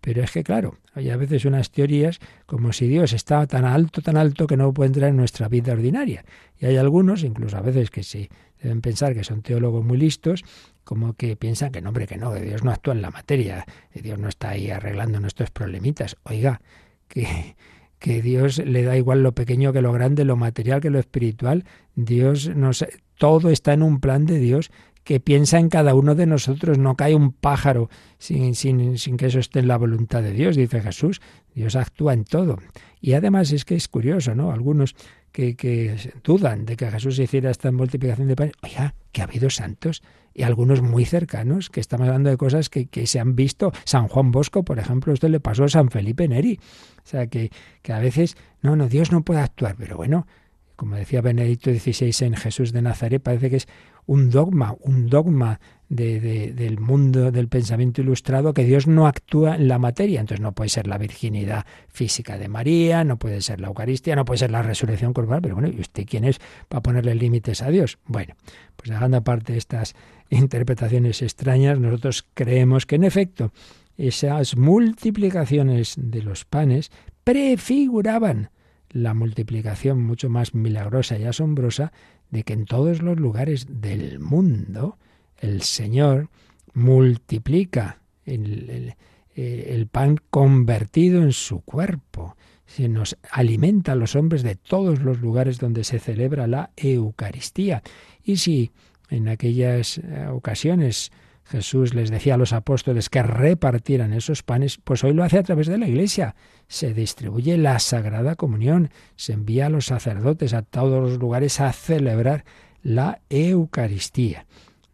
Pero 0.08 0.24
es 0.24 0.32
que, 0.32 0.42
claro, 0.42 0.78
hay 0.94 1.10
a 1.10 1.18
veces 1.18 1.44
unas 1.44 1.70
teorías 1.70 2.20
como 2.46 2.72
si 2.72 2.88
Dios 2.88 3.12
estaba 3.12 3.46
tan 3.46 3.66
alto, 3.66 4.02
tan 4.02 4.16
alto 4.16 4.48
que 4.48 4.56
no 4.56 4.74
puede 4.74 4.88
entrar 4.88 5.10
en 5.10 5.18
nuestra 5.18 5.50
vida 5.50 5.74
ordinaria. 5.74 6.24
Y 6.58 6.66
hay 6.66 6.78
algunos, 6.78 7.26
incluso 7.26 7.58
a 7.58 7.62
veces 7.62 7.90
que 7.90 8.04
se 8.04 8.30
deben 8.64 8.80
pensar 8.80 9.14
que 9.14 9.26
son 9.26 9.42
teólogos 9.42 9.84
muy 9.84 9.98
listos, 9.98 10.46
como 10.86 11.12
que 11.16 11.36
piensan 11.36 11.74
que 11.74 11.82
no, 11.82 11.90
hombre, 11.90 12.08
que 12.08 12.16
no, 12.16 12.34
que 12.34 12.40
Dios 12.40 12.64
no 12.64 12.72
actúa 12.72 12.94
en 12.94 13.02
la 13.02 13.12
materia, 13.12 13.66
que 13.92 14.02
Dios 14.02 14.18
no 14.18 14.30
está 14.30 14.52
ahí 14.52 14.72
arreglando 14.72 15.20
nuestros 15.20 15.52
problemitas. 15.52 16.16
Oiga, 16.24 16.62
que, 17.10 17.58
que 18.00 18.22
Dios 18.22 18.60
le 18.60 18.84
da 18.84 18.96
igual 18.96 19.24
lo 19.24 19.34
pequeño 19.34 19.74
que 19.74 19.82
lo 19.82 19.92
grande, 19.92 20.24
lo 20.24 20.38
material 20.38 20.80
que 20.80 20.90
lo 20.90 21.00
espiritual. 21.00 21.66
Dios 21.96 22.48
nos, 22.56 22.86
todo 23.18 23.50
está 23.50 23.74
en 23.74 23.84
un 23.84 24.00
plan 24.00 24.26
de 24.26 24.40
Dios 24.40 24.72
que 25.08 25.22
piensa 25.22 25.58
en 25.58 25.70
cada 25.70 25.96
uno 25.96 26.16
de 26.16 26.26
nosotros. 26.26 26.78
No 26.78 26.98
cae 26.98 27.16
un 27.16 27.32
pájaro 27.32 27.90
sin, 28.18 28.56
sin, 28.56 28.98
sin 28.98 29.16
que 29.16 29.28
eso 29.28 29.40
esté 29.40 29.60
en 29.60 29.70
la 29.70 29.78
voluntad 29.78 30.22
de 30.22 30.34
Dios, 30.34 30.58
dice 30.58 30.82
Jesús. 30.82 31.22
Dios 31.56 31.78
actúa 31.78 32.14
en 32.14 32.26
todo. 32.26 32.58
Y 33.00 33.14
además 33.14 33.54
es 33.54 33.64
que 33.64 33.76
es 33.76 33.88
curioso, 33.88 34.36
¿no? 34.36 34.52
Algunos 34.52 34.98
que, 35.32 35.56
que 35.56 35.96
dudan 36.26 36.66
de 36.66 36.76
que 36.76 36.92
Jesús 36.92 37.18
hiciera 37.20 37.52
esta 37.52 37.72
multiplicación 37.72 38.28
de 38.28 38.36
panes. 38.36 38.54
Oiga, 38.62 38.96
que 39.14 39.22
ha 39.22 39.24
habido 39.24 39.50
santos 39.50 40.04
y 40.34 40.44
algunos 40.44 40.82
muy 40.82 41.06
cercanos, 41.06 41.70
que 41.70 41.80
estamos 41.80 42.06
hablando 42.08 42.30
de 42.30 42.36
cosas 42.36 42.68
que, 42.68 42.88
que, 42.88 43.08
se 43.08 43.22
han 43.22 43.34
visto. 43.38 43.72
San 43.86 44.10
Juan 44.10 44.32
Bosco, 44.32 44.64
por 44.64 44.78
ejemplo, 44.78 45.14
esto 45.14 45.30
le 45.30 45.40
pasó 45.40 45.64
a 45.64 45.70
San 45.70 45.90
Felipe 45.90 46.28
Neri. 46.28 46.60
O 46.98 47.08
sea, 47.08 47.28
que, 47.28 47.50
que 47.82 47.94
a 47.94 48.00
veces, 48.00 48.36
no, 48.62 48.76
no, 48.76 48.90
Dios 48.90 49.14
no 49.14 49.22
puede 49.22 49.40
actuar, 49.40 49.78
pero 49.80 49.96
bueno, 49.96 50.28
como 50.76 50.98
decía 50.98 51.22
Benedicto 51.22 51.72
XVI 51.72 52.14
en 52.26 52.36
Jesús 52.36 52.74
de 52.74 52.82
Nazaret, 52.82 53.22
parece 53.24 53.50
que 53.50 53.56
es 53.56 53.68
un 54.08 54.30
dogma, 54.30 54.76
un 54.82 55.08
dogma 55.08 55.60
de, 55.90 56.54
del 56.54 56.80
mundo 56.80 57.32
del 57.32 57.48
pensamiento 57.48 58.02
ilustrado 58.02 58.54
que 58.54 58.64
Dios 58.64 58.88
no 58.88 59.06
actúa 59.06 59.56
en 59.56 59.68
la 59.68 59.78
materia. 59.78 60.20
Entonces 60.20 60.42
no 60.42 60.54
puede 60.54 60.70
ser 60.70 60.88
la 60.88 60.98
virginidad 60.98 61.66
física 61.90 62.38
de 62.38 62.48
María, 62.48 63.04
no 63.04 63.18
puede 63.18 63.42
ser 63.42 63.62
la 63.62 63.68
Eucaristía, 63.68 64.16
no 64.16 64.26
puede 64.26 64.40
ser 64.40 64.52
la 64.52 64.64
resurrección 64.64 65.14
corporal, 65.14 65.42
pero 65.42 65.56
bueno, 65.56 65.70
¿y 65.70 65.80
usted 65.80 66.06
quién 66.08 66.24
es 66.24 66.40
para 66.68 66.82
ponerle 66.82 67.16
límites 67.16 67.62
a 67.62 67.70
Dios? 67.70 68.00
Bueno, 68.06 68.34
pues 68.76 68.90
dejando 68.90 69.18
aparte 69.18 69.56
estas 69.56 69.94
interpretaciones 70.30 71.22
extrañas, 71.22 71.80
nosotros 71.80 72.26
creemos 72.34 72.86
que 72.86 72.96
en 72.96 73.04
efecto 73.04 73.52
esas 73.98 74.56
multiplicaciones 74.56 75.96
de 75.98 76.22
los 76.22 76.46
panes 76.46 76.92
prefiguraban 77.24 78.52
la 78.90 79.14
multiplicación 79.14 80.02
mucho 80.02 80.30
más 80.30 80.54
milagrosa 80.54 81.18
y 81.18 81.26
asombrosa 81.26 81.92
de 82.30 82.44
que 82.44 82.54
en 82.54 82.66
todos 82.66 83.02
los 83.02 83.20
lugares 83.20 83.66
del 83.70 84.20
mundo 84.20 84.98
el 85.40 85.62
Señor 85.62 86.30
multiplica 86.74 88.02
el, 88.26 88.96
el, 89.36 89.88
pan 89.88 90.18
convertido 90.30 91.22
en 91.22 91.32
su 91.32 91.62
cuerpo. 91.62 92.36
Se 92.66 92.90
nos 92.90 93.18
alimenta 93.32 93.94
a 93.94 93.96
los 93.96 94.16
hombres 94.16 94.44
de 94.44 94.56
todos 94.56 95.02
los 95.02 95.22
lugares 95.22 95.60
donde 95.60 95.84
se 95.84 96.00
celebra 96.00 96.48
la 96.48 96.72
Eucaristía. 96.76 97.82
Y 98.24 98.38
si 98.38 98.72
en 99.10 99.30
aquellas 99.30 100.00
eh, 100.00 100.28
ocasiones 100.30 101.12
Jesús 101.50 101.94
les 101.94 102.10
decía 102.10 102.34
a 102.34 102.38
los 102.38 102.52
apóstoles 102.52 103.10
que 103.10 103.24
repartieran 103.24 104.12
esos 104.12 104.44
panes, 104.44 104.80
pues 104.84 105.04
hoy 105.04 105.14
lo 105.14 105.24
hace 105.24 105.38
a 105.38 105.44
través 105.44 105.68
de 105.68 105.78
la 105.78 105.88
Iglesia. 105.88 106.36
Se 106.68 106.94
distribuye 106.94 107.58
la 107.58 107.80
Sagrada 107.80 108.36
Comunión, 108.36 108.90
se 109.16 109.34
envía 109.34 109.68
a 109.68 109.70
los 109.70 109.86
sacerdotes 109.86 110.54
a 110.54 110.62
todos 110.62 111.02
los 111.02 111.20
lugares 111.20 111.62
a 111.62 111.72
celebrar 111.72 112.44
la 112.84 113.22
Eucaristía. 113.30 114.46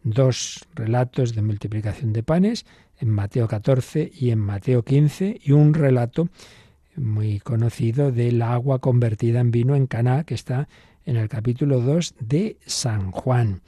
Dos 0.04 0.64
relatos 0.74 1.34
de 1.34 1.42
multiplicación 1.42 2.12
de 2.12 2.22
panes 2.22 2.66
en 3.00 3.10
Mateo 3.10 3.48
14 3.48 4.12
y 4.14 4.30
en 4.30 4.38
Mateo 4.38 4.84
15 4.84 5.40
y 5.42 5.52
un 5.52 5.74
relato 5.74 6.28
muy 6.94 7.40
conocido 7.40 8.12
del 8.12 8.42
agua 8.42 8.78
convertida 8.78 9.40
en 9.40 9.50
vino 9.50 9.74
en 9.74 9.88
Caná 9.88 10.22
que 10.22 10.34
está 10.34 10.68
en 11.04 11.16
el 11.16 11.28
capítulo 11.28 11.80
2 11.80 12.14
de 12.20 12.58
San 12.64 13.10
Juan. 13.10 13.62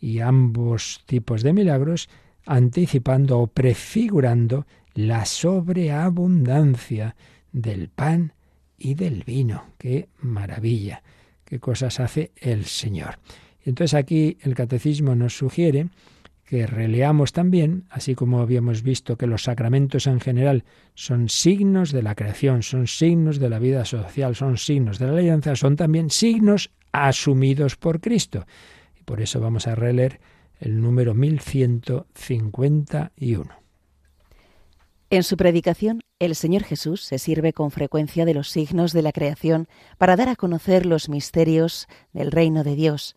Y 0.00 0.18
ambos 0.18 1.02
tipos 1.06 1.44
de 1.44 1.52
milagros 1.52 2.08
anticipando 2.46 3.38
o 3.38 3.46
prefigurando 3.46 4.66
la 4.94 5.24
sobreabundancia 5.24 7.16
del 7.52 7.88
pan 7.88 8.32
y 8.78 8.94
del 8.94 9.24
vino. 9.24 9.64
¡Qué 9.78 10.08
maravilla! 10.20 11.02
¿Qué 11.44 11.60
cosas 11.60 12.00
hace 12.00 12.32
el 12.36 12.64
Señor? 12.64 13.18
Entonces 13.64 13.94
aquí 13.94 14.38
el 14.40 14.54
catecismo 14.54 15.14
nos 15.14 15.36
sugiere 15.36 15.88
que 16.44 16.66
releamos 16.66 17.32
también, 17.32 17.84
así 17.88 18.14
como 18.14 18.40
habíamos 18.40 18.82
visto 18.82 19.16
que 19.16 19.26
los 19.26 19.44
sacramentos 19.44 20.06
en 20.06 20.20
general 20.20 20.64
son 20.94 21.30
signos 21.30 21.92
de 21.92 22.02
la 22.02 22.14
creación, 22.14 22.62
son 22.62 22.86
signos 22.86 23.38
de 23.38 23.48
la 23.48 23.58
vida 23.58 23.84
social, 23.86 24.34
son 24.36 24.58
signos 24.58 24.98
de 24.98 25.06
la 25.06 25.12
alianza, 25.12 25.56
son 25.56 25.76
también 25.76 26.10
signos 26.10 26.70
asumidos 26.92 27.76
por 27.76 28.00
Cristo. 28.00 28.44
Y 29.00 29.02
por 29.04 29.22
eso 29.22 29.40
vamos 29.40 29.66
a 29.66 29.74
releer 29.74 30.20
el 30.62 30.80
número 30.80 31.12
1151. 31.12 33.50
En 35.10 35.22
su 35.24 35.36
predicación, 35.36 36.00
El 36.20 36.36
Señor 36.36 36.62
Jesús 36.62 37.02
se 37.02 37.18
sirve 37.18 37.52
con 37.52 37.72
frecuencia 37.72 38.24
de 38.24 38.32
los 38.32 38.48
signos 38.48 38.92
de 38.92 39.02
la 39.02 39.10
creación 39.12 39.66
para 39.98 40.14
dar 40.16 40.28
a 40.28 40.36
conocer 40.36 40.86
los 40.86 41.08
misterios 41.08 41.88
del 42.12 42.30
reino 42.30 42.62
de 42.62 42.76
Dios. 42.76 43.16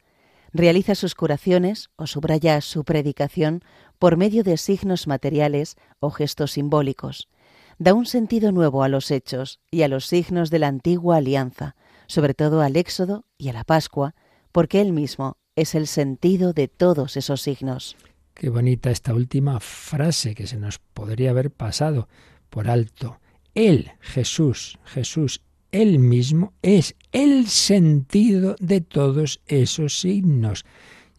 Realiza 0.53 0.95
sus 0.95 1.13
curaciones 1.13 1.91
o 1.97 2.07
subraya 2.07 2.59
su 2.61 2.83
predicación 2.83 3.61
por 3.99 4.17
medio 4.17 4.43
de 4.43 4.57
signos 4.57 5.05
materiales 5.05 5.75
o 5.99 6.09
gestos 6.09 6.53
simbólicos. 6.53 7.29
Da 7.77 7.93
un 7.93 8.07
sentido 8.07 8.51
nuevo 8.51 8.81
a 8.81 8.89
los 8.89 9.11
hechos 9.11 9.59
y 9.69 9.83
a 9.83 9.87
los 9.87 10.07
signos 10.07 10.49
de 10.49 10.57
la 10.59 10.67
antigua 10.67 11.17
alianza, 11.17 11.75
sobre 12.07 12.33
todo 12.33 12.61
al 12.61 12.75
Éxodo 12.75 13.25
y 13.37 13.49
a 13.49 13.53
la 13.53 13.63
Pascua, 13.63 14.15
porque 14.51 14.81
Él 14.81 14.93
mismo 14.93 15.37
es 15.55 15.73
el 15.73 15.87
sentido 15.87 16.51
de 16.53 16.67
todos 16.67 17.15
esos 17.15 17.41
signos. 17.41 17.95
Qué 18.33 18.49
bonita 18.49 18.91
esta 18.91 19.13
última 19.13 19.59
frase 19.61 20.35
que 20.35 20.47
se 20.47 20.57
nos 20.57 20.79
podría 20.79 21.29
haber 21.29 21.51
pasado 21.51 22.09
por 22.49 22.69
alto. 22.69 23.19
Él, 23.53 23.91
Jesús, 24.01 24.77
Jesús, 24.83 25.41
Él 25.71 25.99
mismo 25.99 26.53
es 26.61 26.95
el 27.13 27.47
sentido 27.47 28.57
de 28.59 28.81
todos 28.81 29.41
esos 29.47 29.99
signos. 30.01 30.65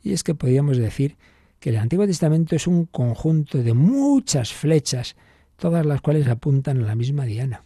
Y 0.02 0.12
es 0.12 0.22
que 0.22 0.34
podríamos 0.34 0.76
decir 0.76 1.16
que 1.58 1.70
el 1.70 1.78
Antiguo 1.78 2.06
Testamento 2.06 2.54
es 2.54 2.66
un 2.66 2.84
conjunto 2.84 3.62
de 3.62 3.72
muchas 3.72 4.52
flechas, 4.52 5.16
todas 5.56 5.86
las 5.86 6.02
cuales 6.02 6.28
apuntan 6.28 6.82
a 6.82 6.86
la 6.86 6.94
misma 6.94 7.24
diana. 7.24 7.64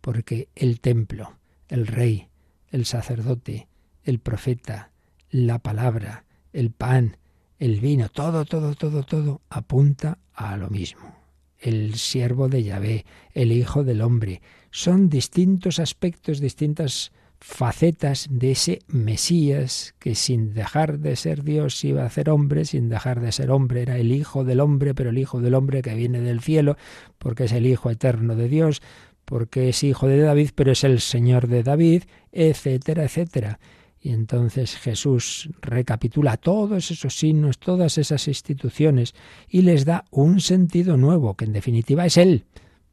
Porque 0.00 0.48
el 0.54 0.78
templo, 0.78 1.36
el 1.68 1.88
rey, 1.88 2.28
el 2.70 2.86
sacerdote, 2.86 3.66
el 4.04 4.20
profeta, 4.20 4.92
la 5.30 5.58
palabra, 5.58 6.24
el 6.52 6.70
pan, 6.70 7.16
el 7.58 7.80
vino, 7.80 8.08
todo, 8.08 8.44
todo, 8.44 8.74
todo, 8.74 9.02
todo 9.02 9.40
apunta 9.50 10.18
a 10.34 10.56
lo 10.56 10.70
mismo 10.70 11.18
el 11.60 11.94
siervo 11.94 12.48
de 12.48 12.62
Yahvé, 12.62 13.04
el 13.34 13.52
Hijo 13.52 13.84
del 13.84 14.02
Hombre. 14.02 14.42
Son 14.70 15.08
distintos 15.08 15.78
aspectos, 15.78 16.40
distintas 16.40 17.12
facetas 17.40 18.26
de 18.30 18.50
ese 18.52 18.80
Mesías 18.88 19.94
que 20.00 20.16
sin 20.16 20.54
dejar 20.54 20.98
de 20.98 21.14
ser 21.14 21.44
Dios 21.44 21.84
iba 21.84 22.04
a 22.04 22.10
ser 22.10 22.30
hombre, 22.30 22.64
sin 22.64 22.88
dejar 22.88 23.20
de 23.20 23.30
ser 23.30 23.50
hombre 23.50 23.82
era 23.82 23.96
el 23.98 24.10
Hijo 24.12 24.44
del 24.44 24.60
Hombre, 24.60 24.94
pero 24.94 25.10
el 25.10 25.18
Hijo 25.18 25.40
del 25.40 25.54
Hombre 25.54 25.82
que 25.82 25.94
viene 25.94 26.20
del 26.20 26.40
cielo, 26.40 26.76
porque 27.18 27.44
es 27.44 27.52
el 27.52 27.66
Hijo 27.66 27.90
eterno 27.90 28.34
de 28.34 28.48
Dios, 28.48 28.82
porque 29.24 29.68
es 29.68 29.84
hijo 29.84 30.08
de 30.08 30.18
David, 30.18 30.50
pero 30.54 30.72
es 30.72 30.84
el 30.84 31.00
Señor 31.00 31.48
de 31.48 31.62
David, 31.62 32.04
etcétera, 32.32 33.04
etcétera. 33.04 33.60
Y 34.00 34.10
entonces 34.10 34.76
Jesús 34.76 35.50
recapitula 35.60 36.36
todos 36.36 36.90
esos 36.90 37.16
signos, 37.18 37.58
todas 37.58 37.98
esas 37.98 38.28
instituciones 38.28 39.14
y 39.48 39.62
les 39.62 39.84
da 39.84 40.04
un 40.10 40.40
sentido 40.40 40.96
nuevo, 40.96 41.34
que 41.34 41.44
en 41.44 41.52
definitiva 41.52 42.06
es 42.06 42.16
Él, 42.16 42.44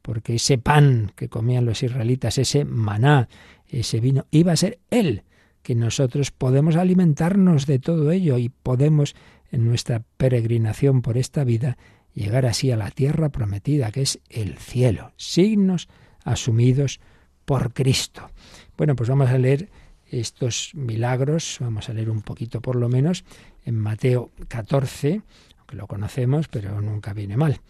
porque 0.02 0.34
ese 0.34 0.58
pan 0.58 1.12
que 1.14 1.28
comían 1.28 1.64
los 1.64 1.82
israelitas, 1.82 2.38
ese 2.38 2.64
maná, 2.64 3.28
ese 3.68 4.00
vino, 4.00 4.26
iba 4.30 4.52
a 4.52 4.56
ser 4.56 4.80
Él, 4.90 5.22
que 5.62 5.74
nosotros 5.74 6.30
podemos 6.30 6.76
alimentarnos 6.76 7.66
de 7.66 7.78
todo 7.78 8.10
ello 8.10 8.38
y 8.38 8.48
podemos 8.48 9.14
en 9.50 9.64
nuestra 9.64 10.02
peregrinación 10.16 11.02
por 11.02 11.18
esta 11.18 11.44
vida 11.44 11.76
llegar 12.14 12.46
así 12.46 12.70
a 12.70 12.76
la 12.76 12.90
tierra 12.90 13.28
prometida, 13.28 13.92
que 13.92 14.02
es 14.02 14.20
el 14.28 14.56
cielo, 14.58 15.12
signos 15.16 15.88
asumidos 16.24 17.00
por 17.44 17.72
Cristo. 17.72 18.30
Bueno, 18.76 18.96
pues 18.96 19.08
vamos 19.08 19.30
a 19.30 19.38
leer 19.38 19.68
estos 20.10 20.72
milagros, 20.74 21.58
vamos 21.60 21.88
a 21.88 21.92
leer 21.92 22.10
un 22.10 22.22
poquito 22.22 22.60
por 22.60 22.76
lo 22.76 22.88
menos, 22.88 23.24
en 23.64 23.78
Mateo 23.78 24.30
14, 24.48 25.22
aunque 25.58 25.76
lo 25.76 25.86
conocemos, 25.86 26.48
pero 26.48 26.80
nunca 26.80 27.12
viene 27.12 27.36
mal, 27.36 27.60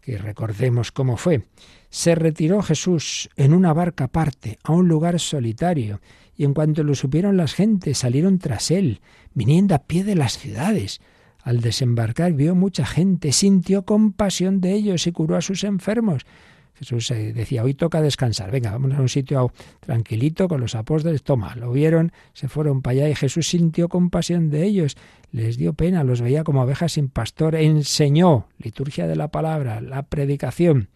que 0.00 0.18
recordemos 0.18 0.92
cómo 0.92 1.16
fue. 1.16 1.42
Se 1.90 2.14
retiró 2.14 2.62
Jesús 2.62 3.30
en 3.36 3.54
una 3.54 3.72
barca 3.72 4.04
aparte, 4.04 4.58
a 4.64 4.72
un 4.72 4.88
lugar 4.88 5.20
solitario, 5.20 6.00
y 6.36 6.44
en 6.44 6.54
cuanto 6.54 6.82
lo 6.82 6.94
supieron 6.94 7.36
las 7.36 7.54
gentes, 7.54 7.98
salieron 7.98 8.38
tras 8.38 8.70
él, 8.70 9.00
viniendo 9.34 9.74
a 9.74 9.84
pie 9.84 10.02
de 10.04 10.16
las 10.16 10.36
ciudades. 10.38 11.00
Al 11.42 11.60
desembarcar 11.60 12.32
vio 12.32 12.54
mucha 12.54 12.86
gente, 12.86 13.30
sintió 13.30 13.84
compasión 13.84 14.60
de 14.60 14.72
ellos 14.72 15.06
y 15.06 15.12
curó 15.12 15.36
a 15.36 15.42
sus 15.42 15.62
enfermos. 15.62 16.26
Jesús 16.74 17.08
decía, 17.08 17.62
hoy 17.62 17.74
toca 17.74 18.02
descansar, 18.02 18.50
venga, 18.50 18.72
vamos 18.72 18.92
a 18.94 19.00
un 19.00 19.08
sitio 19.08 19.52
tranquilito 19.80 20.48
con 20.48 20.60
los 20.60 20.74
apóstoles, 20.74 21.22
toma, 21.22 21.54
lo 21.54 21.70
vieron, 21.70 22.12
se 22.32 22.48
fueron 22.48 22.82
para 22.82 22.98
allá 22.98 23.08
y 23.10 23.14
Jesús 23.14 23.48
sintió 23.48 23.88
compasión 23.88 24.50
de 24.50 24.64
ellos, 24.64 24.96
les 25.30 25.56
dio 25.56 25.74
pena, 25.74 26.02
los 26.02 26.20
veía 26.20 26.42
como 26.42 26.62
abejas 26.62 26.92
sin 26.92 27.08
pastor, 27.08 27.54
enseñó, 27.54 28.48
liturgia 28.58 29.06
de 29.06 29.14
la 29.16 29.28
palabra, 29.28 29.80
la 29.80 30.02
predicación, 30.02 30.88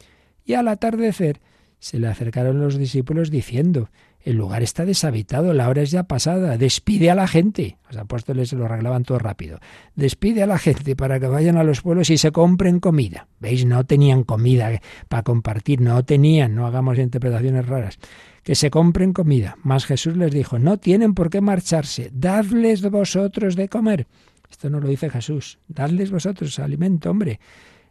y 0.44 0.54
al 0.54 0.66
atardecer 0.68 1.40
se 1.78 1.98
le 2.00 2.08
acercaron 2.08 2.60
los 2.60 2.76
discípulos 2.76 3.30
diciendo, 3.30 3.88
el 4.28 4.36
lugar 4.36 4.62
está 4.62 4.84
deshabitado, 4.84 5.54
la 5.54 5.70
hora 5.70 5.80
es 5.80 5.90
ya 5.90 6.02
pasada, 6.02 6.58
despide 6.58 7.10
a 7.10 7.14
la 7.14 7.26
gente. 7.26 7.78
Los 7.88 7.96
apóstoles 7.96 8.50
se 8.50 8.56
lo 8.56 8.66
arreglaban 8.66 9.02
todo 9.02 9.18
rápido. 9.18 9.58
Despide 9.96 10.42
a 10.42 10.46
la 10.46 10.58
gente 10.58 10.94
para 10.94 11.18
que 11.18 11.28
vayan 11.28 11.56
a 11.56 11.64
los 11.64 11.80
pueblos 11.80 12.10
y 12.10 12.18
se 12.18 12.30
compren 12.30 12.78
comida. 12.78 13.26
¿Veis? 13.40 13.64
No 13.64 13.84
tenían 13.84 14.24
comida 14.24 14.82
para 15.08 15.22
compartir, 15.22 15.80
no 15.80 16.04
tenían, 16.04 16.54
no 16.54 16.66
hagamos 16.66 16.98
interpretaciones 16.98 17.66
raras. 17.66 17.98
Que 18.42 18.54
se 18.54 18.68
compren 18.68 19.14
comida. 19.14 19.56
Mas 19.62 19.86
Jesús 19.86 20.14
les 20.14 20.30
dijo, 20.30 20.58
no 20.58 20.76
tienen 20.76 21.14
por 21.14 21.30
qué 21.30 21.40
marcharse, 21.40 22.10
dadles 22.12 22.82
vosotros 22.82 23.56
de 23.56 23.70
comer. 23.70 24.06
Esto 24.50 24.68
no 24.68 24.78
lo 24.78 24.88
dice 24.88 25.08
Jesús, 25.08 25.58
dadles 25.68 26.10
vosotros 26.10 26.58
alimento, 26.58 27.10
hombre. 27.10 27.40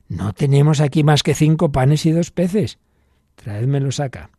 No 0.08 0.34
tenemos 0.34 0.82
aquí 0.82 1.04
más 1.04 1.24
que 1.24 1.34
cinco 1.34 1.72
panes 1.72 2.06
y 2.06 2.12
dos 2.12 2.30
peces. 2.30 2.78
Traédmelos 3.34 4.00
acá 4.00 4.30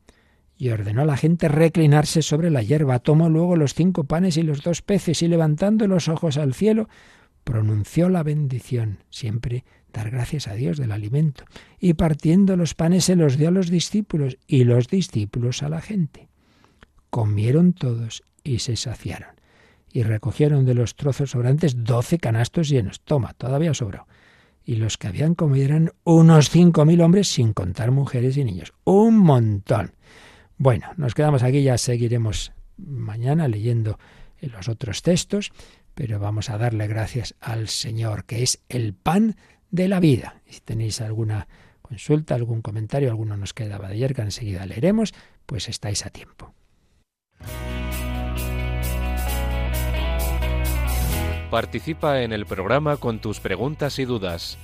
y 0.59 0.71
ordenó 0.71 1.03
a 1.03 1.07
la 1.07 1.17
gente 1.17 1.49
reclinarse 1.49 2.21
sobre 2.21 2.51
la 2.51 2.63
hierba. 2.63 2.99
Tomó 2.99 3.31
luego 3.31 3.57
los 3.57 3.75
cinco 3.75 4.05
panes 4.05 4.37
y 4.37 4.43
los 4.43 4.63
dos 4.63 4.83
peces 4.83 5.23
y 5.23 5.29
levantando 5.29 5.87
los 5.87 6.09
ojos 6.09 6.37
al 6.37 6.53
cielo, 6.53 6.89
pronunció 7.45 8.09
la 8.09 8.25
bendición, 8.25 8.99
siempre 9.09 9.65
dar 9.93 10.11
gracias 10.11 10.49
a 10.49 10.55
Dios 10.55 10.77
del 10.77 10.93
alimento, 10.93 11.45
y 11.79 11.95
partiendo 11.95 12.57
los 12.57 12.75
panes 12.75 13.05
se 13.05 13.17
los 13.17 13.39
dio 13.39 13.49
a 13.49 13.53
los 13.53 13.71
discípulos 13.71 14.37
y 14.47 14.65
los 14.65 14.89
discípulos 14.89 15.63
a 15.63 15.69
la 15.69 15.81
gente. 15.81 16.29
Comieron 17.09 17.73
todos 17.73 18.23
y 18.45 18.59
se 18.59 18.77
saciaron, 18.77 19.31
y 19.91 20.03
recogieron 20.03 20.67
de 20.67 20.75
los 20.75 20.97
trozos 20.97 21.31
sobrantes 21.31 21.85
doce 21.85 22.19
canastos 22.19 22.69
llenos. 22.69 23.01
Toma, 23.01 23.33
todavía 23.33 23.73
sobró. 23.73 24.07
Y 24.65 24.77
los 24.77 24.99
que 24.99 25.07
habían 25.07 25.35
comido 25.35 25.65
eran 25.65 25.93
unos 26.05 26.51
cinco 26.51 26.85
mil 26.85 27.01
hombres, 27.01 27.29
sin 27.29 27.55
contar 27.55 27.91
mujeres 27.91 28.37
y 28.37 28.45
niños. 28.45 28.75
Un 28.85 29.17
montón. 29.17 29.93
Bueno, 30.59 30.89
nos 30.97 31.15
quedamos 31.15 31.45
aquí, 31.45 31.63
ya 31.63 31.79
seguiremos 31.79 32.53
mañana 32.77 33.47
leyendo 33.47 33.97
los 34.41 34.69
otros 34.69 35.03
textos, 35.03 35.53
pero 35.95 36.19
vamos 36.19 36.51
a 36.51 36.59
darle 36.59 36.89
gracias 36.89 37.37
al 37.41 37.69
Señor, 37.69 38.25
que 38.25 38.43
es 38.43 38.61
el 38.69 38.93
pan 38.93 39.37
de 39.71 39.87
la 39.87 40.01
vida. 40.01 40.43
si 40.49 40.61
tenéis 40.61 41.01
alguna 41.01 41.47
consulta, 41.81 42.35
algún 42.35 42.61
comentario, 42.61 43.09
alguno 43.09 43.37
nos 43.37 43.55
quedaba 43.55 43.87
de 43.87 43.95
ayer 43.95 44.15
que 44.15 44.23
enseguida 44.23 44.67
leeremos, 44.67 45.15
pues 45.47 45.69
estáis 45.69 46.05
a 46.05 46.11
tiempo. 46.11 46.53
Participa 51.53 52.23
en 52.23 52.33
el 52.33 52.47
programa 52.47 52.97
con 52.97 53.21
tus 53.21 53.39
preguntas 53.39 54.01
y 54.01 54.05
dudas. 54.05 54.59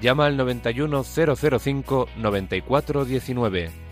Llama 0.00 0.26
al 0.26 0.36
91005 0.36 2.08
9419 2.16 3.91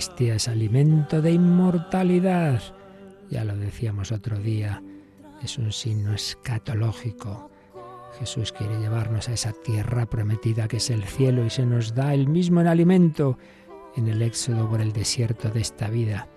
Es 0.00 0.48
alimento 0.48 1.20
de 1.20 1.32
inmortalidad. 1.32 2.62
Ya 3.28 3.44
lo 3.44 3.54
decíamos 3.54 4.12
otro 4.12 4.38
día, 4.38 4.82
es 5.42 5.58
un 5.58 5.72
signo 5.72 6.14
escatológico. 6.14 7.50
Jesús 8.18 8.50
quiere 8.50 8.80
llevarnos 8.80 9.28
a 9.28 9.34
esa 9.34 9.52
tierra 9.52 10.06
prometida 10.06 10.68
que 10.68 10.78
es 10.78 10.88
el 10.88 11.04
cielo 11.04 11.44
y 11.44 11.50
se 11.50 11.66
nos 11.66 11.94
da 11.94 12.14
el 12.14 12.28
mismo 12.28 12.62
en 12.62 12.68
alimento 12.68 13.36
en 13.94 14.08
el 14.08 14.22
éxodo 14.22 14.70
por 14.70 14.80
el 14.80 14.94
desierto 14.94 15.50
de 15.50 15.60
esta 15.60 15.90
vida. 15.90 16.28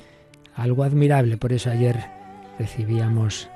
Algo 0.56 0.84
admirable, 0.84 1.38
por 1.38 1.54
eso 1.54 1.70
ayer 1.70 2.04
recibíamos 2.60 3.50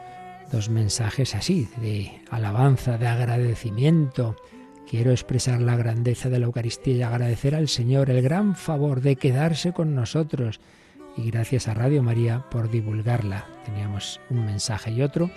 dos 0.53 0.69
mensajes 0.69 1.35
así, 1.35 1.67
de 1.81 2.21
alabanza, 2.31 2.97
de 2.97 3.07
agradecimiento 3.07 4.37
Quiero 4.89 5.11
expresar 5.11 5.61
la 5.61 5.75
grandeza 5.75 6.29
de 6.29 6.39
la 6.39 6.45
Eucaristía 6.45 6.95
y 6.95 7.01
agradecer 7.01 7.55
al 7.55 7.67
Señor 7.67 8.09
el 8.09 8.21
gran 8.21 8.55
favor 8.55 9.01
de 9.01 9.17
quedarse 9.17 9.73
con 9.73 9.93
nosotros. 9.93 10.61
Y 11.17 11.29
gracias 11.29 11.67
a 11.67 11.73
Radio 11.73 12.01
María 12.01 12.45
por 12.49 12.69
divulgarla. 12.69 13.47
Teníamos 13.65 14.21
un 14.29 14.45
mensaje 14.45 14.91
y 14.91 15.01
otro. 15.01 15.29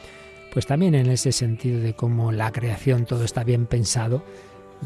Pues 0.52 0.66
también 0.66 0.94
en 0.94 1.08
ese 1.08 1.32
sentido 1.32 1.80
de 1.80 1.94
cómo 1.94 2.30
la 2.30 2.52
creación 2.52 3.06
todo 3.06 3.24
está 3.24 3.42
bien 3.42 3.66
pensado, 3.66 4.22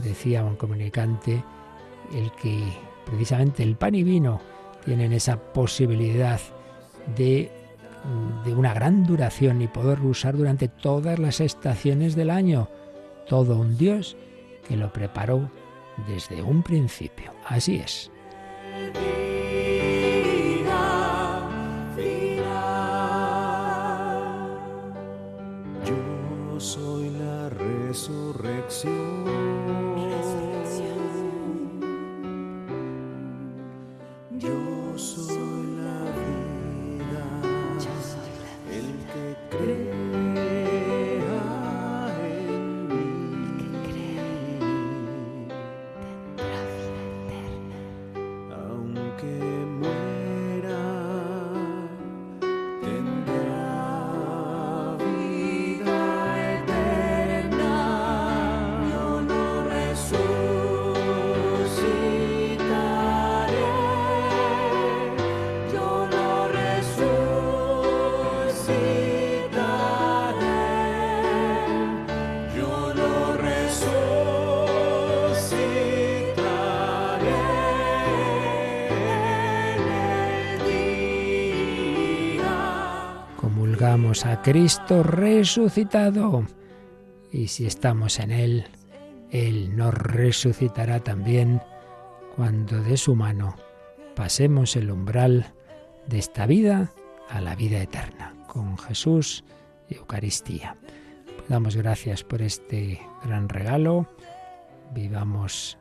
decía 0.02 0.42
un 0.44 0.56
comunicante, 0.56 1.44
el 2.14 2.32
que 2.40 2.58
precisamente 3.04 3.62
el 3.62 3.76
pan 3.76 3.94
y 3.94 4.02
vino 4.02 4.40
tienen 4.84 5.12
esa 5.12 5.36
posibilidad 5.52 6.40
de, 7.16 7.50
de 8.46 8.54
una 8.54 8.72
gran 8.72 9.04
duración 9.04 9.60
y 9.60 9.68
poder 9.68 10.00
usar 10.00 10.38
durante 10.38 10.68
todas 10.68 11.18
las 11.18 11.40
estaciones 11.40 12.14
del 12.14 12.30
año. 12.30 12.70
Todo 13.26 13.58
un 13.58 13.76
Dios 13.76 14.16
que 14.66 14.76
lo 14.76 14.92
preparó 14.92 15.50
desde 16.08 16.42
un 16.42 16.62
principio. 16.62 17.32
Así 17.46 17.76
es. 17.76 18.10
Cristo 84.44 85.02
resucitado. 85.02 86.44
Y 87.32 87.48
si 87.48 87.64
estamos 87.64 88.20
en 88.20 88.30
Él, 88.30 88.66
Él 89.30 89.74
nos 89.74 89.94
resucitará 89.94 91.00
también 91.00 91.62
cuando 92.36 92.82
de 92.82 92.98
su 92.98 93.16
mano 93.16 93.56
pasemos 94.14 94.76
el 94.76 94.90
umbral 94.90 95.54
de 96.06 96.18
esta 96.18 96.44
vida 96.44 96.92
a 97.30 97.40
la 97.40 97.56
vida 97.56 97.80
eterna, 97.80 98.34
con 98.46 98.76
Jesús 98.76 99.44
y 99.88 99.94
Eucaristía. 99.94 100.76
Pues 101.24 101.48
damos 101.48 101.74
gracias 101.74 102.22
por 102.22 102.42
este 102.42 103.00
gran 103.24 103.48
regalo. 103.48 104.06
Vivamos, 104.92 105.78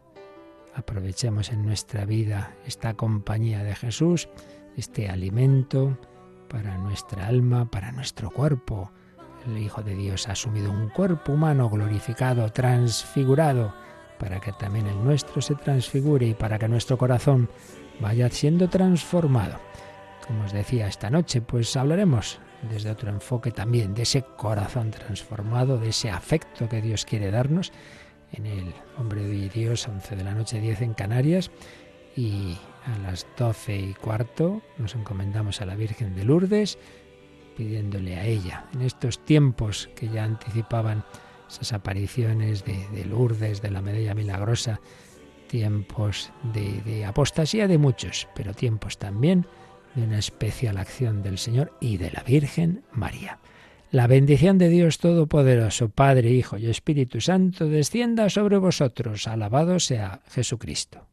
aprovechemos 0.74 1.51
en 1.51 1.66
nuestra 1.66 2.05
vida 2.05 2.55
esta 2.66 2.93
compañía 2.93 3.61
de 3.61 3.76
Jesús, 3.76 4.30
este 4.78 5.09
alimento 5.09 5.97
para 6.54 6.78
nuestra 6.78 7.26
alma, 7.26 7.66
para 7.66 7.91
nuestro 7.91 8.30
cuerpo. 8.30 8.91
El 9.47 9.58
Hijo 9.58 9.82
de 9.82 9.95
Dios 9.95 10.30
ha 10.30 10.34
asumido 10.34 10.70
un 10.70 10.88
cuerpo 10.89 11.34
humano 11.34 11.68
glorificado, 11.68 12.47
transfigurado, 12.51 13.74
para 14.20 14.39
que 14.39 14.54
también 14.54 14.86
el 14.86 15.04
nuestro 15.04 15.41
se 15.41 15.56
transfigure 15.56 16.28
y 16.28 16.36
para 16.36 16.60
que 16.60 16.70
nuestro 16.70 16.95
corazón 16.95 17.49
vaya 17.99 18.30
siendo 18.30 18.70
transformado. 18.70 19.60
Como 20.28 20.45
os 20.45 20.54
decía 20.54 20.88
esta 20.88 21.10
noche, 21.10 21.41
pues 21.41 21.76
hablaremos 21.76 22.39
desde 22.70 22.91
otro 22.91 23.10
enfoque 23.10 23.49
también 23.49 23.95
de 23.95 24.04
ese 24.04 24.22
corazón 24.22 24.91
transformado, 24.91 25.80
de 25.80 25.89
ese 25.89 26.12
afecto 26.12 26.70
que 26.70 26.84
Dios 26.84 27.04
quiere 27.04 27.32
darnos 27.32 27.74
en 28.32 28.45
el 28.45 28.74
Hombre 28.99 29.24
de 29.24 29.49
Dios, 29.49 29.88
11 29.88 30.16
de 30.16 30.24
la 30.24 30.36
noche, 30.36 30.62
10 30.62 30.82
en 30.84 30.93
Canarias. 30.93 31.49
y 32.16 32.60
a 32.86 32.98
las 33.00 33.26
doce 33.38 33.78
y 33.78 33.94
cuarto 33.94 34.62
nos 34.78 34.96
encomendamos 34.96 35.62
a 35.62 35.66
la 35.66 35.76
Virgen 35.76 36.16
de 36.16 36.24
Lourdes 36.24 36.78
pidiéndole 37.56 38.18
a 38.18 38.26
ella 38.26 38.66
en 38.74 38.82
estos 38.82 39.24
tiempos 39.24 39.90
que 39.96 40.10
ya 40.10 40.24
anticipaban 40.24 41.04
esas 41.50 41.74
apariciones 41.74 42.64
de, 42.66 43.06
Lourdes, 43.06 43.62
de 43.62 43.70
la 43.70 43.82
medalla 43.82 44.16
milagrosa, 44.16 44.80
tiempos 45.48 46.32
de, 46.52 46.82
de 46.82 47.06
apostasía 47.06 47.68
de 47.68 47.78
muchos, 47.78 48.28
pero 48.36 48.54
tiempos 48.54 48.98
también 48.98 49.46
de 49.94 50.04
una 50.04 50.18
especial 50.18 50.78
acción 50.78 51.22
del 51.22 51.38
Señor 51.38 51.78
y 51.80 51.98
de 51.98 52.12
la 52.12 52.24
Virgen 52.24 52.84
María. 52.92 53.40
La 53.92 54.08
bendición 54.08 54.58
de 54.58 54.70
Dios 54.70 54.98
Todopoderoso, 54.98 55.90
Padre, 55.90 56.32
Hijo 56.32 56.58
y 56.58 56.68
Espíritu 56.68 57.22
Santo, 57.22 57.68
descienda 57.68 58.32
sobre 58.32 58.58
vosotros. 58.58 59.28
Alabado 59.28 59.80
sea 59.80 60.24
Jesucristo. 60.30 61.12